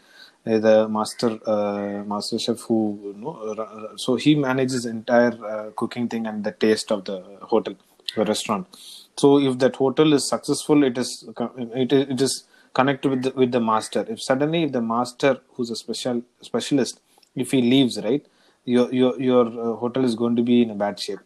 Uh, 0.46 0.58
the 0.58 0.88
master 0.88 1.40
uh, 1.46 2.04
master 2.04 2.40
chef 2.40 2.60
who 2.62 3.00
you 3.04 3.30
uh, 3.30 3.90
so 3.98 4.16
he 4.16 4.34
manages 4.36 4.86
entire 4.86 5.34
uh, 5.46 5.70
cooking 5.76 6.08
thing 6.08 6.26
and 6.26 6.44
the 6.44 6.52
taste 6.52 6.92
of 6.92 7.06
the 7.06 7.22
hotel 7.42 7.76
the 8.16 8.26
restaurant. 8.26 8.68
So 9.18 9.40
if 9.40 9.60
that 9.60 9.76
hotel 9.76 10.14
is 10.14 10.28
successful 10.28 10.84
it 10.84 10.98
is 10.98 11.28
it 11.76 11.94
is, 11.94 12.10
it 12.10 12.22
is 12.22 12.46
connected 12.74 13.10
with 13.10 13.24
the, 13.24 13.32
with 13.32 13.52
the 13.52 13.60
master. 13.60 14.06
If 14.10 14.22
suddenly 14.22 14.64
if 14.64 14.72
the 14.72 14.82
master 14.82 15.40
who's 15.54 15.70
a 15.70 15.76
special 15.76 16.24
specialist 16.42 17.00
if 17.36 17.52
he 17.52 17.62
leaves 17.62 18.02
right 18.02 18.26
your 18.66 18.92
your 18.94 19.20
your 19.22 19.76
hotel 19.76 20.06
is 20.06 20.16
going 20.16 20.36
to 20.36 20.44
be 20.44 20.62
in 20.62 20.72
a 20.72 20.76
bad 20.76 21.00
shape 21.00 21.20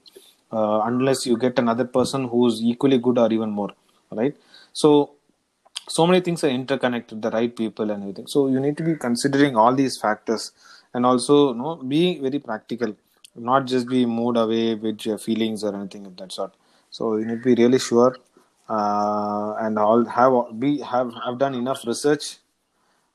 uh, 0.56 0.82
unless 0.90 1.26
you 1.26 1.38
get 1.38 1.60
another 1.60 1.86
person 1.98 2.28
who's 2.28 2.62
equally 2.62 3.00
good 3.08 3.18
or 3.18 3.32
even 3.38 3.50
more 3.50 3.72
right? 4.12 4.36
So 4.74 5.12
so 5.88 6.08
many 6.08 6.20
things 6.22 6.44
are 6.44 6.50
interconnected 6.50 7.22
the 7.22 7.30
right 7.30 7.56
people 7.56 7.92
and 7.92 8.02
everything. 8.04 8.28
So 8.28 8.48
you 8.48 8.60
need 8.60 8.78
to 8.78 8.84
be 8.84 8.96
considering 8.96 9.56
all 9.56 9.76
these 9.76 9.98
factors 9.98 10.52
and 10.94 11.06
also 11.06 11.54
you 11.54 11.60
know 11.60 11.76
being 11.76 12.22
very 12.22 12.40
practical. 12.40 12.96
Not 13.36 13.66
just 13.68 13.90
be 13.90 14.06
moved 14.06 14.38
away 14.38 14.76
with 14.76 15.06
your 15.06 15.18
feelings 15.18 15.64
or 15.64 15.76
anything 15.76 16.06
of 16.06 16.16
that 16.18 16.32
sort. 16.32 16.54
So 16.90 17.18
you 17.18 17.26
need 17.26 17.44
to 17.44 17.56
be 17.56 17.62
really 17.62 17.80
sure 17.80 18.16
uh, 18.70 19.56
and 19.60 19.78
all 19.78 20.06
have 20.06 20.60
be 20.60 20.80
have 20.80 21.14
have 21.26 21.38
done 21.38 21.54
enough 21.54 21.86
research 21.86 22.38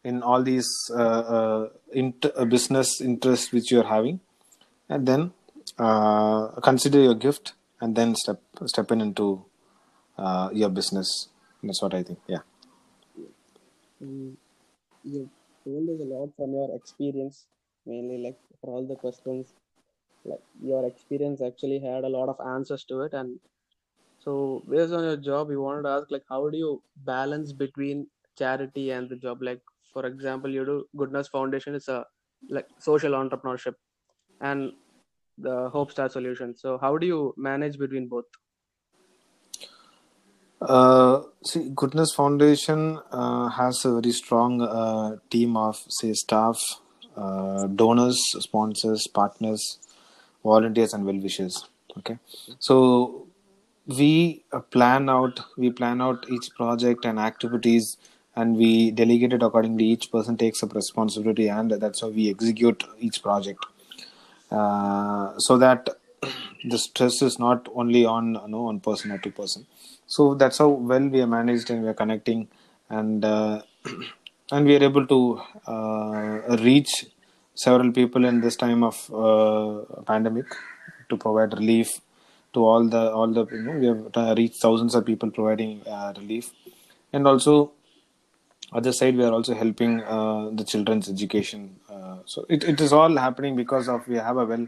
in 0.04 0.22
all 0.22 0.42
these 0.42 0.68
uh, 0.94 1.22
uh, 1.36 1.68
int- 1.92 2.26
uh, 2.36 2.44
business 2.44 3.00
interests 3.00 3.52
which 3.52 3.70
you 3.70 3.80
are 3.80 3.88
having. 3.96 4.20
And 4.88 5.06
then 5.06 5.32
uh, 5.80 6.48
consider 6.68 7.00
your 7.00 7.14
gift 7.14 7.54
and 7.80 7.96
then 7.96 8.14
step 8.14 8.40
step 8.66 8.90
in 8.92 9.00
into 9.00 9.44
uh, 10.18 10.48
your 10.52 10.70
business. 10.70 11.28
That's 11.62 11.82
what 11.82 11.94
i 11.94 12.02
think 12.02 12.18
yeah. 12.26 12.42
Mm, 14.02 14.36
you 15.04 15.28
told 15.64 15.88
us 15.90 16.00
a 16.00 16.08
lot 16.14 16.30
from 16.36 16.52
your 16.58 16.68
experience 16.74 17.46
mainly 17.86 18.18
like 18.26 18.38
for 18.60 18.70
all 18.74 18.86
the 18.86 18.96
questions. 18.96 19.54
Like 20.24 20.42
your 20.62 20.86
experience 20.86 21.40
actually 21.42 21.80
had 21.80 22.04
a 22.04 22.08
lot 22.08 22.28
of 22.28 22.40
answers 22.54 22.84
to 22.84 23.02
it 23.02 23.14
and 23.14 23.38
so 24.18 24.62
based 24.68 24.92
on 24.92 25.04
your 25.04 25.16
job 25.16 25.48
we 25.48 25.56
wanted 25.56 25.82
to 25.84 25.90
ask 25.90 26.10
like 26.10 26.24
how 26.28 26.48
do 26.50 26.58
you 26.58 26.82
balance 27.12 27.52
between 27.52 28.06
charity 28.38 28.90
and 28.90 29.08
the 29.10 29.16
job? 29.16 29.42
Like 29.42 29.60
for 29.92 30.06
example 30.06 30.50
you 30.50 30.64
do 30.64 30.86
goodness 30.96 31.28
foundation 31.28 31.74
is 31.74 31.88
a 31.88 32.04
like 32.50 32.68
social 32.78 33.12
entrepreneurship 33.12 33.74
and 34.40 34.72
the 35.42 35.68
hope 35.70 35.90
star 35.90 36.08
solution 36.08 36.54
so 36.56 36.78
how 36.78 36.96
do 36.96 37.06
you 37.06 37.34
manage 37.36 37.78
between 37.78 38.08
both 38.08 38.24
Uh, 40.60 41.22
see, 41.42 41.70
Goodness 41.74 42.12
Foundation 42.14 42.98
uh, 43.10 43.48
has 43.48 43.82
a 43.84 43.92
very 43.98 44.12
strong 44.12 44.60
uh, 44.60 45.16
team 45.30 45.56
of, 45.56 45.76
say, 45.88 46.12
staff, 46.12 46.60
uh, 47.16 47.66
donors, 47.66 48.20
sponsors, 48.40 49.06
partners, 49.06 49.78
volunteers, 50.44 50.92
and 50.92 51.06
well-wishers. 51.06 51.66
Okay, 51.98 52.18
so 52.58 53.26
we 53.86 54.44
uh, 54.52 54.60
plan 54.60 55.08
out, 55.08 55.40
we 55.56 55.70
plan 55.70 56.00
out 56.02 56.26
each 56.30 56.50
project 56.54 57.04
and 57.04 57.18
activities, 57.18 57.96
and 58.36 58.56
we 58.56 58.90
delegate 58.90 59.32
it 59.32 59.42
accordingly. 59.42 59.86
Each 59.86 60.10
person 60.12 60.36
takes 60.36 60.62
up 60.62 60.74
responsibility, 60.74 61.48
and 61.48 61.70
that's 61.70 62.02
how 62.02 62.08
we 62.08 62.28
execute 62.30 62.84
each 62.98 63.22
project. 63.22 63.64
Uh, 64.50 65.38
so 65.38 65.56
that 65.58 65.88
the 66.64 66.78
stress 66.78 67.22
is 67.22 67.38
not 67.38 67.68
only 67.74 68.04
on 68.04 68.34
you 68.34 68.48
know 68.48 68.62
one 68.62 68.80
person 68.80 69.12
or 69.12 69.18
two 69.18 69.30
person. 69.30 69.66
So 70.06 70.34
that's 70.34 70.58
how 70.58 70.68
well 70.68 71.08
we 71.08 71.20
are 71.20 71.26
managed 71.26 71.70
and 71.70 71.82
we 71.82 71.88
are 71.88 71.94
connecting 71.94 72.48
and 72.88 73.24
uh, 73.24 73.62
and 74.52 74.66
we 74.66 74.76
are 74.76 74.82
able 74.82 75.06
to 75.06 75.40
uh, 75.66 76.56
reach 76.60 77.06
several 77.54 77.92
people 77.92 78.24
in 78.24 78.40
this 78.40 78.56
time 78.56 78.82
of 78.82 78.96
uh, 79.14 80.02
pandemic 80.02 80.46
to 81.08 81.16
provide 81.16 81.52
relief 81.54 82.00
to 82.52 82.64
all 82.64 82.84
the 82.88 83.10
all 83.12 83.28
the 83.28 83.46
you 83.46 83.62
know 83.62 83.76
we 83.82 83.86
have 83.86 84.38
reached 84.38 84.60
thousands 84.60 84.94
of 84.94 85.06
people 85.06 85.30
providing 85.30 85.82
uh, 85.86 86.12
relief. 86.16 86.52
And 87.12 87.26
also 87.26 87.72
other 88.72 88.92
side 88.92 89.16
we 89.16 89.24
are 89.24 89.32
also 89.32 89.54
helping 89.54 90.00
uh, 90.02 90.50
the 90.52 90.64
children's 90.64 91.08
education 91.08 91.79
so 92.26 92.46
it, 92.48 92.64
it 92.64 92.80
is 92.80 92.92
all 92.92 93.16
happening 93.16 93.56
because 93.56 93.88
of 93.88 94.06
we 94.08 94.16
have 94.16 94.36
a 94.36 94.44
well 94.44 94.66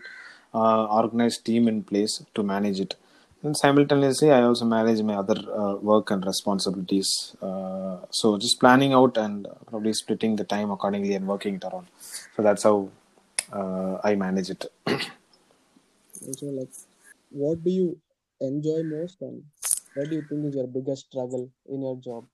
uh, 0.55 0.85
organized 0.87 1.45
team 1.45 1.69
in 1.69 1.83
place 1.83 2.23
to 2.35 2.43
manage 2.43 2.81
it. 2.81 2.95
And 3.43 3.57
simultaneously 3.57 4.31
i 4.31 4.43
also 4.43 4.65
manage 4.65 5.03
my 5.03 5.15
other 5.15 5.37
uh, 5.61 5.75
work 5.77 6.11
and 6.11 6.25
responsibilities. 6.25 7.35
Uh, 7.43 7.97
so 8.11 8.39
just 8.39 8.61
planning 8.61 8.93
out 8.93 9.17
and 9.17 9.49
probably 9.69 9.93
splitting 9.93 10.37
the 10.37 10.45
time 10.45 10.71
accordingly 10.71 11.15
and 11.15 11.27
working 11.27 11.57
it 11.57 11.65
around. 11.65 11.87
So 12.37 12.43
that's 12.43 12.63
how 12.63 12.91
i 14.05 14.15
manage 14.15 14.51
it. 14.51 14.65
Also 16.27 16.47
like 16.47 16.73
what 17.31 17.63
do 17.65 17.71
you 17.71 17.99
enjoy 18.41 18.83
most 18.83 19.21
and 19.23 19.45
what 19.95 20.09
do 20.11 20.17
you 20.17 20.23
think 20.29 20.47
is 20.47 20.55
your 20.55 20.67
biggest 20.67 21.07
struggle 21.07 21.51
in 21.67 21.83
your 21.83 21.97
job 21.97 22.27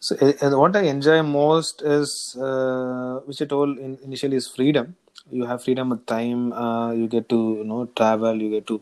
So 0.00 0.16
uh, 0.16 0.56
what 0.58 0.76
I 0.76 0.82
enjoy 0.82 1.22
most 1.22 1.82
is, 1.82 2.36
uh, 2.40 3.20
which 3.24 3.42
I 3.42 3.46
told 3.46 3.78
in, 3.78 3.98
initially, 4.02 4.36
is 4.36 4.48
freedom. 4.48 4.96
You 5.30 5.44
have 5.44 5.62
freedom 5.64 5.92
of 5.92 6.06
time. 6.06 6.52
Uh, 6.52 6.92
you 6.92 7.08
get 7.08 7.28
to 7.30 7.38
you 7.58 7.64
know 7.64 7.86
travel. 7.96 8.40
You 8.40 8.50
get 8.50 8.66
to 8.68 8.80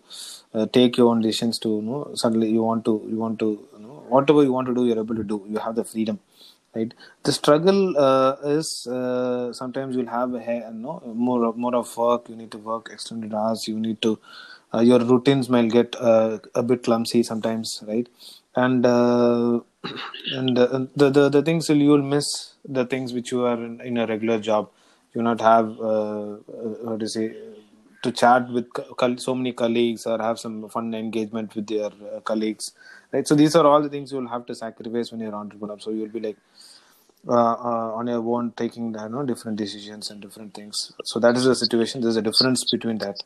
uh, 0.54 0.66
take 0.66 0.96
your 0.96 1.08
own 1.10 1.20
decisions. 1.22 1.58
To 1.60 1.70
you 1.76 1.82
know 1.82 2.10
suddenly 2.14 2.50
you 2.50 2.62
want 2.62 2.84
to 2.84 2.94
you 3.08 3.16
want 3.16 3.38
to 3.40 3.48
you 3.72 3.78
know 3.80 4.04
whatever 4.08 4.42
you 4.42 4.52
want 4.52 4.68
to 4.68 4.74
do, 4.74 4.86
you're 4.86 4.98
able 4.98 5.16
to 5.16 5.24
do. 5.24 5.44
You 5.48 5.58
have 5.58 5.74
the 5.74 5.84
freedom, 5.84 6.20
right? 6.74 6.92
The 7.24 7.32
struggle 7.32 7.96
uh, 7.98 8.36
is 8.44 8.86
uh, 8.86 9.52
sometimes 9.52 9.96
you'll 9.96 10.14
have 10.18 10.34
a, 10.34 10.40
you 10.40 10.78
know 10.82 11.02
more 11.14 11.46
of, 11.46 11.56
more 11.56 11.74
of 11.74 11.96
work. 11.96 12.28
You 12.28 12.36
need 12.36 12.50
to 12.52 12.58
work 12.58 12.90
extended 12.92 13.32
hours. 13.34 13.66
You 13.66 13.80
need 13.80 14.00
to 14.02 14.18
your 14.80 14.98
routines 14.98 15.48
might 15.48 15.70
get 15.70 15.96
a 15.98 16.62
bit 16.62 16.82
clumsy 16.82 17.22
sometimes, 17.22 17.82
right? 17.86 18.06
And 18.56 18.86
uh, 18.86 19.60
and 20.32 20.56
the, 20.56 20.88
the 20.96 21.28
the 21.28 21.42
things 21.42 21.68
will 21.68 21.76
you 21.76 21.90
will 21.90 22.02
miss 22.02 22.54
the 22.64 22.86
things 22.86 23.12
which 23.12 23.30
you 23.30 23.44
are 23.44 23.62
in, 23.62 23.80
in 23.82 23.98
a 23.98 24.06
regular 24.06 24.38
job. 24.38 24.70
You 25.14 25.22
not 25.22 25.40
have 25.40 25.78
uh, 25.78 26.32
uh, 26.32 26.38
how 26.86 26.96
to 26.96 27.08
say 27.08 27.34
to 28.02 28.12
chat 28.12 28.48
with 28.50 28.66
so 29.20 29.34
many 29.34 29.52
colleagues 29.52 30.06
or 30.06 30.18
have 30.18 30.38
some 30.38 30.68
fun 30.68 30.94
engagement 30.94 31.54
with 31.54 31.66
their 31.66 31.86
uh, 31.86 32.20
colleagues 32.20 32.72
right? 33.12 33.26
So 33.26 33.34
these 33.34 33.54
are 33.56 33.66
all 33.66 33.82
the 33.82 33.88
things 33.88 34.12
you'll 34.12 34.28
have 34.28 34.46
to 34.46 34.54
sacrifice 34.54 35.10
when 35.10 35.20
you're 35.20 35.34
entrepreneur. 35.34 35.78
So 35.78 35.90
you'll 35.90 36.08
be 36.08 36.20
like 36.20 36.36
uh, 37.28 37.32
uh, 37.32 37.92
on 37.98 38.06
your 38.06 38.24
own 38.34 38.52
taking 38.56 38.94
you 38.94 39.08
know 39.08 39.24
different 39.24 39.58
decisions 39.58 40.10
and 40.10 40.20
different 40.20 40.54
things. 40.54 40.92
So 41.04 41.20
that 41.20 41.36
is 41.36 41.44
the 41.44 41.54
situation. 41.54 42.00
There's 42.00 42.16
a 42.16 42.22
difference 42.22 42.64
between 42.70 42.98
that. 42.98 43.16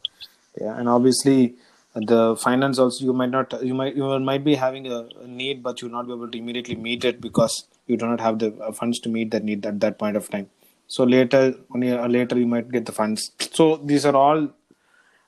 Yeah. 0.61 0.79
And 0.79 0.89
obviously 0.89 1.55
the 1.95 2.37
finance 2.37 2.79
also 2.79 3.05
you 3.05 3.13
might 3.13 3.31
not 3.31 3.53
you 3.65 3.75
might 3.75 3.97
you 3.97 4.19
might 4.21 4.45
be 4.45 4.55
having 4.55 4.87
a, 4.87 5.09
need 5.27 5.63
but 5.63 5.81
you'll 5.83 5.91
not 5.91 6.07
be 6.07 6.13
able 6.13 6.31
to 6.31 6.39
immediately 6.39 6.77
meet 6.77 7.05
it 7.05 7.21
because 7.21 7.65
you 7.87 7.97
do 7.97 8.07
not 8.07 8.21
have 8.21 8.39
the 8.39 8.55
uh, 8.63 8.71
funds 8.71 9.01
to 9.01 9.09
meet 9.09 9.31
that 9.33 9.43
need 9.43 9.67
at 9.67 9.81
that 9.81 9.99
point 9.99 10.17
of 10.17 10.31
time. 10.31 10.49
So 10.87 11.05
later 11.05 11.55
uh, 11.75 12.07
later 12.07 12.39
you 12.39 12.47
might 12.47 12.71
get 12.71 12.87
the 12.87 12.93
funds. 12.93 13.33
So 13.53 13.77
these 13.77 14.07
are 14.07 14.15
all 14.15 14.49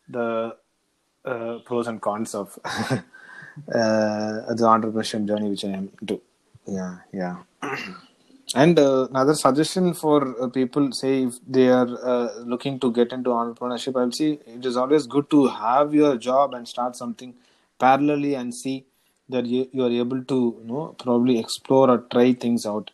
the 0.09 0.57
uh, 1.25 1.59
pros 1.65 1.89
and 1.89 2.01
cons 2.01 2.35
of 2.35 2.59
uh, 2.65 3.03
the 3.69 4.67
entrepreneurship 4.75 5.27
journey 5.27 5.51
which 5.51 5.65
i 5.65 5.69
am 5.69 5.91
into. 6.01 6.21
Yeah 6.67 6.99
yeah 7.13 7.37
and 8.55 8.78
uh, 8.78 9.07
another 9.11 9.34
suggestion 9.34 9.94
for 9.94 10.18
uh, 10.42 10.48
people 10.48 10.92
say 10.92 11.22
if 11.24 11.34
they 11.46 11.68
are 11.68 11.88
uh, 12.12 12.28
looking 12.53 12.78
to 12.82 12.88
get 12.98 13.12
into 13.16 13.30
entrepreneurship 13.40 13.98
i'll 14.00 14.12
see 14.20 14.30
it 14.57 14.64
is 14.70 14.76
always 14.82 15.07
good 15.14 15.28
to 15.34 15.40
have 15.62 15.94
your 15.94 16.16
job 16.28 16.55
and 16.55 16.68
start 16.74 16.94
something 17.03 17.32
parallelly 17.80 18.32
and 18.38 18.55
see 18.55 18.84
that 19.28 19.46
you, 19.46 19.68
you 19.72 19.82
are 19.84 19.90
able 20.05 20.22
to 20.32 20.38
you 20.61 20.66
know 20.72 20.94
probably 20.98 21.38
explore 21.38 21.88
or 21.90 21.98
try 22.11 22.32
things 22.34 22.66
out. 22.66 22.90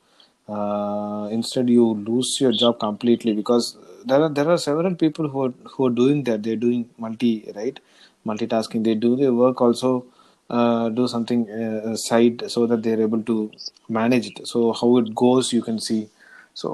Uh, 0.49 1.29
instead 1.31 1.69
you 1.69 1.85
lose 1.95 2.39
your 2.41 2.53
job 2.53 2.79
completely 2.79 3.35
because 3.35 3.77
there 4.07 4.23
are 4.23 4.29
there 4.31 4.49
are 4.49 4.57
several 4.57 4.95
people 4.95 5.29
who 5.29 5.43
are 5.47 5.53
who 5.73 5.87
are 5.87 5.91
doing 5.91 6.23
that. 6.25 6.43
They're 6.43 6.57
doing 6.57 6.89
multi 6.97 7.51
right? 7.57 7.79
Multitasking. 8.27 8.85
They 8.85 8.95
do 8.95 9.17
their 9.17 9.35
work 9.35 9.61
also 9.61 10.07
uh, 10.51 10.89
do 10.91 11.07
something 11.09 11.49
uh, 11.51 11.97
side 11.97 12.43
so 12.51 12.67
that 12.67 12.83
they're 12.83 13.01
able 13.01 13.23
to 13.23 13.51
manage 13.89 14.27
it. 14.29 14.47
So 14.47 14.73
how 14.73 14.97
it 14.99 15.15
goes 15.15 15.53
you 15.53 15.63
can 15.63 15.79
see. 15.79 16.09
So 16.55 16.69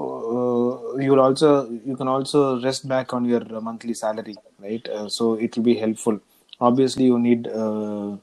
uh, 0.95 0.97
you'll 0.99 1.19
also 1.19 1.69
you 1.69 1.95
can 1.95 2.07
also 2.07 2.61
rest 2.61 2.87
back 2.87 3.13
on 3.13 3.25
your 3.25 3.41
monthly 3.61 3.93
salary 3.93 4.35
right? 4.59 4.87
Uh, 4.89 5.09
so 5.09 5.35
it 5.35 5.55
will 5.55 5.63
be 5.63 5.75
helpful. 5.75 6.19
Obviously 6.59 7.05
you 7.05 7.19
need 7.19 7.47
uh, 7.47 8.15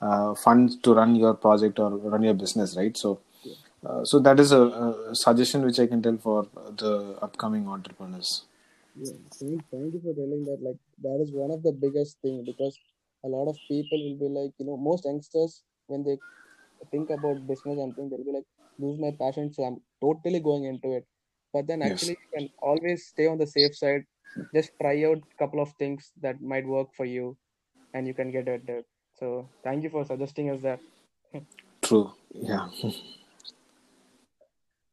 uh, 0.00 0.34
funds 0.34 0.76
to 0.78 0.94
run 0.94 1.14
your 1.16 1.34
project 1.34 1.78
or 1.78 1.90
run 1.90 2.22
your 2.22 2.34
business 2.34 2.76
right? 2.76 2.96
So 2.96 3.20
so 4.04 4.18
that 4.20 4.38
is 4.40 4.52
a, 4.52 4.62
a 4.62 5.14
suggestion 5.14 5.62
which 5.64 5.78
i 5.80 5.86
can 5.86 6.02
tell 6.02 6.16
for 6.18 6.46
the 6.78 7.16
upcoming 7.20 7.66
entrepreneurs. 7.68 8.42
Yeah, 8.94 9.12
thank 9.40 9.94
you 9.94 10.00
for 10.04 10.14
telling 10.14 10.44
that. 10.46 10.60
Like 10.62 10.78
that 11.02 11.20
is 11.22 11.30
one 11.32 11.50
of 11.50 11.62
the 11.62 11.72
biggest 11.72 12.18
thing 12.22 12.44
because 12.44 12.78
a 13.24 13.28
lot 13.28 13.48
of 13.48 13.56
people 13.68 13.98
will 14.04 14.18
be 14.28 14.40
like, 14.40 14.52
you 14.58 14.66
know, 14.66 14.76
most 14.76 15.04
youngsters 15.04 15.62
when 15.86 16.02
they 16.04 16.18
think 16.90 17.10
about 17.10 17.46
business 17.46 17.78
and 17.78 17.94
things, 17.96 18.10
they'll 18.10 18.24
be 18.24 18.32
like, 18.32 18.46
lose 18.78 18.98
my 19.00 19.12
passion, 19.18 19.52
so 19.52 19.64
I'm 19.64 19.80
totally 20.00 20.40
going 20.40 20.64
into 20.64 20.92
it. 20.92 21.06
But 21.52 21.66
then 21.66 21.82
Yes. 21.82 21.92
actually 21.92 22.18
you 22.22 22.38
can 22.38 22.50
always 22.60 23.06
stay 23.06 23.26
on 23.26 23.38
the 23.38 23.46
safe 23.46 23.74
side. 23.76 24.04
Just 24.54 24.72
try 24.80 25.04
out 25.04 25.18
a 25.18 25.44
couple 25.44 25.60
of 25.60 25.72
things 25.78 26.12
that 26.22 26.40
might 26.40 26.66
work 26.66 26.88
for 26.96 27.04
you 27.04 27.36
and 27.94 28.06
you 28.06 28.14
can 28.14 28.30
get 28.32 28.48
at 28.48 28.68
it. 28.68 28.86
So 29.14 29.50
thank 29.64 29.82
you 29.84 29.90
for 29.90 30.04
suggesting 30.04 30.50
us 30.50 30.62
that. 30.62 30.80
true 31.82 32.12
yeah 32.34 32.68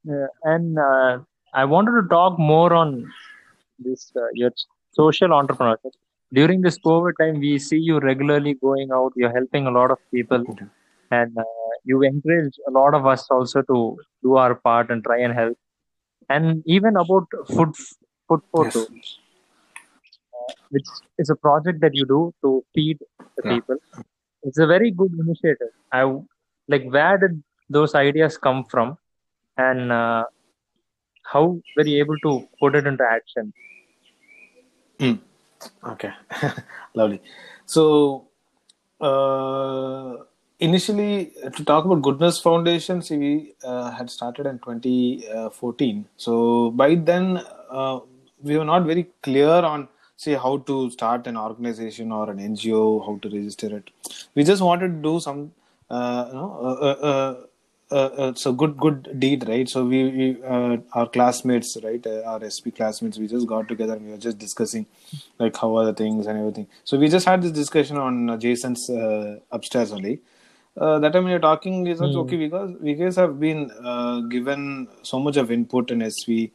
Yeah, 0.04 0.28
and 0.44 0.78
uh, 0.80 1.20
I 1.54 1.66
wanted 1.66 2.02
to 2.02 2.08
talk 2.10 2.40
more 2.40 2.74
on 2.74 3.12
this 3.80 4.12
uh, 4.16 4.28
your 4.34 4.52
social 4.92 5.30
entrepreneurship. 5.30 5.92
During 6.34 6.62
this 6.62 6.78
COVID 6.78 7.14
time, 7.20 7.40
we 7.40 7.58
see 7.60 7.78
you 7.78 8.00
regularly 8.00 8.54
going 8.54 8.92
out. 8.92 9.14
You're 9.16 9.34
helping 9.34 9.68
a 9.68 9.72
lot 9.72 9.92
of 9.92 9.98
people, 10.14 10.46
and 11.12 11.38
uh, 11.38 11.44
you 11.84 12.02
encourage 12.04 12.60
a 12.68 12.72
lot 12.72 12.94
of 12.94 13.08
us 13.08 13.28
also 13.32 13.62
to 13.64 13.98
do 14.22 14.36
our 14.36 14.56
part 14.56 14.92
and 14.92 15.04
try 15.04 15.20
and 15.20 15.34
help. 15.34 15.58
And 16.30 16.62
even 16.68 16.96
about 16.96 17.28
food, 17.48 17.76
food 18.28 18.42
yes 18.64 18.74
photo, 18.74 18.86
which 20.70 20.86
is 21.18 21.30
a 21.30 21.36
project 21.36 21.82
that 21.82 21.96
you 21.96 22.06
do 22.06 22.34
to 22.44 22.64
feed 22.76 23.00
the 23.38 23.44
yeah 23.46 23.54
people. 23.54 23.78
It's 24.44 24.60
a 24.60 24.68
very 24.68 24.92
good 24.92 25.12
initiative. 25.20 25.74
I 25.92 26.04
like 26.68 26.86
where 26.98 27.18
did 27.18 27.44
those 27.70 27.96
ideas 27.96 28.38
come 28.38 28.64
from, 28.66 28.98
and 29.58 29.92
uh, 29.92 30.26
how 31.24 31.60
were 31.76 31.86
you 31.86 32.00
able 32.00 32.20
to 32.28 32.48
put 32.60 32.76
it 32.76 32.88
into 32.88 33.04
action? 33.04 33.54
Mm. 35.00 35.20
Okay, 35.84 36.12
lovely. 36.94 37.22
So, 37.66 38.28
uh, 39.02 40.24
initially, 40.60 41.32
to 41.56 41.64
talk 41.66 41.86
about 41.86 42.02
Goodness 42.02 42.40
Foundation, 42.40 43.02
we 43.10 43.54
uh, 43.64 43.92
had 43.92 44.10
started 44.10 44.46
in 44.46 44.60
2014. 44.60 46.06
So, 46.18 46.72
by 46.72 46.96
then, 46.96 47.42
uh, 47.70 48.00
we 48.42 48.58
were 48.58 48.66
not 48.66 48.86
very 48.86 49.08
clear 49.22 49.50
on, 49.50 49.88
say, 50.16 50.34
how 50.34 50.58
to 50.60 50.90
start 50.92 51.28
an 51.28 51.38
organization 51.38 52.12
or 52.12 52.30
an 52.30 52.40
NGO, 52.40 53.06
how 53.06 53.18
to 53.22 53.30
register 53.30 53.76
it. 53.76 53.90
We 54.36 54.44
just 54.44 54.62
wanted 54.62 54.88
to 54.88 55.02
do 55.02 55.20
some, 55.20 55.52
uh, 55.90 56.26
you 56.30 56.34
know, 56.34 57.49
uh, 57.92 58.10
uh, 58.28 58.34
a 58.46 58.52
good 58.54 58.78
good 58.78 59.20
deed 59.20 59.48
right? 59.48 59.68
So 59.70 59.86
we, 59.86 60.04
we 60.10 60.44
uh, 60.44 60.78
our 60.94 61.08
classmates 61.08 61.78
right 61.84 62.06
uh, 62.06 62.22
our 62.26 62.40
sv 62.40 62.76
classmates 62.76 63.18
we 63.18 63.28
just 63.28 63.48
got 63.48 63.68
together 63.68 63.94
and 63.94 64.06
we 64.06 64.12
were 64.12 64.18
just 64.18 64.38
discussing 64.38 64.86
like 65.40 65.56
how 65.58 65.76
are 65.78 65.86
the 65.86 65.94
things 65.94 66.28
and 66.28 66.38
everything. 66.40 66.68
So 66.84 66.98
we 66.98 67.08
just 67.10 67.26
had 67.26 67.42
this 67.42 67.52
discussion 67.52 67.98
on 67.98 68.30
uh, 68.30 68.38
jason's 68.38 68.90
uh, 68.90 69.40
upstairs 69.52 69.92
only. 69.92 70.20
Uh, 70.78 71.00
that 71.00 71.14
time 71.14 71.26
we 71.26 71.32
were 71.32 71.40
talking 71.40 71.88
is 71.88 72.00
Hmm. 72.00 72.14
okay 72.16 72.38
because 72.38 72.76
we 72.80 72.94
guys 72.94 73.16
have 73.16 73.40
been 73.40 73.72
uh, 73.84 74.22
given 74.22 74.88
so 75.04 75.20
much 75.20 75.38
of 75.38 75.52
input 75.52 75.92
in 75.92 76.00
sv 76.00 76.52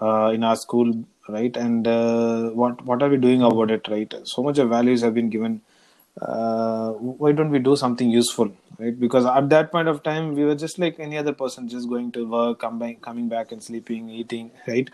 uh, 0.00 0.30
in 0.34 0.42
our 0.44 0.56
school 0.56 0.92
right? 1.28 1.56
And 1.56 1.86
uh, 1.86 2.50
what 2.50 2.84
what 2.84 3.02
are 3.02 3.08
we 3.08 3.16
doing 3.16 3.42
about 3.42 3.70
it 3.70 3.86
right? 3.88 4.12
So 4.24 4.42
much 4.42 4.58
of 4.58 4.68
values 4.68 5.02
have 5.02 5.14
been 5.14 5.30
given 5.30 5.60
uh, 6.20 6.90
why 6.92 7.32
don't 7.32 7.50
we 7.50 7.58
do 7.58 7.76
something 7.76 8.10
useful 8.10 8.50
right? 8.78 8.98
Because 8.98 9.26
at 9.26 9.48
that 9.50 9.70
point 9.72 9.88
of 9.88 10.02
time 10.02 10.34
we 10.34 10.44
were 10.44 10.54
just 10.54 10.78
like 10.78 10.98
any 10.98 11.16
other 11.18 11.32
person 11.32 11.68
just 11.68 11.88
going 11.88 12.12
to 12.12 12.26
work 12.26 12.60
back, 12.78 13.00
coming 13.02 13.28
back 13.28 13.52
and 13.52 13.62
sleeping 13.62 14.08
eating 14.10 14.50
right? 14.66 14.88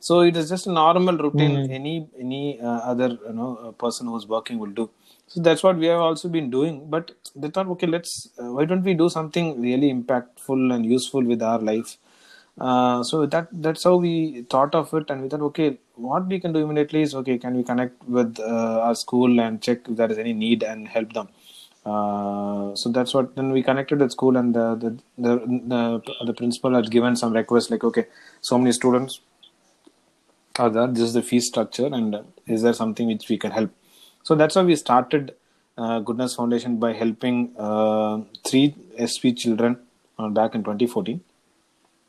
So 0.00 0.20
it 0.20 0.36
is 0.36 0.48
just 0.48 0.66
a 0.66 0.72
normal 0.72 1.16
routine 1.16 1.56
Hmm. 1.56 1.66
any 1.68 2.08
any 2.18 2.60
uh, 2.60 2.80
other 2.92 3.08
you 3.26 3.32
know 3.32 3.74
person 3.78 4.06
who's 4.06 4.26
working 4.26 4.58
will 4.58 4.70
do. 4.82 4.90
So 5.26 5.40
that's 5.40 5.62
what 5.62 5.76
we 5.78 5.86
have 5.86 6.00
also 6.00 6.28
been 6.28 6.50
doing 6.50 6.88
but 6.90 7.12
they 7.34 7.48
thought 7.48 7.66
okay 7.68 7.86
let's 7.86 8.28
uh, 8.38 8.52
why 8.52 8.64
don't 8.64 8.82
we 8.82 8.94
do 8.94 9.08
something 9.08 9.60
really 9.60 9.92
impactful 9.92 10.74
and 10.74 10.84
useful 10.86 11.22
with 11.24 11.42
our 11.42 11.58
life? 11.58 11.96
Uh, 12.58 13.02
so 13.02 13.26
that 13.26 13.48
that's 13.52 13.84
how 13.84 13.96
we 13.96 14.42
thought 14.50 14.74
of 14.74 14.92
it 14.94 15.10
and 15.10 15.22
we 15.22 15.28
thought 15.28 15.42
okay 15.42 15.78
what 15.96 16.26
we 16.26 16.38
can 16.38 16.52
do 16.52 16.60
immediately 16.60 17.02
is 17.02 17.14
okay 17.14 17.38
can 17.38 17.56
we 17.56 17.64
connect 17.64 18.02
with 18.08 18.38
uh, 18.38 18.80
our 18.86 18.94
school 18.94 19.40
and 19.40 19.62
check 19.62 19.88
if 19.88 19.96
there 19.96 20.10
is 20.10 20.18
any 20.18 20.32
need 20.32 20.62
and 20.62 20.88
help 20.88 21.12
them? 21.12 21.28
Uh, 21.84 22.74
so 22.74 22.90
that's 22.90 23.14
what 23.14 23.34
then 23.36 23.50
we 23.52 23.62
connected 23.62 24.00
with 24.00 24.10
school 24.10 24.36
and 24.36 24.54
the 24.54 24.74
the, 24.74 24.90
the 25.18 25.36
the 25.72 26.24
the 26.26 26.34
principal 26.34 26.74
had 26.74 26.90
given 26.90 27.16
some 27.16 27.32
requests 27.32 27.70
like 27.70 27.84
okay 27.84 28.06
so 28.40 28.58
many 28.58 28.72
students 28.72 29.20
are 30.58 30.70
there 30.70 30.86
this 30.86 31.02
is 31.02 31.12
the 31.14 31.22
fee 31.22 31.40
structure 31.40 31.86
and 31.86 32.16
is 32.46 32.62
there 32.62 32.72
something 32.72 33.06
which 33.06 33.28
we 33.28 33.38
can 33.38 33.50
help? 33.50 33.70
So 34.22 34.34
that's 34.34 34.56
how 34.56 34.64
we 34.64 34.74
started 34.74 35.34
uh, 35.78 36.00
goodness 36.00 36.34
foundation 36.34 36.78
by 36.78 36.92
helping 36.92 37.54
uh, 37.58 38.20
three 38.44 38.74
sv 38.98 39.36
children 39.36 39.78
uh, 40.18 40.28
back 40.28 40.54
in 40.54 40.62
2014 40.62 41.20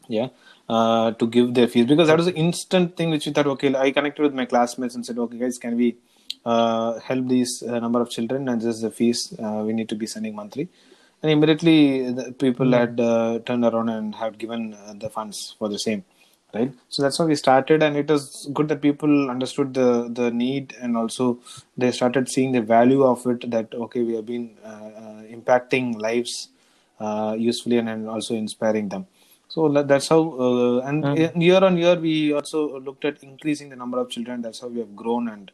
yeah 0.08 0.28
uh, 0.70 1.12
to 1.12 1.28
give 1.28 1.54
their 1.54 1.68
fees. 1.68 1.86
Because 1.86 2.08
that 2.08 2.18
was 2.18 2.28
an 2.28 2.36
instant 2.36 2.98
thing 2.98 3.10
which 3.10 3.26
we 3.26 3.34
thought 3.34 3.48
okay 3.48 3.74
i 3.76 3.92
connected 3.92 4.22
with 4.22 4.34
my 4.34 4.46
classmates 4.46 4.96
and 4.96 5.06
said 5.06 5.18
okay 5.18 5.38
guys 5.38 5.58
can 5.58 5.76
we 5.78 5.98
uh, 6.46 7.00
help 7.00 7.28
these 7.28 7.64
uh, 7.64 7.80
number 7.80 8.02
of 8.02 8.10
children 8.10 8.48
and 8.48 8.62
this 8.62 8.76
is 8.76 8.82
the 8.82 8.92
fees 8.92 9.34
uh, 9.44 9.64
we 9.66 9.74
need 9.74 9.90
to 9.90 9.96
be 9.96 10.08
sending 10.08 10.36
monthly. 10.36 10.70
And 11.22 11.32
immediately 11.32 12.12
the 12.12 12.32
people 12.32 12.72
had 12.72 13.00
uh, 13.00 13.40
turned 13.40 13.66
around 13.66 13.90
and 13.90 14.14
had 14.16 14.38
given 14.38 14.74
uh, 14.76 14.94
the 14.94 15.10
funds 15.10 15.56
for 15.58 15.68
the 15.68 15.80
same 15.80 16.06
right? 16.54 16.72
So 16.88 17.02
that's 17.02 17.18
how 17.18 17.26
we 17.26 17.36
started. 17.36 17.84
And 17.84 17.98
it 17.98 18.10
was 18.10 18.50
good 18.54 18.70
that 18.70 18.82
people 18.82 19.30
understood 19.30 19.74
the 19.74 20.08
the 20.10 20.32
need 20.32 20.74
and 20.80 20.96
also 20.96 21.40
they 21.76 21.92
started 21.92 22.30
seeing 22.30 22.54
the 22.54 22.62
value 22.62 23.04
of 23.04 23.26
it 23.28 23.50
that 23.52 23.74
okay 23.74 24.02
we 24.02 24.16
have 24.16 24.26
been 24.26 24.56
impacting 25.38 26.00
lives 26.00 26.50
uh, 27.00 27.36
usefully 27.38 27.78
and, 27.78 27.90
and 27.90 28.10
also 28.10 28.36
inspiring 28.36 28.90
them 28.90 29.06
so 29.48 29.70
that's 29.84 30.10
how 30.10 30.22
uh, 30.46 30.80
and 30.90 31.04
Mm. 31.04 31.42
year 31.42 31.64
on 31.64 31.78
year 31.78 31.96
we 31.96 32.34
also 32.34 32.80
looked 32.80 33.06
at 33.06 33.24
increasing 33.24 33.70
the 33.70 33.76
number 33.76 34.00
of 34.00 34.10
children 34.10 34.42
that's 34.42 34.62
how 34.62 34.68
we 34.68 34.80
have 34.80 34.96
grown 34.96 35.28
and 35.30 35.52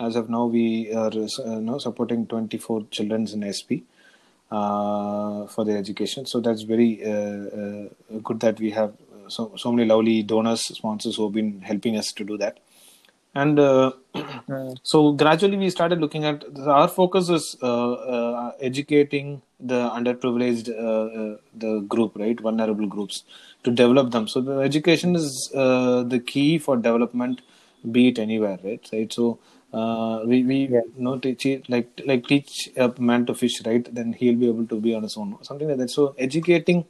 as 0.00 0.16
of 0.16 0.28
now 0.28 0.44
we 0.46 0.92
are 0.92 1.12
uh, 1.12 1.58
know, 1.60 1.78
supporting 1.78 2.26
24 2.26 2.86
children 2.90 3.22
in 3.32 3.40
sv 3.58 3.82
uh, 4.50 5.46
for 5.46 5.64
their 5.64 5.78
education. 5.78 6.26
So 6.26 6.40
that's 6.40 6.62
very 6.62 7.04
uh, 7.04 7.10
uh, 7.10 8.18
good 8.22 8.40
that 8.40 8.60
we 8.60 8.70
have 8.70 8.92
so 9.28 9.52
so 9.56 9.72
many 9.72 9.88
lovely 9.88 10.22
donors, 10.22 10.60
sponsors 10.62 11.16
who 11.16 11.24
have 11.24 11.32
been 11.32 11.60
helping 11.62 11.96
us 11.96 12.12
to 12.12 12.24
do 12.24 12.36
that. 12.38 12.58
And 13.34 13.58
uh, 13.58 13.92
Mm. 14.48 14.78
so 14.82 15.12
gradually 15.12 15.56
we 15.56 15.70
started 15.70 16.00
looking 16.00 16.24
at 16.24 16.44
our 16.66 16.88
focus 16.88 17.28
is 17.30 17.56
uh, 17.62 17.92
uh, 17.92 18.52
educating 18.60 19.40
the 19.58 19.78
underprivileged 19.98 20.68
uh, 20.68 21.04
uh, 21.20 21.36
the 21.54 21.80
group 21.80 22.12
right? 22.16 22.38
Vulnerable 22.38 22.86
groups 22.86 23.24
to 23.64 23.70
develop 23.70 24.10
them. 24.10 24.28
So 24.28 24.40
the 24.42 24.58
education 24.58 25.16
is 25.16 25.50
uh, 25.54 26.02
the 26.02 26.18
key 26.20 26.58
for 26.58 26.76
development 26.76 27.40
be 27.90 28.08
it 28.08 28.18
anywhere 28.18 28.58
right? 28.62 28.86
Right? 28.92 29.12
So 29.12 29.38
uh, 29.72 30.20
we 30.26 30.42
we 30.44 30.58
Yeah. 30.66 30.82
you 30.96 31.02
know 31.06 31.18
teach 31.18 31.46
like 31.68 31.88
like 32.04 32.26
teach 32.26 32.68
a 32.76 32.92
man 32.98 33.26
to 33.26 33.34
fish 33.34 33.62
right? 33.64 33.84
Then 33.98 34.12
he'll 34.12 34.36
be 34.44 34.48
able 34.48 34.66
to 34.66 34.80
be 34.80 34.94
on 34.94 35.02
his 35.02 35.16
own 35.16 35.36
something 35.42 35.68
like 35.68 35.78
that. 35.78 35.90
So 35.90 36.14
educating 36.18 36.84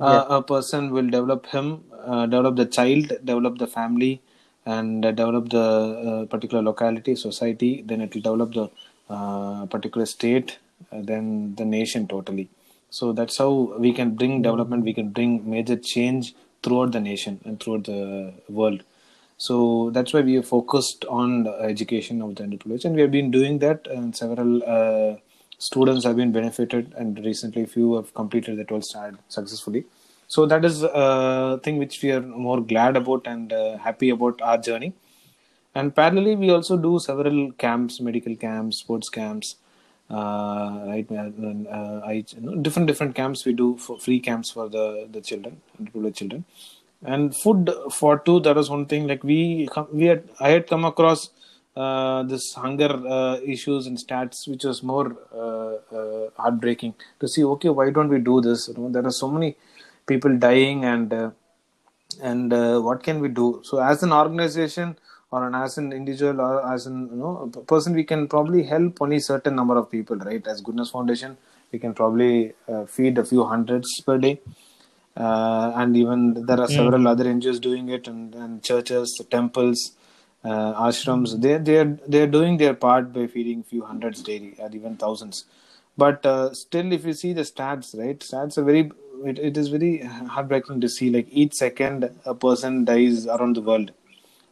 uh, 0.00 0.24
a 0.28 0.42
person 0.42 0.90
will 0.92 1.08
develop 1.08 1.46
him 1.46 1.84
uh, 2.04 2.26
develop 2.26 2.56
the 2.56 2.66
child 2.66 3.08
develop 3.24 3.58
the 3.58 3.66
family 3.66 4.20
and 4.64 5.04
uh, 5.04 5.10
develop 5.10 5.48
the 5.50 5.58
uh, 5.58 6.24
particular 6.26 6.62
locality 6.62 7.14
society 7.16 7.82
then 7.86 8.00
it 8.00 8.14
will 8.14 8.22
develop 8.22 8.52
the 8.54 8.70
uh, 9.10 9.66
particular 9.66 10.06
state 10.06 10.58
then 10.90 11.54
the 11.54 11.64
nation 11.64 12.06
totally. 12.06 12.48
So 12.90 13.12
that's 13.12 13.38
how 13.38 13.74
we 13.78 13.92
can 13.92 14.14
bring 14.14 14.42
development 14.42 14.84
we 14.84 14.92
can 14.92 15.10
bring 15.10 15.48
major 15.48 15.76
change 15.76 16.34
throughout 16.62 16.92
the 16.92 17.00
nation 17.00 17.40
and 17.44 17.58
throughout 17.58 17.84
the 17.84 18.34
world. 18.48 18.82
So 19.38 19.90
that's 19.90 20.12
why 20.12 20.20
we 20.20 20.36
are 20.36 20.42
focused 20.42 21.04
on 21.06 21.46
education 21.46 22.22
of 22.22 22.36
the 22.36 22.44
underprivileged 22.44 22.84
and 22.84 22.94
we 22.94 23.00
have 23.00 23.10
been 23.10 23.30
doing 23.30 23.58
that 23.60 23.86
and 23.86 24.14
several 24.14 24.62
uh, 24.64 25.16
students 25.58 26.04
have 26.04 26.16
been 26.16 26.32
benefited 26.32 26.92
and 26.96 27.18
recently 27.24 27.66
few 27.66 27.94
have 27.94 28.14
completed 28.14 28.58
the 28.58 28.64
12th 28.64 28.84
standard 28.84 29.18
successfully 29.28 29.84
so 30.32 30.46
that 30.46 30.64
is 30.64 30.82
a 30.82 31.60
thing 31.62 31.76
which 31.78 31.96
we 32.02 32.10
are 32.10 32.22
more 32.46 32.60
glad 32.60 32.96
about 32.96 33.26
and 33.26 33.52
uh, 33.52 33.76
happy 33.76 34.08
about 34.08 34.40
our 34.40 34.56
journey. 34.56 34.94
And 35.74 35.94
parallelly 35.94 36.38
we 36.38 36.48
also 36.50 36.76
do 36.76 36.98
several 36.98 37.52
camps 37.64 38.00
medical 38.00 38.34
camps 38.36 38.78
sports 38.78 39.10
camps 39.10 39.56
uh, 40.10 40.70
right 40.86 41.06
uh, 41.10 42.00
I, 42.12 42.24
you 42.34 42.40
know, 42.40 42.54
different 42.56 42.88
different 42.88 43.14
camps 43.14 43.44
we 43.44 43.52
do 43.52 43.76
for 43.76 43.98
free 43.98 44.20
camps 44.20 44.50
for 44.50 44.68
the 44.68 44.86
the 45.10 45.20
children 45.20 45.60
underprivileged 45.78 46.16
children. 46.20 46.44
And 47.04 47.36
food 47.36 47.70
for 47.98 48.18
two 48.18 48.40
that 48.40 48.56
was 48.56 48.70
one 48.70 48.86
thing 48.86 49.06
like 49.06 49.24
we 49.24 49.68
we 49.92 50.06
had 50.12 50.22
i 50.40 50.48
had 50.54 50.66
come 50.72 50.86
across 50.92 51.28
uh, 51.76 52.22
this 52.22 52.54
hunger 52.54 52.90
uh, 53.16 53.36
issues 53.54 53.86
and 53.86 53.98
stats 53.98 54.48
which 54.48 54.64
was 54.64 54.82
more 54.82 55.06
uh, 55.42 55.74
uh, 55.98 56.30
heartbreaking 56.38 56.94
to 57.20 57.28
see 57.34 57.44
okay 57.52 57.68
why 57.68 57.90
don't 57.90 58.08
we 58.08 58.18
do 58.18 58.40
this? 58.40 58.68
You 58.68 58.74
know 58.78 58.90
there 58.90 59.06
are 59.06 59.16
so 59.24 59.30
many 59.36 59.56
people 60.06 60.36
dying 60.36 60.84
and 60.84 61.12
uh, 61.12 61.30
and 62.22 62.52
uh, 62.52 62.78
what 62.80 63.02
can 63.02 63.20
we 63.20 63.28
do 63.28 63.60
so 63.64 63.78
as 63.78 64.02
an 64.02 64.12
organization 64.12 64.96
or 65.30 65.46
an 65.46 65.54
as 65.54 65.78
an 65.78 65.92
individual 65.92 66.40
or 66.40 66.72
as 66.72 66.86
an 66.86 67.08
you 67.12 67.16
know 67.16 67.50
person 67.66 67.94
we 67.94 68.04
can 68.04 68.28
probably 68.28 68.62
help 68.62 69.00
only 69.00 69.18
certain 69.18 69.54
number 69.54 69.76
of 69.76 69.90
people 69.90 70.16
right 70.16 70.46
as 70.46 70.60
goodness 70.60 70.90
foundation 70.90 71.36
we 71.72 71.78
can 71.78 71.94
probably 71.94 72.52
uh, 72.68 72.84
feed 72.84 73.16
a 73.16 73.24
few 73.24 73.44
hundreds 73.44 73.88
per 74.02 74.18
day 74.18 74.38
uh, 75.16 75.72
and 75.76 75.96
even 75.96 76.46
there 76.46 76.60
are 76.60 76.68
several 76.68 77.06
other 77.06 77.24
NGOs 77.24 77.60
doing 77.60 77.90
it, 77.90 78.08
and, 78.08 78.34
and 78.34 78.62
churches, 78.62 79.20
temples, 79.30 79.92
uh, 80.44 80.72
ashrams. 80.88 81.38
They 81.40 81.58
they 81.58 81.78
are 81.78 81.98
they 82.08 82.22
are 82.22 82.26
doing 82.26 82.56
their 82.56 82.74
part 82.74 83.12
by 83.12 83.26
feeding 83.26 83.62
few 83.62 83.82
hundreds 83.82 84.22
daily, 84.22 84.54
or 84.58 84.70
even 84.72 84.96
thousands. 84.96 85.44
But 85.98 86.24
uh, 86.24 86.54
still, 86.54 86.92
if 86.92 87.04
you 87.04 87.12
see 87.12 87.34
the 87.34 87.42
stats, 87.42 87.96
right, 87.98 88.18
stats 88.18 88.56
are 88.56 88.64
very. 88.64 88.90
It, 89.24 89.38
it 89.38 89.56
is 89.56 89.68
very 89.68 89.98
heartbreaking 89.98 90.80
to 90.80 90.88
see 90.88 91.10
like 91.10 91.26
each 91.30 91.54
second 91.54 92.10
a 92.24 92.34
person 92.34 92.84
dies 92.84 93.26
around 93.26 93.56
the 93.56 93.62
world 93.62 93.92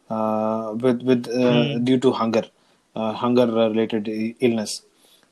uh, 0.09 0.73
with 0.79 1.01
with 1.01 1.27
uh, 1.29 1.77
due 1.79 1.99
to 1.99 2.11
hunger, 2.11 2.43
uh, 2.95 3.13
hunger 3.13 3.45
related 3.47 4.07
illness. 4.39 4.83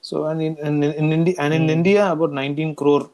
So 0.02 0.26
and 0.26 0.42
in 0.42 0.58
in, 0.58 0.84
in 0.84 1.12
India 1.14 1.36
and 1.38 1.54
in 1.54 1.70
India 1.70 2.12
about 2.12 2.32
19 2.32 2.76
crore 2.76 3.10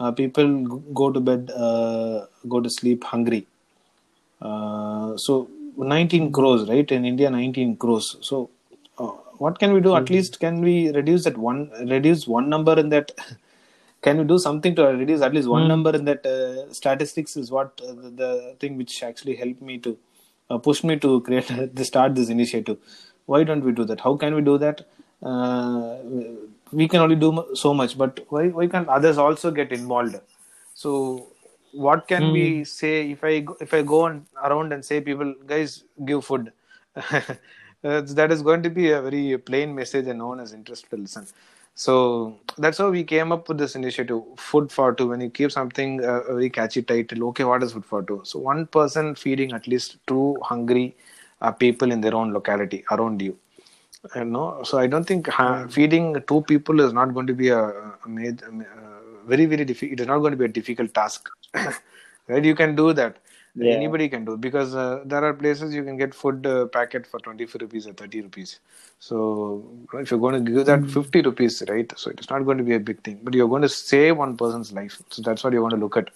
uh, 0.00 0.12
people 0.12 0.48
go 0.94 1.10
to 1.10 1.20
bed 1.20 1.50
uh, 1.50 2.26
go 2.48 2.60
to 2.60 2.70
sleep 2.70 3.04
hungry. 3.04 3.46
Uh, 4.40 5.16
so 5.16 5.48
19 5.76 6.32
crores 6.32 6.68
right 6.68 6.90
in 6.92 7.04
India 7.04 7.30
19 7.30 7.76
crores. 7.76 8.16
So 8.20 8.50
uh, 8.98 9.12
what 9.38 9.58
can 9.58 9.72
we 9.72 9.80
do? 9.80 9.96
At 9.96 10.10
least 10.10 10.40
can 10.40 10.60
we 10.60 10.90
reduce 10.90 11.24
that 11.24 11.36
one 11.38 11.70
reduce 11.88 12.26
one 12.26 12.48
number 12.48 12.78
in 12.78 12.90
that. 12.90 13.12
Can 14.06 14.18
we 14.18 14.24
do 14.24 14.38
something 14.38 14.74
to 14.76 14.84
reduce 15.02 15.20
at 15.20 15.34
least 15.34 15.48
one 15.48 15.66
number 15.66 15.92
in 15.98 16.04
that 16.04 16.24
uh, 16.24 16.72
statistics? 16.72 17.36
Is 17.36 17.50
what 17.50 17.80
uh, 17.86 17.92
the, 18.02 18.10
the 18.22 18.56
thing 18.60 18.76
which 18.76 19.02
actually 19.02 19.34
helped 19.36 19.62
me 19.70 19.78
to 19.86 19.98
uh, 20.50 20.58
push 20.58 20.84
me 20.84 20.96
to 21.06 21.20
create 21.22 21.48
to 21.76 21.84
start 21.84 22.14
this 22.14 22.28
initiative. 22.28 22.78
Why 23.26 23.42
don't 23.44 23.64
we 23.64 23.72
do 23.72 23.84
that? 23.84 24.00
How 24.00 24.16
can 24.16 24.34
we 24.34 24.42
do 24.42 24.58
that? 24.58 24.82
Uh, 25.22 25.96
we 26.72 26.88
can 26.88 27.00
only 27.00 27.16
do 27.16 27.30
so 27.54 27.74
much, 27.74 27.98
but 27.98 28.20
why 28.28 28.48
why 28.48 28.68
can't 28.68 28.88
others 28.88 29.18
also 29.18 29.50
get 29.50 29.72
involved? 29.72 30.16
So 30.74 30.92
what 31.72 32.06
can 32.08 32.32
we 32.32 32.64
say 32.64 33.10
if 33.10 33.24
I 33.24 33.40
go, 33.40 33.56
if 33.60 33.74
I 33.74 33.82
go 33.82 34.02
on 34.02 34.26
around 34.42 34.72
and 34.72 34.84
say 34.84 35.00
people 35.00 35.34
guys 35.46 35.84
give 36.04 36.24
food? 36.24 36.52
That's- 37.88 38.14
that 38.14 38.32
is 38.32 38.42
going 38.42 38.62
to 38.66 38.70
be 38.78 38.90
a 38.90 39.00
very 39.06 39.24
plain 39.38 39.74
message 39.74 40.06
and 40.06 40.18
no 40.18 40.28
one 40.32 40.40
is 40.40 40.52
interested 40.52 40.90
to 40.90 40.96
listen. 40.96 41.26
So 41.74 41.94
that's 42.56 42.78
how 42.78 42.88
we 42.90 43.02
came 43.04 43.32
up 43.32 43.48
with 43.48 43.58
this 43.58 43.74
initiative, 43.76 44.20
Food 44.38 44.72
for 44.76 44.94
Two. 44.94 45.08
When 45.08 45.20
you 45.20 45.28
keep 45.38 45.52
something 45.52 46.02
uh, 46.04 46.20
a 46.22 46.34
very 46.34 46.48
catchy 46.50 46.82
title, 46.82 47.24
okay, 47.28 47.44
what 47.44 47.62
is 47.62 47.72
Food 47.72 47.84
for 47.84 48.02
Two? 48.02 48.22
So 48.24 48.38
one 48.38 48.66
person 48.66 49.14
feeding 49.14 49.52
at 49.52 49.66
least 49.68 49.98
two 50.06 50.38
hungry 50.42 50.96
uh, 51.42 51.52
people 51.52 51.92
in 51.92 52.00
their 52.00 52.14
own 52.14 52.32
locality 52.32 52.82
around 52.90 53.20
you. 53.20 53.36
You 54.14 54.24
know, 54.24 54.62
so 54.64 54.78
I 54.78 54.86
don't 54.86 55.04
think 55.04 55.26
ha- 55.28 55.66
feeding 55.68 56.22
two 56.28 56.42
people 56.42 56.80
is 56.80 56.92
not 56.92 57.12
going 57.14 57.26
to 57.26 57.34
be 57.34 57.48
a, 57.48 57.60
a 57.60 58.08
major, 58.08 58.46
uh, 58.46 59.26
very 59.26 59.46
very 59.46 59.64
difficult. 59.64 59.92
It 59.94 60.00
is 60.02 60.06
not 60.06 60.18
going 60.20 60.30
to 60.32 60.36
be 60.36 60.44
a 60.44 60.48
difficult 60.48 60.94
task, 60.94 61.28
right? 62.28 62.44
You 62.44 62.54
can 62.54 62.76
do 62.76 62.92
that. 62.92 63.16
Yeah. 63.56 63.74
Anybody 63.74 64.08
can 64.08 64.24
do 64.24 64.36
because 64.36 64.74
uh, 64.74 65.02
there 65.06 65.24
are 65.24 65.34
places 65.34 65.74
you 65.74 65.84
can 65.84 65.96
get 65.96 66.14
food 66.14 66.46
uh, 66.46 66.66
packet 66.66 67.06
for 67.06 67.20
twenty 67.20 67.46
five 67.46 67.62
rupees 67.62 67.86
or 67.86 67.94
thirty 67.94 68.22
rupees. 68.22 68.60
So 69.00 69.64
if 69.94 70.10
you're 70.10 70.20
going 70.20 70.44
to 70.44 70.52
give 70.52 70.66
that 70.66 70.86
fifty 70.86 71.22
rupees, 71.22 71.62
right? 71.68 71.92
So 71.96 72.10
it's 72.10 72.30
not 72.30 72.44
going 72.44 72.58
to 72.58 72.64
be 72.64 72.74
a 72.74 72.80
big 72.80 73.02
thing, 73.02 73.20
but 73.22 73.34
you're 73.34 73.48
going 73.48 73.62
to 73.62 73.68
save 73.70 74.18
one 74.18 74.36
person's 74.36 74.72
life. 74.72 75.02
So 75.10 75.22
that's 75.22 75.44
what 75.44 75.54
you 75.54 75.62
want 75.62 75.72
to 75.74 75.80
look 75.80 75.96
at. 75.96 76.10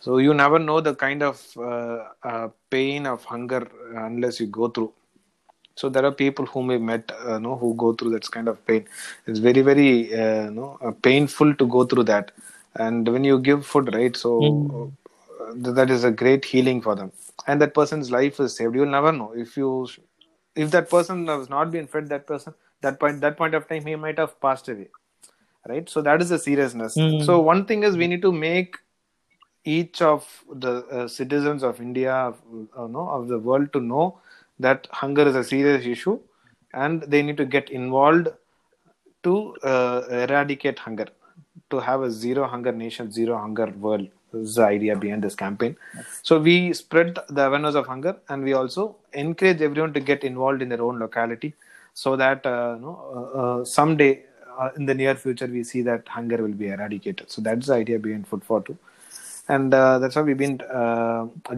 So 0.00 0.18
you 0.18 0.34
never 0.34 0.58
know 0.58 0.80
the 0.80 0.94
kind 0.94 1.22
of 1.22 1.42
uh, 1.58 2.04
uh, 2.24 2.48
pain 2.70 3.06
of 3.06 3.24
hunger 3.24 3.68
unless 3.96 4.40
you 4.40 4.48
go 4.48 4.68
through. 4.68 4.92
So 5.76 5.88
there 5.88 6.04
are 6.04 6.12
people 6.12 6.46
whom 6.46 6.68
we 6.68 6.78
met, 6.78 7.10
uh, 7.26 7.38
know, 7.38 7.56
who 7.56 7.74
go 7.74 7.92
through 7.94 8.10
that 8.12 8.30
kind 8.30 8.48
of 8.48 8.64
pain. 8.66 8.86
It's 9.26 9.38
very, 9.40 9.62
very, 9.62 10.14
uh, 10.14 10.50
know, 10.50 10.78
uh, 10.82 10.92
painful 10.92 11.54
to 11.56 11.66
go 11.66 11.84
through 11.84 12.04
that. 12.04 12.32
And 12.76 13.08
when 13.08 13.24
you 13.24 13.38
give 13.40 13.66
food, 13.66 13.94
right? 13.94 14.16
So 14.16 14.92
th- 14.92 15.03
that 15.56 15.90
is 15.90 16.04
a 16.04 16.10
great 16.10 16.44
healing 16.44 16.80
for 16.82 16.94
them, 16.94 17.12
and 17.46 17.60
that 17.60 17.74
person's 17.74 18.10
life 18.10 18.40
is 18.40 18.56
saved. 18.56 18.74
You'll 18.74 18.86
never 18.86 19.12
know 19.12 19.32
if 19.34 19.56
you, 19.56 19.88
if 20.54 20.70
that 20.70 20.90
person 20.90 21.26
has 21.26 21.48
not 21.48 21.70
been 21.70 21.86
fed, 21.86 22.08
that 22.08 22.26
person, 22.26 22.54
that 22.82 23.00
point, 23.00 23.20
that 23.20 23.36
point 23.36 23.54
of 23.54 23.68
time, 23.68 23.86
he 23.86 23.96
might 23.96 24.18
have 24.18 24.40
passed 24.40 24.68
away, 24.68 24.88
right? 25.68 25.88
So 25.88 26.02
that 26.02 26.20
is 26.22 26.28
the 26.28 26.38
seriousness. 26.38 27.02
So 27.18 27.40
one 27.40 27.66
thing 27.66 27.82
is 27.82 27.96
we 27.96 28.06
need 28.06 28.22
to 28.22 28.32
make 28.32 28.76
each 29.64 30.02
of 30.02 30.26
the 30.52 30.84
uh, 30.86 31.08
citizens 31.08 31.62
of 31.62 31.80
India, 31.80 32.12
of, 32.12 32.40
uh, 32.76 32.86
no, 32.86 33.08
of 33.08 33.28
the 33.28 33.38
world, 33.38 33.72
to 33.72 33.80
know 33.80 34.18
that 34.58 34.86
hunger 34.90 35.26
is 35.26 35.34
a 35.36 35.44
serious 35.44 35.86
issue, 35.86 36.20
and 36.72 37.02
they 37.02 37.22
need 37.22 37.36
to 37.38 37.44
get 37.44 37.70
involved 37.70 38.28
to 39.22 39.56
uh, 39.62 40.02
eradicate 40.10 40.78
hunger, 40.78 41.06
to 41.70 41.78
have 41.80 42.02
a 42.02 42.10
zero 42.10 42.46
hunger 42.46 42.72
nation, 42.72 43.10
zero 43.10 43.38
hunger 43.38 43.66
world. 43.78 44.08
This 44.34 44.50
is 44.50 44.54
the 44.56 44.66
idea 44.66 44.96
behind 44.96 45.22
this 45.22 45.34
campaign. 45.34 45.76
So 46.22 46.38
we 46.40 46.72
spread 46.72 47.18
the 47.28 47.46
awareness 47.46 47.74
of 47.74 47.86
hunger, 47.86 48.16
and 48.28 48.42
we 48.42 48.52
also 48.52 48.96
encourage 49.12 49.60
everyone 49.62 49.92
to 49.94 50.00
get 50.00 50.24
involved 50.24 50.62
in 50.62 50.68
their 50.68 50.82
own 50.82 50.98
locality, 50.98 51.54
so 51.94 52.16
that 52.16 52.44
uh, 52.46 52.76
no, 52.80 52.92
uh, 53.14 53.38
uh, 53.40 53.64
someday 53.64 54.22
uh, 54.58 54.70
in 54.76 54.86
the 54.86 54.94
near 54.94 55.14
future 55.14 55.46
we 55.46 55.64
see 55.64 55.82
that 55.82 56.06
hunger 56.08 56.42
will 56.42 56.58
be 56.64 56.68
eradicated. 56.68 57.30
So 57.30 57.42
that's 57.42 57.66
the 57.66 57.74
idea 57.74 57.98
behind 57.98 58.26
Food 58.26 58.44
for 58.44 58.62
Two 58.62 58.78
and 59.48 59.74
uh, 59.74 59.98
that's 59.98 60.14
how 60.14 60.22
we've 60.22 60.38
been 60.38 60.58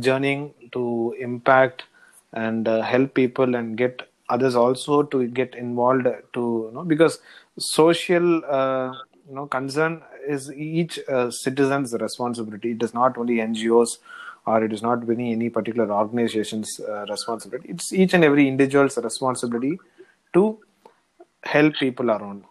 journeying 0.00 0.52
to 0.72 1.14
impact 1.20 1.84
and 2.32 2.66
help 2.66 3.14
people 3.14 3.54
and 3.54 3.76
get 3.76 4.02
others 4.28 4.56
also 4.56 5.02
to 5.04 5.26
get 5.28 5.54
involved 5.54 6.06
to 6.32 6.42
you 6.68 6.70
know 6.74 6.82
because 6.82 7.20
social 7.58 8.44
uh, 8.44 8.92
you 9.28 9.34
know 9.34 9.46
concern 9.46 10.02
is 10.26 10.52
each 10.52 10.98
uh, 11.08 11.30
citizen's 11.30 11.92
responsibility. 11.94 12.72
It 12.72 12.82
is 12.82 12.94
not 12.94 13.18
only 13.18 13.36
ngos 13.36 13.98
or 14.46 14.64
it 14.64 14.72
is 14.72 14.82
not 14.82 15.08
any 15.10 15.32
any 15.32 15.50
particular 15.50 15.90
organization's 15.92 16.80
uh, 16.80 17.06
responsibility. 17.06 17.68
It's 17.70 17.92
each 17.92 18.14
and 18.14 18.24
every 18.24 18.48
individual's 18.48 18.96
responsibility 18.98 19.78
to 20.34 20.58
help 21.42 21.74
people 21.74 22.10
around. 22.10 22.44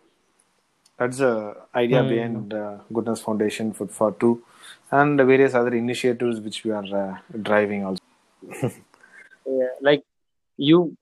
That's 0.98 1.18
the 1.18 1.56
idea 1.76 2.04
behind 2.04 2.54
uh, 2.54 2.78
Goodness 2.94 3.22
Foundation 3.22 3.74
Food 3.74 3.92
for 3.92 4.12
Two, 4.14 4.44
and 4.92 5.20
the 5.20 5.26
various 5.26 5.54
other 5.54 5.74
initiatives 5.76 6.40
which 6.40 6.64
we 6.64 6.72
are 6.72 6.86
uh, 6.96 7.18
driving 7.42 7.86
also. 7.86 8.02
Yeah, 9.48 9.68
like 9.80 10.04
you 10.58 10.98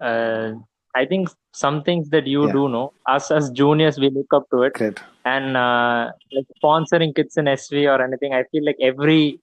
uh, 0.00 0.52
I 1.00 1.04
think 1.10 1.28
some 1.64 1.76
things 1.88 2.08
that 2.14 2.26
you 2.34 2.40
Yeah. 2.46 2.52
do 2.58 2.62
know, 2.74 2.84
us 3.14 3.26
as 3.38 3.50
juniors, 3.60 3.98
we 4.04 4.08
look 4.18 4.32
up 4.38 4.46
to 4.54 4.62
it. 4.68 4.74
Great. 4.80 5.00
And 5.34 5.56
uh, 5.64 6.02
like 6.36 6.46
sponsoring 6.58 7.12
kids 7.18 7.36
in 7.42 7.48
SV 7.54 7.86
or 7.92 7.98
anything, 8.06 8.32
I 8.40 8.42
feel 8.50 8.64
like 8.68 8.80
every 8.90 9.40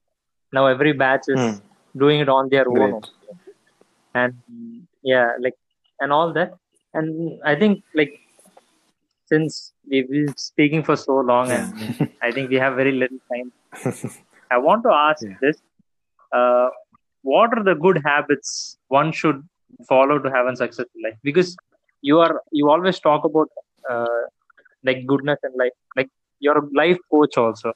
now 0.58 0.66
every 0.76 0.93
batch 1.03 1.26
is 1.36 1.43
Hmm. 1.45 1.99
doing 2.03 2.20
it 2.26 2.30
on 2.38 2.49
their 2.56 2.68
own. 2.84 3.01
And 4.22 4.34
yeah, 5.14 5.30
like 5.45 5.58
and 5.99 6.12
all 6.18 6.34
that. 6.39 6.51
And 6.93 7.39
I 7.51 7.56
think 7.62 7.84
like 8.01 8.14
since 9.32 9.74
we've 9.89 10.10
been 10.10 10.36
speaking 10.38 10.84
for 10.84 10.95
so 10.95 11.16
long 11.32 11.51
and 11.51 12.10
I 12.22 12.32
think 12.32 12.49
we 12.49 12.58
have 12.66 12.76
very 12.76 12.91
little 12.91 13.18
time. 13.34 13.51
I 14.51 14.58
want 14.68 14.84
to 14.88 14.91
ask 15.06 15.24
Yeah. 15.28 15.38
this. 15.45 15.58
Uh, 16.39 16.68
what 17.34 17.58
are 17.58 17.64
the 17.70 17.76
good 17.86 17.99
habits 18.06 18.51
one 18.99 19.12
should 19.20 19.39
follow 19.88 20.20
to 20.20 20.32
have 20.32 20.47
a 20.47 20.55
successful 20.55 21.01
life? 21.03 21.18
Because 21.24 21.55
you 22.01 22.20
are 22.20 22.41
you 22.51 22.70
always 22.70 22.99
talk 22.99 23.26
about 23.26 23.49
uh, 23.89 24.24
like 24.84 25.05
goodness 25.05 25.39
in 25.43 25.51
life. 25.57 25.74
Like 25.95 26.09
you're 26.39 26.57
a 26.57 26.68
life 26.74 26.97
coach 27.11 27.38
also. 27.38 27.74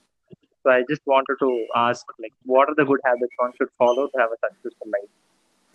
So 0.64 0.72
I 0.72 0.84
just 0.90 1.02
wanted 1.06 1.38
to 1.40 1.66
ask 1.76 2.06
like 2.20 2.34
what 2.44 2.70
are 2.70 2.76
the 2.76 2.86
good 2.86 3.00
habits 3.06 3.34
one 3.38 3.52
should 3.58 3.70
follow 3.78 4.08
to 4.08 4.18
have 4.18 4.30
a 4.32 4.38
successful 4.48 4.88
life? 4.92 5.10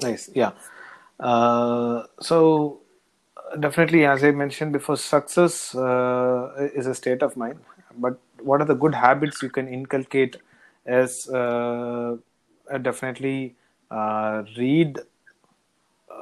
Nice. 0.00 0.30
Yeah. 0.34 0.52
Uh, 1.18 2.04
so 2.20 2.80
definitely, 3.60 4.04
as 4.04 4.24
I 4.24 4.30
mentioned 4.30 4.72
before, 4.72 4.96
success 4.96 5.74
uh, 5.74 6.68
is 6.74 6.86
a 6.86 6.94
state 6.94 7.22
of 7.22 7.36
mind. 7.36 7.60
But 7.96 8.18
what 8.40 8.60
are 8.60 8.64
the 8.64 8.74
good 8.74 8.94
habits 8.94 9.42
you 9.42 9.50
can 9.50 9.68
inculcate? 9.68 10.36
Is 10.86 11.28
uh, 11.32 12.16
uh, 12.70 12.78
definitely 12.78 13.56
uh, 13.90 14.42
read 14.58 14.98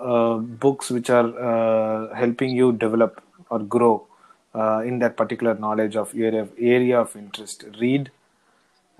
uh, 0.00 0.36
books 0.38 0.90
which 0.90 1.10
are 1.10 1.28
uh, 1.38 2.14
helping 2.14 2.50
you 2.50 2.72
develop 2.72 3.22
or 3.50 3.58
grow 3.60 4.06
uh, 4.54 4.80
in 4.84 4.98
that 5.00 5.16
particular 5.16 5.54
knowledge 5.54 5.96
of 5.96 6.14
area 6.14 6.48
area 6.58 7.00
of 7.00 7.14
interest. 7.16 7.64
Read 7.80 8.10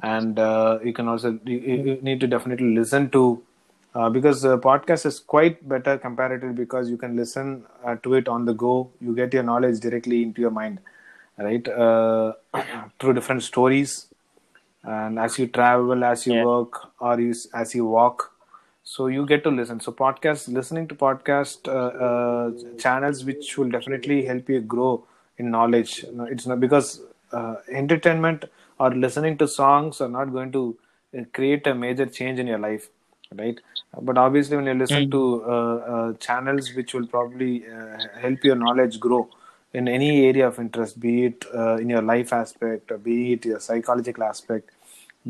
and 0.03 0.39
uh, 0.39 0.79
you 0.85 0.93
can 0.93 1.09
also 1.09 1.39
you, 1.45 1.59
you 1.59 1.99
need 2.03 2.21
to 2.21 2.27
definitely 2.27 2.75
listen 2.75 3.11
to 3.11 3.43
uh, 3.95 4.09
because 4.11 4.43
the 4.43 4.59
podcast 4.59 5.07
is 5.07 5.21
quite 5.21 5.67
better 5.69 5.99
comparatively 5.99 6.55
because 6.55 6.89
you 6.91 6.97
can 6.97 7.17
listen 7.17 7.65
uh, 7.85 7.97
to 7.97 8.15
it 8.15 8.29
on 8.29 8.45
the 8.45 8.53
go 8.55 8.91
you 9.01 9.15
get 9.15 9.33
your 9.33 9.43
knowledge 9.43 9.81
directly 9.81 10.23
into 10.23 10.41
your 10.41 10.51
mind 10.51 10.81
right 11.39 11.69
uh, 11.69 12.33
through 13.01 13.13
different 13.15 13.43
stories 13.43 14.09
and 14.85 15.19
as 15.19 15.39
you 15.39 15.47
travel 15.47 16.05
as 16.05 16.27
you 16.27 16.35
Yeah. 16.35 16.45
work 16.45 16.89
or 17.01 17.21
you 17.21 17.35
as 17.55 17.75
you 17.75 17.87
walk 17.87 18.32
so 18.85 19.07
you 19.07 19.27
get 19.27 19.45
to 19.45 19.51
listen. 19.51 19.81
So 19.81 19.93
podcast 19.93 20.49
listening 20.53 20.89
to 20.89 20.95
podcast 20.95 21.69
uh, 21.69 22.05
uh, 22.07 22.79
channels 22.79 23.25
which 23.25 23.57
will 23.57 23.71
definitely 23.71 24.25
help 24.25 24.49
you 24.49 24.61
grow 24.61 25.05
in 25.39 25.51
knowledge. 25.51 26.05
It's 26.31 26.47
not 26.47 26.61
because 26.61 27.01
uh, 27.33 27.57
entertainment 27.71 28.45
or 28.79 28.95
listening 28.95 29.39
to 29.39 29.49
songs 29.49 30.01
are 30.01 30.09
not 30.09 30.33
going 30.33 30.53
to 30.53 30.77
uh, 31.19 31.23
create 31.33 31.67
a 31.67 31.75
major 31.75 32.07
change 32.07 32.39
in 32.39 32.47
your 32.47 32.59
life 32.59 32.89
right? 33.37 33.59
But 34.01 34.19
obviously 34.19 34.57
when 34.57 34.67
you 34.67 34.75
listen 34.75 35.09
to 35.11 35.43
uh, 35.45 35.49
uh, 35.95 36.13
channels 36.15 36.75
which 36.75 36.95
will 36.95 37.07
probably 37.07 37.65
uh, 37.67 37.99
help 38.21 38.45
your 38.45 38.57
knowledge 38.57 38.99
grow 39.01 39.29
in 39.73 39.89
any 39.89 40.27
area 40.27 40.47
of 40.47 40.59
interest 40.59 41.01
be 41.01 41.27
it 41.27 41.45
uh, 41.55 41.77
in 41.77 41.89
your 41.89 42.03
life 42.03 42.33
aspect 42.33 42.91
or 42.91 42.99
be 42.99 43.33
it 43.35 43.45
your 43.45 43.61
psychological 43.61 44.23
aspect 44.25 44.71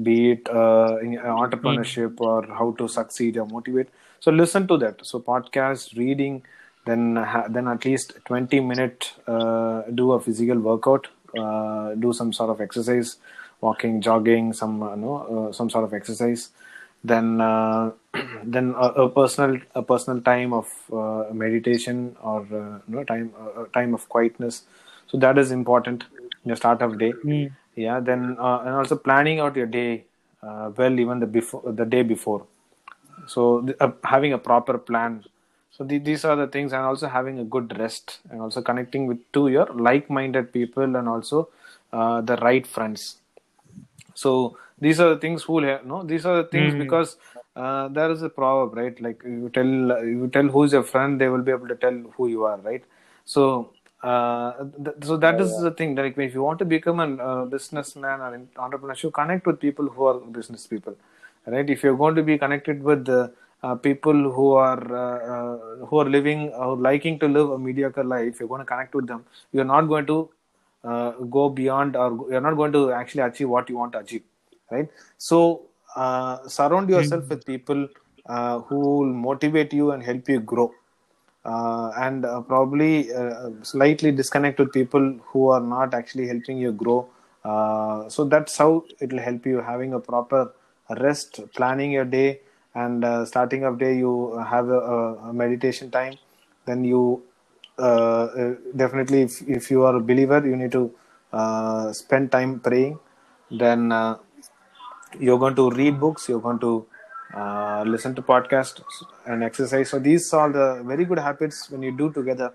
be 0.00 0.32
it 0.32 0.48
uh, 0.48 0.96
in 1.02 1.14
entrepreneurship 1.16 2.20
or 2.20 2.46
how 2.46 2.72
to 2.78 2.88
succeed 2.88 3.36
or 3.36 3.46
motivate. 3.46 3.88
So 4.20 4.30
listen 4.30 4.66
to 4.68 4.76
that. 4.78 5.04
So 5.04 5.20
podcast 5.20 5.96
reading 5.96 6.42
then 6.84 7.16
ha- 7.16 7.46
then 7.48 7.68
at 7.68 7.84
least 7.84 8.14
20 8.24 8.60
minute 8.60 9.12
uh, 9.26 9.82
do 9.94 10.12
a 10.12 10.20
physical 10.20 10.58
workout 10.58 11.08
uh, 11.38 11.94
do 11.94 12.12
some 12.12 12.32
sort 12.32 12.50
of 12.50 12.60
exercise 12.60 13.16
walking 13.60 14.00
jogging 14.00 14.52
some 14.52 14.82
uh, 14.82 14.94
no, 14.96 15.48
uh, 15.48 15.52
some 15.52 15.70
sort 15.70 15.84
of 15.84 15.94
exercise. 15.94 16.50
Then 17.04 17.40
uh, 17.40 17.92
then 18.44 18.74
a, 18.76 18.88
a 19.04 19.08
personal 19.08 19.60
a 19.74 19.82
personal 19.82 20.20
time 20.20 20.52
of 20.52 20.68
uh, 20.92 21.32
meditation 21.32 22.16
or 22.22 22.40
uh, 22.52 22.78
no 22.88 23.04
time 23.04 23.32
uh, 23.38 23.64
time 23.72 23.94
of 23.94 24.08
quietness. 24.08 24.62
So 25.08 25.18
that 25.18 25.38
is 25.38 25.50
important 25.50 26.04
in 26.44 26.48
your 26.48 26.56
start 26.56 26.82
of 26.82 26.98
day 26.98 27.14
yeah 27.74 28.00
then 28.00 28.36
uh, 28.38 28.58
and 28.64 28.74
also 28.74 28.96
planning 28.96 29.40
out 29.40 29.56
your 29.56 29.66
day 29.66 30.04
uh, 30.42 30.70
well 30.76 30.98
even 30.98 31.20
the 31.20 31.26
before 31.26 31.62
the 31.72 31.84
day 31.84 32.02
before. 32.02 32.46
So 33.26 33.62
th- 33.62 33.76
uh, 33.80 33.92
having 34.04 34.32
a 34.32 34.38
proper 34.38 34.78
plan. 34.78 35.24
So 35.72 35.84
the, 35.84 35.98
these 35.98 36.24
are 36.24 36.36
the 36.36 36.48
things 36.48 36.72
and 36.72 36.82
also 36.82 37.08
having 37.08 37.38
a 37.38 37.44
good 37.44 37.78
rest 37.78 38.20
and 38.30 38.40
also 38.40 38.62
connecting 38.62 39.06
with 39.06 39.20
to 39.32 39.48
your 39.48 39.66
like-minded 39.66 40.52
people 40.52 40.84
and 40.96 41.08
also 41.08 41.48
uh, 41.92 42.20
the 42.22 42.36
right 42.36 42.66
friends. 42.66 43.18
So 44.14 44.56
these 44.80 45.00
are 45.00 45.10
the 45.14 45.20
things 45.20 45.42
who 45.44 45.62
have, 45.62 45.84
no 45.86 46.02
these 46.02 46.26
are 46.26 46.36
the 46.42 46.48
things 46.48 46.74
because 46.74 47.16
uh, 47.56 47.88
there 47.88 48.10
is 48.10 48.22
a 48.22 48.28
proverb 48.28 48.74
right? 48.76 49.00
Like 49.00 49.22
you 49.24 49.50
tell 49.52 49.64
you 49.66 50.28
tell 50.32 50.48
who's 50.48 50.72
your 50.72 50.82
friend 50.82 51.20
they 51.20 51.28
will 51.28 51.42
be 51.42 51.52
able 51.52 51.68
to 51.68 51.76
tell 51.76 51.94
who 52.16 52.28
you 52.28 52.44
are 52.44 52.58
right? 52.58 52.84
So 53.24 53.72
uh, 54.02 54.64
th- 54.84 54.96
so 55.04 55.16
that 55.16 55.40
is 55.40 55.56
the 55.58 55.70
thing 55.70 55.94
like 55.94 56.16
if 56.18 56.34
you 56.34 56.42
want 56.42 56.58
to 56.58 56.64
become 56.64 56.98
a 57.00 57.08
uh, 57.30 57.44
businessman 57.44 58.20
or 58.20 58.34
an 58.34 58.48
entrepreneur 58.56 58.96
you 59.02 59.10
connect 59.10 59.46
with 59.46 59.60
people 59.60 59.88
who 59.88 60.04
are 60.06 60.18
business 60.38 60.66
people 60.66 60.96
right? 61.46 61.68
If 61.68 61.82
you're 61.82 61.96
going 61.96 62.14
to 62.16 62.22
be 62.22 62.38
connected 62.38 62.82
with 62.82 63.04
the 63.04 63.32
uh, 63.62 63.74
people 63.76 64.30
who 64.32 64.52
are 64.52 64.82
uh, 65.04 65.18
uh, 65.34 65.86
who 65.86 65.98
are 66.00 66.08
living 66.08 66.48
or 66.50 66.76
liking 66.76 67.18
to 67.20 67.28
live 67.28 67.50
a 67.50 67.58
mediocre 67.58 68.04
life 68.04 68.40
you're 68.40 68.48
going 68.48 68.60
to 68.60 68.64
connect 68.64 68.94
with 68.94 69.06
them. 69.06 69.24
You're 69.52 69.64
not 69.76 69.82
going 69.82 70.06
to 70.06 70.30
uh, 70.84 71.12
go 71.36 71.48
beyond 71.48 71.96
or 71.96 72.26
you're 72.30 72.40
not 72.40 72.54
going 72.56 72.72
to 72.72 72.92
actually 72.92 73.22
achieve 73.22 73.48
what 73.48 73.68
you 73.68 73.76
want 73.76 73.92
to 73.92 73.98
achieve 73.98 74.22
right? 74.70 74.88
So 75.18 75.62
uh, 75.96 76.46
surround 76.48 76.88
yourself 76.88 77.28
with 77.30 77.44
people 77.46 77.88
uh, 78.26 78.60
who 78.60 78.78
will 78.98 79.12
motivate 79.12 79.72
you 79.72 79.92
and 79.92 80.02
help 80.02 80.28
you 80.28 80.40
grow 80.40 80.72
uh, 81.44 81.90
and 81.96 82.24
uh, 82.24 82.40
probably 82.42 83.12
uh, 83.12 83.50
slightly 83.62 84.12
disconnect 84.12 84.58
with 84.58 84.72
people 84.72 85.18
who 85.26 85.48
are 85.48 85.60
not 85.60 85.94
actually 85.94 86.26
helping 86.28 86.58
you 86.58 86.72
grow. 86.72 87.08
Uh, 87.44 88.08
so 88.08 88.24
that's 88.24 88.56
how 88.56 88.84
it 89.00 89.12
will 89.12 89.20
help 89.20 89.44
you 89.46 89.60
having 89.60 89.92
a 89.94 90.00
proper 90.00 90.52
rest 91.00 91.40
planning 91.54 91.90
your 91.92 92.04
day 92.04 92.40
and 92.74 93.04
uh, 93.04 93.24
starting 93.24 93.64
of 93.64 93.78
day 93.78 93.96
you 93.96 94.36
have 94.48 94.68
a, 94.68 94.78
a- 94.78 95.32
meditation 95.32 95.90
time. 95.90 96.14
Then 96.66 96.84
you 96.84 97.22
uh, 97.78 98.52
definitely 98.76 99.22
if, 99.22 99.42
if 99.48 99.70
you 99.70 99.82
are 99.84 99.96
a 99.96 100.00
believer 100.00 100.46
you 100.46 100.56
need 100.56 100.72
to 100.72 100.94
spend 101.92 102.30
time 102.32 102.60
praying. 102.60 102.98
Then 103.50 103.92
you're 105.18 105.38
going 105.38 105.54
to 105.54 105.70
read 105.70 105.98
books 106.00 106.28
you're 106.28 106.40
going 106.40 106.58
to 106.58 106.86
uh, 107.34 107.84
listen 107.86 108.14
to 108.14 108.22
podcasts 108.22 108.82
and 109.26 109.42
exercise. 109.42 109.90
So 109.90 109.98
these 109.98 110.32
are 110.32 110.50
the 110.50 110.82
very 110.84 111.04
good 111.04 111.18
habits 111.18 111.70
when 111.70 111.82
you 111.82 111.92
do 111.96 112.12
together. 112.12 112.52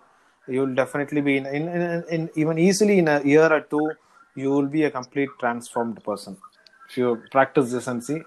You'll 0.48 0.76
definitely 0.76 1.22
be 1.22 1.38
in, 1.38 1.46
in, 1.46 1.68
in, 1.68 2.04
in 2.10 2.30
even 2.36 2.58
easily 2.58 3.00
in 3.00 3.08
a 3.08 3.22
year 3.24 3.52
or 3.52 3.62
two 3.62 3.92
you 4.36 4.52
will 4.52 4.68
be 4.68 4.84
a 4.84 4.92
complete 4.92 5.30
transformed 5.40 6.02
person. 6.04 6.38
If 6.90 6.98
you 6.98 7.22
practice 7.32 7.72
this 7.72 7.88
and 7.88 8.04
see 8.04 8.22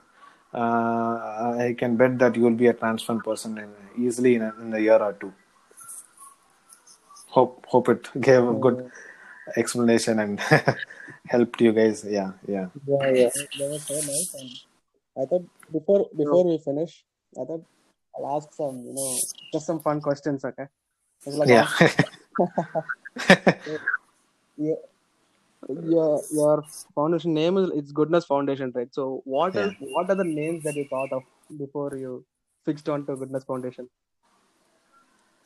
uh, 0.52 1.54
i 1.64 1.74
can 1.78 1.96
bet 1.96 2.18
that 2.18 2.34
you 2.34 2.42
will 2.42 2.58
be 2.62 2.66
a 2.66 2.72
transformed 2.72 3.22
person 3.22 3.56
in, 3.56 3.70
easily 4.04 4.34
in 4.34 4.42
a, 4.42 4.52
in 4.60 4.74
a 4.74 4.80
year 4.80 5.00
or 5.08 5.12
two. 5.12 5.32
Hope 7.28 7.64
hope 7.66 7.88
it 7.88 8.10
gave 8.20 8.42
a 8.42 8.54
good 8.54 8.90
explanation 9.56 10.18
and 10.18 10.40
helped 11.28 11.60
you 11.60 11.72
guys. 11.72 12.04
Yeah 12.04 12.32
yeah. 12.46 12.66
Yeah, 12.86 13.10
yeah. 13.10 13.30
That 13.58 13.70
was 13.70 13.82
so 13.84 13.94
nice. 13.94 14.34
And 14.34 14.50
I 15.16 15.26
thought 15.26 15.46
before 15.72 16.08
before 16.16 16.44
we 16.44 16.58
finish, 16.58 17.04
I 17.40 17.44
thought 17.44 17.64
I'll 18.16 18.36
ask 18.36 18.52
some, 18.54 18.82
you 18.86 18.92
know, 18.94 19.18
just 19.52 19.66
some 19.66 19.80
fun 19.80 20.00
questions, 20.00 20.44
okay? 20.44 20.66
Like 21.26 21.48
yeah 21.48 21.68
your 24.56 24.78
your 25.68 26.22
your 26.32 26.64
foundation 26.94 27.34
name 27.34 27.56
is 27.58 27.70
it's 27.74 27.92
Goodness 27.92 28.24
Foundation, 28.24 28.72
right? 28.74 28.92
So 28.92 29.22
what 29.24 29.54
Yeah. 29.54 29.66
is 29.66 29.74
what 29.80 30.10
are 30.10 30.16
the 30.16 30.24
names 30.24 30.62
that 30.64 30.76
you 30.76 30.86
thought 30.90 31.12
of 31.12 31.22
before 31.58 31.96
you 31.96 32.24
fixed 32.64 32.88
on 32.88 33.06
to 33.06 33.16
Goodness 33.16 33.44
Foundation? 33.44 33.88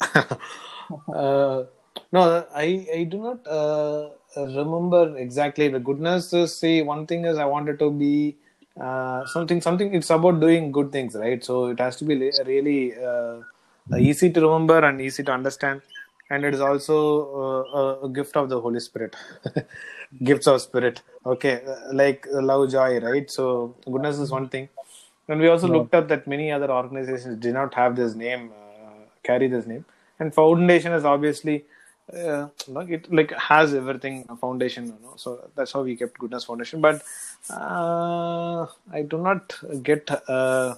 uh, 0.15 1.65
no, 2.13 2.47
I 2.55 2.87
I 2.95 3.05
do 3.05 3.19
not 3.19 3.47
uh, 3.47 4.11
remember 4.37 5.17
exactly 5.19 5.69
the 5.69 5.81
goodness. 5.81 6.33
Is, 6.33 6.57
see, 6.57 6.83
one 6.83 7.07
thing 7.07 7.25
is 7.25 7.39
I 7.39 7.45
wanted 7.45 7.79
to 7.81 7.91
be 7.91 8.37
uh, 8.81 9.25
something 9.27 9.61
something. 9.61 9.95
It's 9.95 10.11
about 10.11 10.41
doing 10.41 10.73
good 10.73 10.93
things, 10.93 11.15
right? 11.15 11.45
So 11.45 11.67
it 11.67 11.81
has 11.81 11.97
to 11.97 12.05
be 12.05 12.17
really 12.47 12.95
uh, 12.97 13.41
easy 13.99 14.31
to 14.33 14.41
remember 14.41 14.79
and 14.85 15.01
easy 15.01 15.23
to 15.25 15.33
understand, 15.33 15.83
and 16.31 16.45
it 16.45 16.55
is 16.55 16.61
also 16.61 16.99
uh, 17.75 18.07
a, 18.07 18.07
gift 18.11 18.37
of 18.37 18.49
the 18.49 18.61
Holy 18.61 18.81
Spirit. 18.81 19.17
Gifts 20.25 20.47
of 20.47 20.61
Spirit. 20.63 21.03
Okay, 21.27 21.63
uh, 21.67 21.93
like 21.93 22.27
love, 22.31 22.71
joy, 22.71 23.01
right? 23.01 23.31
So 23.31 23.77
goodness 23.87 24.19
is 24.19 24.31
one 24.31 24.49
thing. 24.49 24.69
And 25.29 25.41
we 25.41 25.49
also 25.49 25.69
Yeah. 25.69 25.75
looked 25.75 25.95
up 25.95 26.09
that 26.09 26.27
many 26.27 26.53
other 26.53 26.71
organizations 26.71 27.39
did 27.41 27.55
not 27.55 27.75
have 27.75 27.97
this 27.97 28.15
name, 28.15 28.53
uh, 28.53 29.07
carry 29.23 29.49
this 29.49 29.67
name. 29.67 29.85
And 30.21 30.35
foundation 30.35 30.93
is 30.93 31.05
obviously 31.05 31.65
uh, 32.15 32.49
like 32.69 32.91
it 32.91 33.13
like 33.13 33.33
has 33.33 33.75
everything 33.75 34.27
a 34.29 34.37
foundation, 34.37 34.87
you 34.87 34.99
know. 35.03 35.15
So 35.17 35.51
that's 35.57 35.73
how 35.73 35.83
we 35.83 35.97
kept 35.97 36.19
Goodness 36.19 36.45
Foundation. 36.45 36.81
But 36.81 37.03
uh, 37.51 38.67
I 38.93 39.03
do 39.03 39.19
not 39.19 39.59
get 39.83 40.11
uh, 40.29 40.75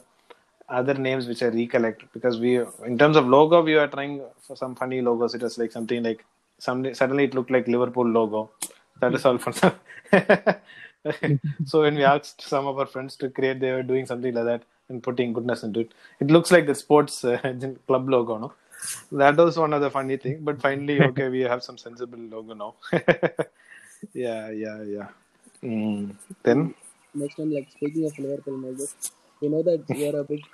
other 0.68 0.94
names 0.94 1.26
which 1.26 1.42
I 1.42 1.46
recollect 1.46 2.04
because 2.12 2.38
we, 2.38 2.60
in 2.84 2.98
terms 2.98 3.16
of 3.16 3.26
logo, 3.26 3.62
we 3.62 3.74
were 3.74 3.86
trying 3.86 4.22
for 4.40 4.56
some 4.56 4.74
funny 4.74 5.00
logos. 5.00 5.34
It 5.34 5.42
was 5.42 5.58
like 5.58 5.72
something 5.72 6.02
like 6.02 6.24
some 6.58 6.94
suddenly 6.94 7.24
it 7.24 7.34
looked 7.34 7.50
like 7.50 7.68
Liverpool 7.68 8.06
logo. 8.06 8.50
That 9.00 9.14
is 9.14 9.24
all 9.24 9.38
for 9.38 9.52
some. 9.52 9.74
so 11.66 11.82
when 11.82 11.94
we 11.96 12.04
asked 12.04 12.42
some 12.42 12.66
of 12.66 12.78
our 12.78 12.86
friends 12.86 13.16
to 13.16 13.30
create, 13.30 13.60
they 13.60 13.72
were 13.72 13.82
doing 13.82 14.06
something 14.06 14.34
like 14.34 14.44
that 14.44 14.62
and 14.88 15.02
putting 15.02 15.32
goodness 15.32 15.62
into 15.62 15.80
it. 15.80 15.92
It 16.20 16.28
looks 16.28 16.50
like 16.50 16.66
the 16.66 16.74
sports 16.74 17.24
uh, 17.24 17.38
club 17.86 18.08
logo, 18.08 18.38
no? 18.38 18.52
That 19.12 19.36
was 19.36 19.58
one 19.58 19.72
of 19.72 19.80
the 19.80 19.90
funny 19.90 20.16
thing. 20.16 20.40
But 20.42 20.60
finally, 20.60 21.00
okay, 21.02 21.28
we 21.28 21.40
have 21.40 21.62
some 21.62 21.78
sensible 21.78 22.18
logo 22.18 22.54
now. 22.54 22.74
yeah, 24.12 24.50
yeah, 24.50 24.82
yeah. 24.82 25.08
Mm. 25.66 26.16
Then 26.44 26.74
Next 27.14 27.38
one, 27.38 27.52
like 27.54 27.68
speaking 27.70 28.06
of 28.06 28.18
Liverpool, 28.18 28.58
Moses, 28.58 28.94
we 29.40 29.48
know 29.48 29.62
that 29.62 29.84
you're 29.88 30.20
a 30.20 30.24
big, 30.24 30.44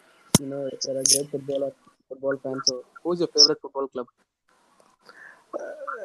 you 0.40 0.46
know, 0.46 0.70
you're 0.86 1.00
a 1.00 1.04
great 1.04 1.30
footballer, 1.30 1.72
football 2.08 2.36
fan. 2.42 2.60
So, 2.64 2.84
who's 3.02 3.18
your 3.18 3.28
favorite 3.28 3.60
football 3.60 3.88
club? 3.88 4.06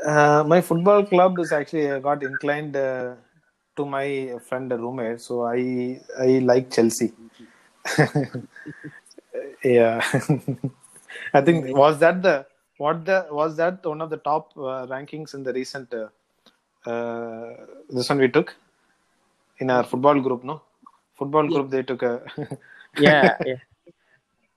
uh, 0.05 0.43
my 0.47 0.61
football 0.61 1.03
club 1.05 1.39
is 1.39 1.51
actually 1.51 1.91
I 1.91 1.99
got 1.99 2.23
inclined 2.23 2.75
uh, 2.75 3.15
to 3.75 3.85
my 3.85 4.37
friend 4.47 4.71
roommate, 4.71 5.21
so 5.21 5.43
I 5.45 5.99
I 6.19 6.39
like 6.39 6.71
Chelsea. 6.71 7.13
yeah, 9.63 10.01
I 11.33 11.41
think 11.41 11.75
was 11.75 11.99
that 11.99 12.21
the 12.21 12.45
what 12.77 13.05
the 13.05 13.27
was 13.31 13.57
that 13.57 13.85
one 13.85 14.01
of 14.01 14.09
the 14.09 14.17
top 14.17 14.51
uh, 14.57 14.85
rankings 14.87 15.33
in 15.33 15.43
the 15.43 15.53
recent 15.53 15.93
uh, 15.93 16.07
uh, 16.89 17.65
this 17.89 18.09
one 18.09 18.19
we 18.19 18.27
took 18.27 18.55
in 19.59 19.69
our 19.69 19.83
football 19.83 20.19
group, 20.19 20.43
no? 20.43 20.61
Football 21.17 21.47
group 21.47 21.69
they 21.69 21.83
took 21.83 22.03
a 22.03 22.21
yeah, 22.99 23.35
yeah. 23.45 23.55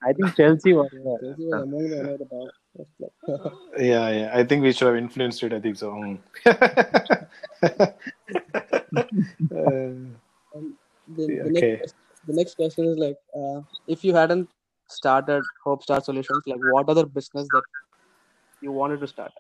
I 0.03 0.13
think 0.13 0.35
Chelsea 0.35 0.73
was. 0.73 0.89
Uh, 0.93 1.17
Chelsea 1.23 1.45
was 1.47 1.63
among 1.63 1.89
the, 1.89 1.97
one 1.97 2.09
of 2.09 2.19
the 2.19 2.29
top. 2.35 3.53
yeah 3.79 4.09
yeah 4.11 4.31
I 4.33 4.45
think 4.45 4.63
we 4.63 4.73
should 4.73 4.89
have 4.89 4.97
influenced 4.97 5.43
it. 5.43 5.53
I 5.53 5.61
think 5.61 5.77
so. 5.77 5.93
Mm. 5.93 6.19
Uh, 8.93 9.93
And 10.53 10.75
the, 11.17 11.27
the, 11.27 11.41
Okay. 11.49 11.73
next, 11.81 11.95
the 12.27 12.33
next 12.35 12.55
question 12.57 12.87
is 12.87 12.97
like, 12.99 13.17
uh, 13.41 13.61
if 13.87 14.03
you 14.05 14.15
hadn't 14.15 14.49
started 14.89 15.43
Hope 15.65 15.83
Star 15.83 16.01
Solutions, 16.03 16.43
like 16.47 16.59
what 16.73 16.89
other 16.89 17.07
business 17.07 17.47
that 17.53 17.63
you 18.61 18.73
wanted 18.73 19.01
to 19.01 19.07
start? 19.07 19.33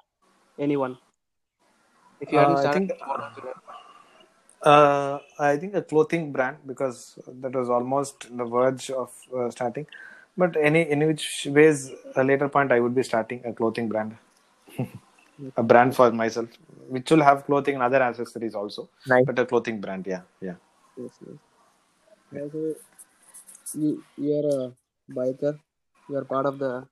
Anyone? 0.58 0.96
If 2.20 2.30
you 2.32 2.38
Uh, 2.38 2.42
hadn't 2.42 2.56
I 2.58 2.61
started, 2.61 2.88
think- 2.90 3.08
what 3.08 3.20
would 3.20 3.36
you 3.36 3.42
do? 3.42 3.54
Uh, 4.62 5.18
I 5.38 5.56
think 5.56 5.74
a 5.74 5.82
clothing 5.82 6.32
brand 6.32 6.58
because 6.66 7.18
that 7.40 7.52
was 7.54 7.70
almost 7.70 8.36
the 8.36 8.44
verge 8.44 8.90
of 8.90 9.11
uh, 9.34 9.50
starting. 9.50 9.86
But 10.36 10.56
any 10.56 10.82
in 10.90 11.06
which 11.06 11.46
ways, 11.50 11.90
a 12.16 12.22
later 12.24 12.48
point, 12.48 12.70
I 12.72 12.80
would 12.80 12.94
be 12.94 13.02
starting 13.02 13.42
a 13.44 13.52
clothing 13.52 13.88
brand, 13.88 14.16
a 15.56 15.62
brand 15.62 15.96
for 15.96 16.11
myself, 16.12 16.48
which 16.88 17.11
will 17.11 17.22
have 17.22 17.46
clothing 17.46 17.74
and 17.74 17.82
other 17.82 18.02
accessories 18.02 18.54
also. 18.54 18.88
Nice. 19.06 19.24
But 19.24 19.38
a 19.38 19.46
clothing 19.46 19.80
brand, 19.80 20.06
yeah, 20.06 20.22
yeah. 20.40 20.54
Yes, 20.96 21.18
yes. 21.26 22.42
Also, 22.42 22.74
you, 23.74 24.02
you're 24.16 24.46
a 24.46 24.72
biker. 25.11 25.58
You're 26.08 26.24
part 26.24 26.46
of 26.46 26.58
the 26.58 26.86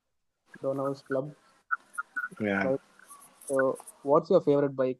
Donald's 0.61 1.01
Club. 1.01 1.31
Yeah. 2.39 2.77
So, 3.47 3.77
what's 4.03 4.29
your 4.29 4.41
favorite 4.41 4.75
bike? 4.75 4.99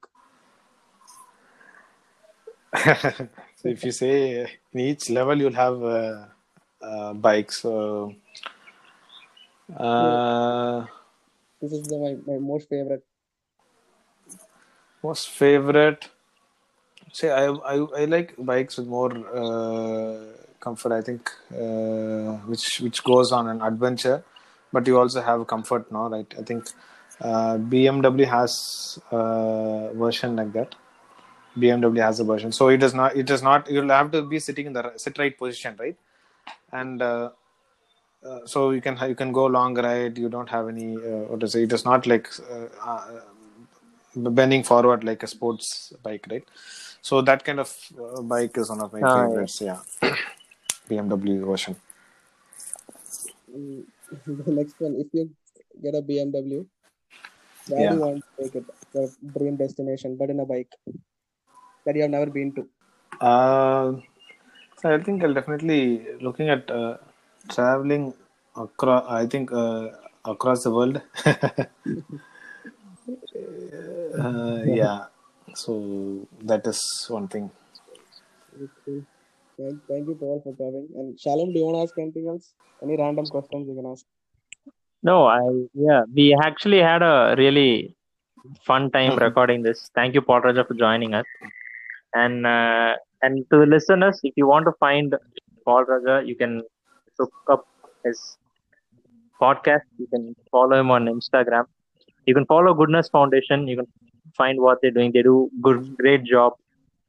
so 3.55 3.67
if 3.69 3.83
you 3.83 3.91
say 3.91 4.41
in 4.73 4.79
each 4.79 5.09
level 5.09 5.37
you'll 5.39 5.53
have 5.65 5.81
uh, 5.83 6.25
uh, 6.81 7.13
bikes. 7.13 7.61
So, 7.61 8.13
uh, 9.77 10.85
This 11.61 11.71
is 11.71 11.87
the, 11.87 11.97
my, 11.97 12.33
my 12.33 12.39
most 12.39 12.67
favorite. 12.69 13.05
most 15.03 15.29
favorite 15.29 16.09
say 17.11 17.29
I, 17.31 17.45
I 17.73 17.75
i 18.01 18.05
like 18.05 18.33
bikes 18.37 18.77
with 18.77 18.87
more 18.87 19.11
uh, 19.41 20.17
comfort 20.65 20.91
i 20.93 21.01
think 21.01 21.31
uh, 21.63 22.31
which 22.51 22.79
which 22.81 23.03
goes 23.03 23.31
on 23.31 23.47
an 23.53 23.61
adventure 23.61 24.23
but 24.73 24.85
you 24.87 24.97
also 24.99 25.21
have 25.21 25.45
comfort 25.47 25.91
now 25.91 26.07
right 26.09 26.31
i 26.39 26.43
think 26.43 26.65
uh, 27.21 27.57
bmw 27.71 28.25
has 28.37 28.99
a 29.11 29.91
version 30.03 30.35
like 30.35 30.51
that 30.53 30.75
bmw 31.63 32.01
has 32.07 32.19
a 32.19 32.23
version 32.23 32.51
so 32.51 32.67
it 32.69 32.83
is 32.87 32.93
not 32.93 33.15
it 33.15 33.29
is 33.29 33.41
not 33.49 33.69
you'll 33.69 33.89
have 33.99 34.11
to 34.11 34.21
be 34.33 34.39
sitting 34.39 34.65
in 34.67 34.73
the 34.73 34.83
sit 34.97 35.17
right 35.17 35.37
position 35.37 35.75
right 35.79 35.97
and 36.71 37.01
uh, 37.01 37.29
uh, 38.27 38.39
so 38.45 38.71
you 38.71 38.81
can 38.81 38.97
you 39.09 39.15
can 39.15 39.31
go 39.31 39.45
long 39.45 39.75
ride 39.87 40.17
you 40.17 40.29
don't 40.29 40.49
have 40.49 40.67
any 40.67 40.89
uh, 41.11 41.23
what 41.31 41.39
to 41.39 41.47
say 41.47 41.63
it 41.63 41.73
is 41.73 41.85
not 41.85 42.05
like 42.07 42.27
uh, 42.51 42.67
uh, 42.91 43.21
bending 44.15 44.63
forward 44.63 45.03
like 45.03 45.23
a 45.23 45.27
sports 45.27 45.93
bike, 46.03 46.25
right? 46.29 46.43
So 47.01 47.21
that 47.21 47.43
kind 47.43 47.59
of 47.59 47.75
uh, 47.99 48.21
bike 48.21 48.57
is 48.57 48.69
one 48.69 48.81
of 48.81 48.91
my 48.93 49.01
Ah, 49.03 49.27
favorites. 49.27 49.61
Yeah, 49.61 49.79
BMW 50.89 51.45
version. 51.45 51.75
Mm, 53.51 53.83
the 54.45 54.51
next 54.51 54.75
one, 54.79 54.95
if 55.03 55.07
you 55.13 55.29
get 55.83 55.95
a 55.95 56.01
BMW, 56.01 56.65
where 57.67 57.79
Yeah. 57.83 57.89
do 57.89 57.95
you 57.95 58.01
want 58.01 58.23
to 58.37 58.43
take 58.43 58.55
it? 58.55 58.65
Your 58.93 59.09
dream 59.37 59.57
destination, 59.57 60.17
but 60.17 60.29
in 60.29 60.39
a 60.39 60.45
bike 60.45 60.71
that 61.89 61.97
you 61.97 62.03
have 62.03 62.11
never 62.11 62.31
been 62.39 62.53
to. 62.53 62.67
Uh, 63.19 63.93
so 64.77 64.93
I 64.95 64.99
think 65.03 65.23
I'll 65.23 65.33
definitely 65.33 66.05
looking 66.21 66.49
at 66.49 66.69
uh, 66.69 66.97
traveling 67.49 68.13
across. 68.55 69.05
I 69.09 69.25
think 69.25 69.51
uh, 69.51 69.89
across 70.25 70.63
the 70.63 70.71
world. 70.71 71.01
uh, 74.23 74.59
yeah. 74.81 75.05
So 75.55 76.27
that 76.43 76.67
is 76.67 76.81
one 77.09 77.27
thing. 77.27 77.49
Okay. 78.55 79.03
Thank, 79.57 79.79
thank 79.87 80.07
you, 80.07 80.15
Paul, 80.15 80.41
for 80.43 80.53
coming. 80.55 80.87
And 80.95 81.19
Shalom, 81.19 81.51
do 81.53 81.59
you 81.59 81.65
want 81.65 81.77
to 81.77 81.81
ask 81.83 81.97
anything 81.97 82.27
else? 82.27 82.53
Any 82.81 82.95
random 82.97 83.25
questions 83.25 83.67
you 83.67 83.75
can 83.75 83.91
ask? 83.91 84.05
no, 85.03 85.25
I 85.27 85.39
yeah, 85.73 86.03
we 86.13 86.33
actually 86.33 86.79
had 86.79 87.01
a 87.01 87.35
really 87.37 87.95
fun 88.65 88.91
time 88.91 89.17
recording 89.27 89.63
this. 89.63 89.89
Thank 89.95 90.15
you, 90.15 90.21
Paul 90.21 90.41
Raja, 90.41 90.63
for 90.65 90.75
joining 90.75 91.13
us. 91.13 91.25
And 92.13 92.45
uh, 92.45 92.95
and 93.21 93.45
to 93.51 93.59
the 93.59 93.65
listeners, 93.65 94.19
if 94.23 94.33
you 94.35 94.47
want 94.47 94.65
to 94.65 94.71
find 94.79 95.15
Paul 95.65 95.83
Raja, 95.85 96.25
you 96.25 96.35
can 96.35 96.63
look 97.19 97.33
up 97.49 97.67
his 98.03 98.37
podcast. 99.41 99.81
You 99.97 100.07
can 100.07 100.35
follow 100.51 100.79
him 100.79 100.91
on 100.91 101.05
Instagram. 101.05 101.65
You 102.25 102.33
can 102.33 102.45
follow 102.45 102.73
Goodness 102.73 103.09
Foundation. 103.09 103.67
You 103.67 103.77
can 103.77 103.87
find 104.35 104.59
what 104.61 104.79
they're 104.81 104.91
doing. 104.91 105.11
They 105.11 105.21
do 105.21 105.49
good, 105.61 105.95
great 105.97 106.23
job. 106.23 106.53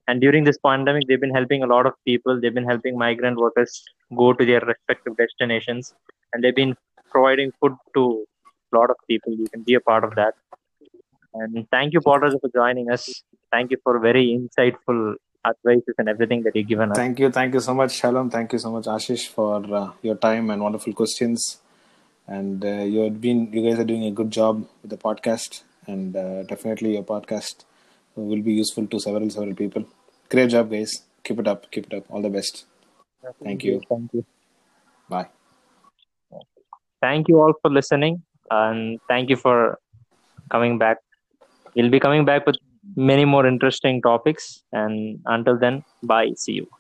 And 0.09 0.21
during 0.21 0.45
this 0.45 0.59
pandemic, 0.59 1.07
they've 1.07 1.21
been 1.21 1.35
helping 1.35 1.63
a 1.63 1.67
lot 1.67 1.87
of 1.87 1.95
people. 2.05 2.41
They've 2.41 2.55
been 2.55 2.65
helping 2.65 2.99
migrant 2.99 3.39
workers 3.39 3.85
go 4.17 4.33
to 4.33 4.45
their 4.45 4.61
respective 4.61 5.17
destinations, 5.17 5.95
and 6.33 6.43
they've 6.43 6.55
been 6.55 6.77
providing 7.11 7.53
food 7.61 7.77
to 7.95 8.27
a 8.73 8.77
lot 8.77 8.91
of 8.91 8.97
people. 9.09 9.33
You 9.33 9.47
can 9.53 9.63
be 9.63 9.75
a 9.75 9.81
part 9.81 10.05
of 10.05 10.15
that. 10.17 10.35
And 11.35 11.67
thank 11.71 11.93
you, 11.93 12.01
Raja, 12.05 12.39
for 12.41 12.51
joining 12.55 12.91
us. 12.91 13.23
Thank 13.53 13.71
you 13.71 13.79
for 13.83 13.99
very 13.99 14.39
insightful 14.39 15.15
advices 15.47 15.95
and 15.99 16.09
everything 16.09 16.43
that 16.43 16.57
you've 16.57 16.69
given 16.69 16.91
us. 16.91 16.97
Thank 16.97 17.19
you, 17.19 17.31
thank 17.31 17.55
you 17.55 17.61
so 17.61 17.75
much, 17.75 17.93
Shalom. 17.93 18.31
Thank 18.31 18.53
you 18.53 18.59
so 18.59 18.71
much, 18.71 18.85
Ashish, 18.85 19.29
for 19.29 19.75
uh, 19.75 19.91
your 20.03 20.17
time 20.17 20.51
and 20.51 20.63
wonderful 20.63 20.93
questions. 20.93 21.59
And 22.27 22.65
uh, 22.65 22.83
you 22.83 23.01
have 23.01 23.21
been, 23.21 23.53
you 23.53 23.63
guys 23.69 23.79
are 23.79 23.85
doing 23.85 24.05
a 24.05 24.11
good 24.11 24.31
job 24.31 24.67
with 24.83 24.91
the 24.91 24.97
podcast, 24.97 25.63
and 25.87 26.15
uh, 26.15 26.43
definitely 26.45 26.95
your 26.95 27.03
podcast 27.03 27.65
will 28.15 28.43
be 28.43 28.53
useful 28.53 28.87
to 28.87 29.01
several, 29.01 29.29
several 29.31 29.55
people. 29.55 29.85
Great 30.29 30.51
job, 30.51 30.71
guys. 30.71 31.03
Keep 31.25 31.41
it 31.41 31.49
up. 31.49 31.71
Keep 31.71 31.87
it 31.87 31.95
up. 31.95 32.05
All 32.09 32.23
the 32.23 32.31
best. 32.31 32.67
Thank 33.43 33.65
you. 33.65 33.81
Thank 33.89 34.13
you. 34.13 34.25
Bye. 35.09 35.29
Thank 37.01 37.29
you 37.29 37.41
all 37.41 37.55
for 37.63 37.71
listening, 37.71 38.23
and 38.51 39.01
thank 39.09 39.31
you 39.31 39.37
for 39.37 39.79
coming 40.51 40.79
back. 40.79 40.99
We'll 41.75 41.91
be 41.91 42.01
coming 42.01 42.25
back 42.25 42.47
with 42.47 42.57
many 42.97 43.25
more 43.25 43.47
interesting 43.47 44.03
topics. 44.03 44.63
And 44.73 45.21
until 45.27 45.59
then, 45.59 45.85
bye. 46.03 46.33
See 46.37 46.53
you. 46.53 46.80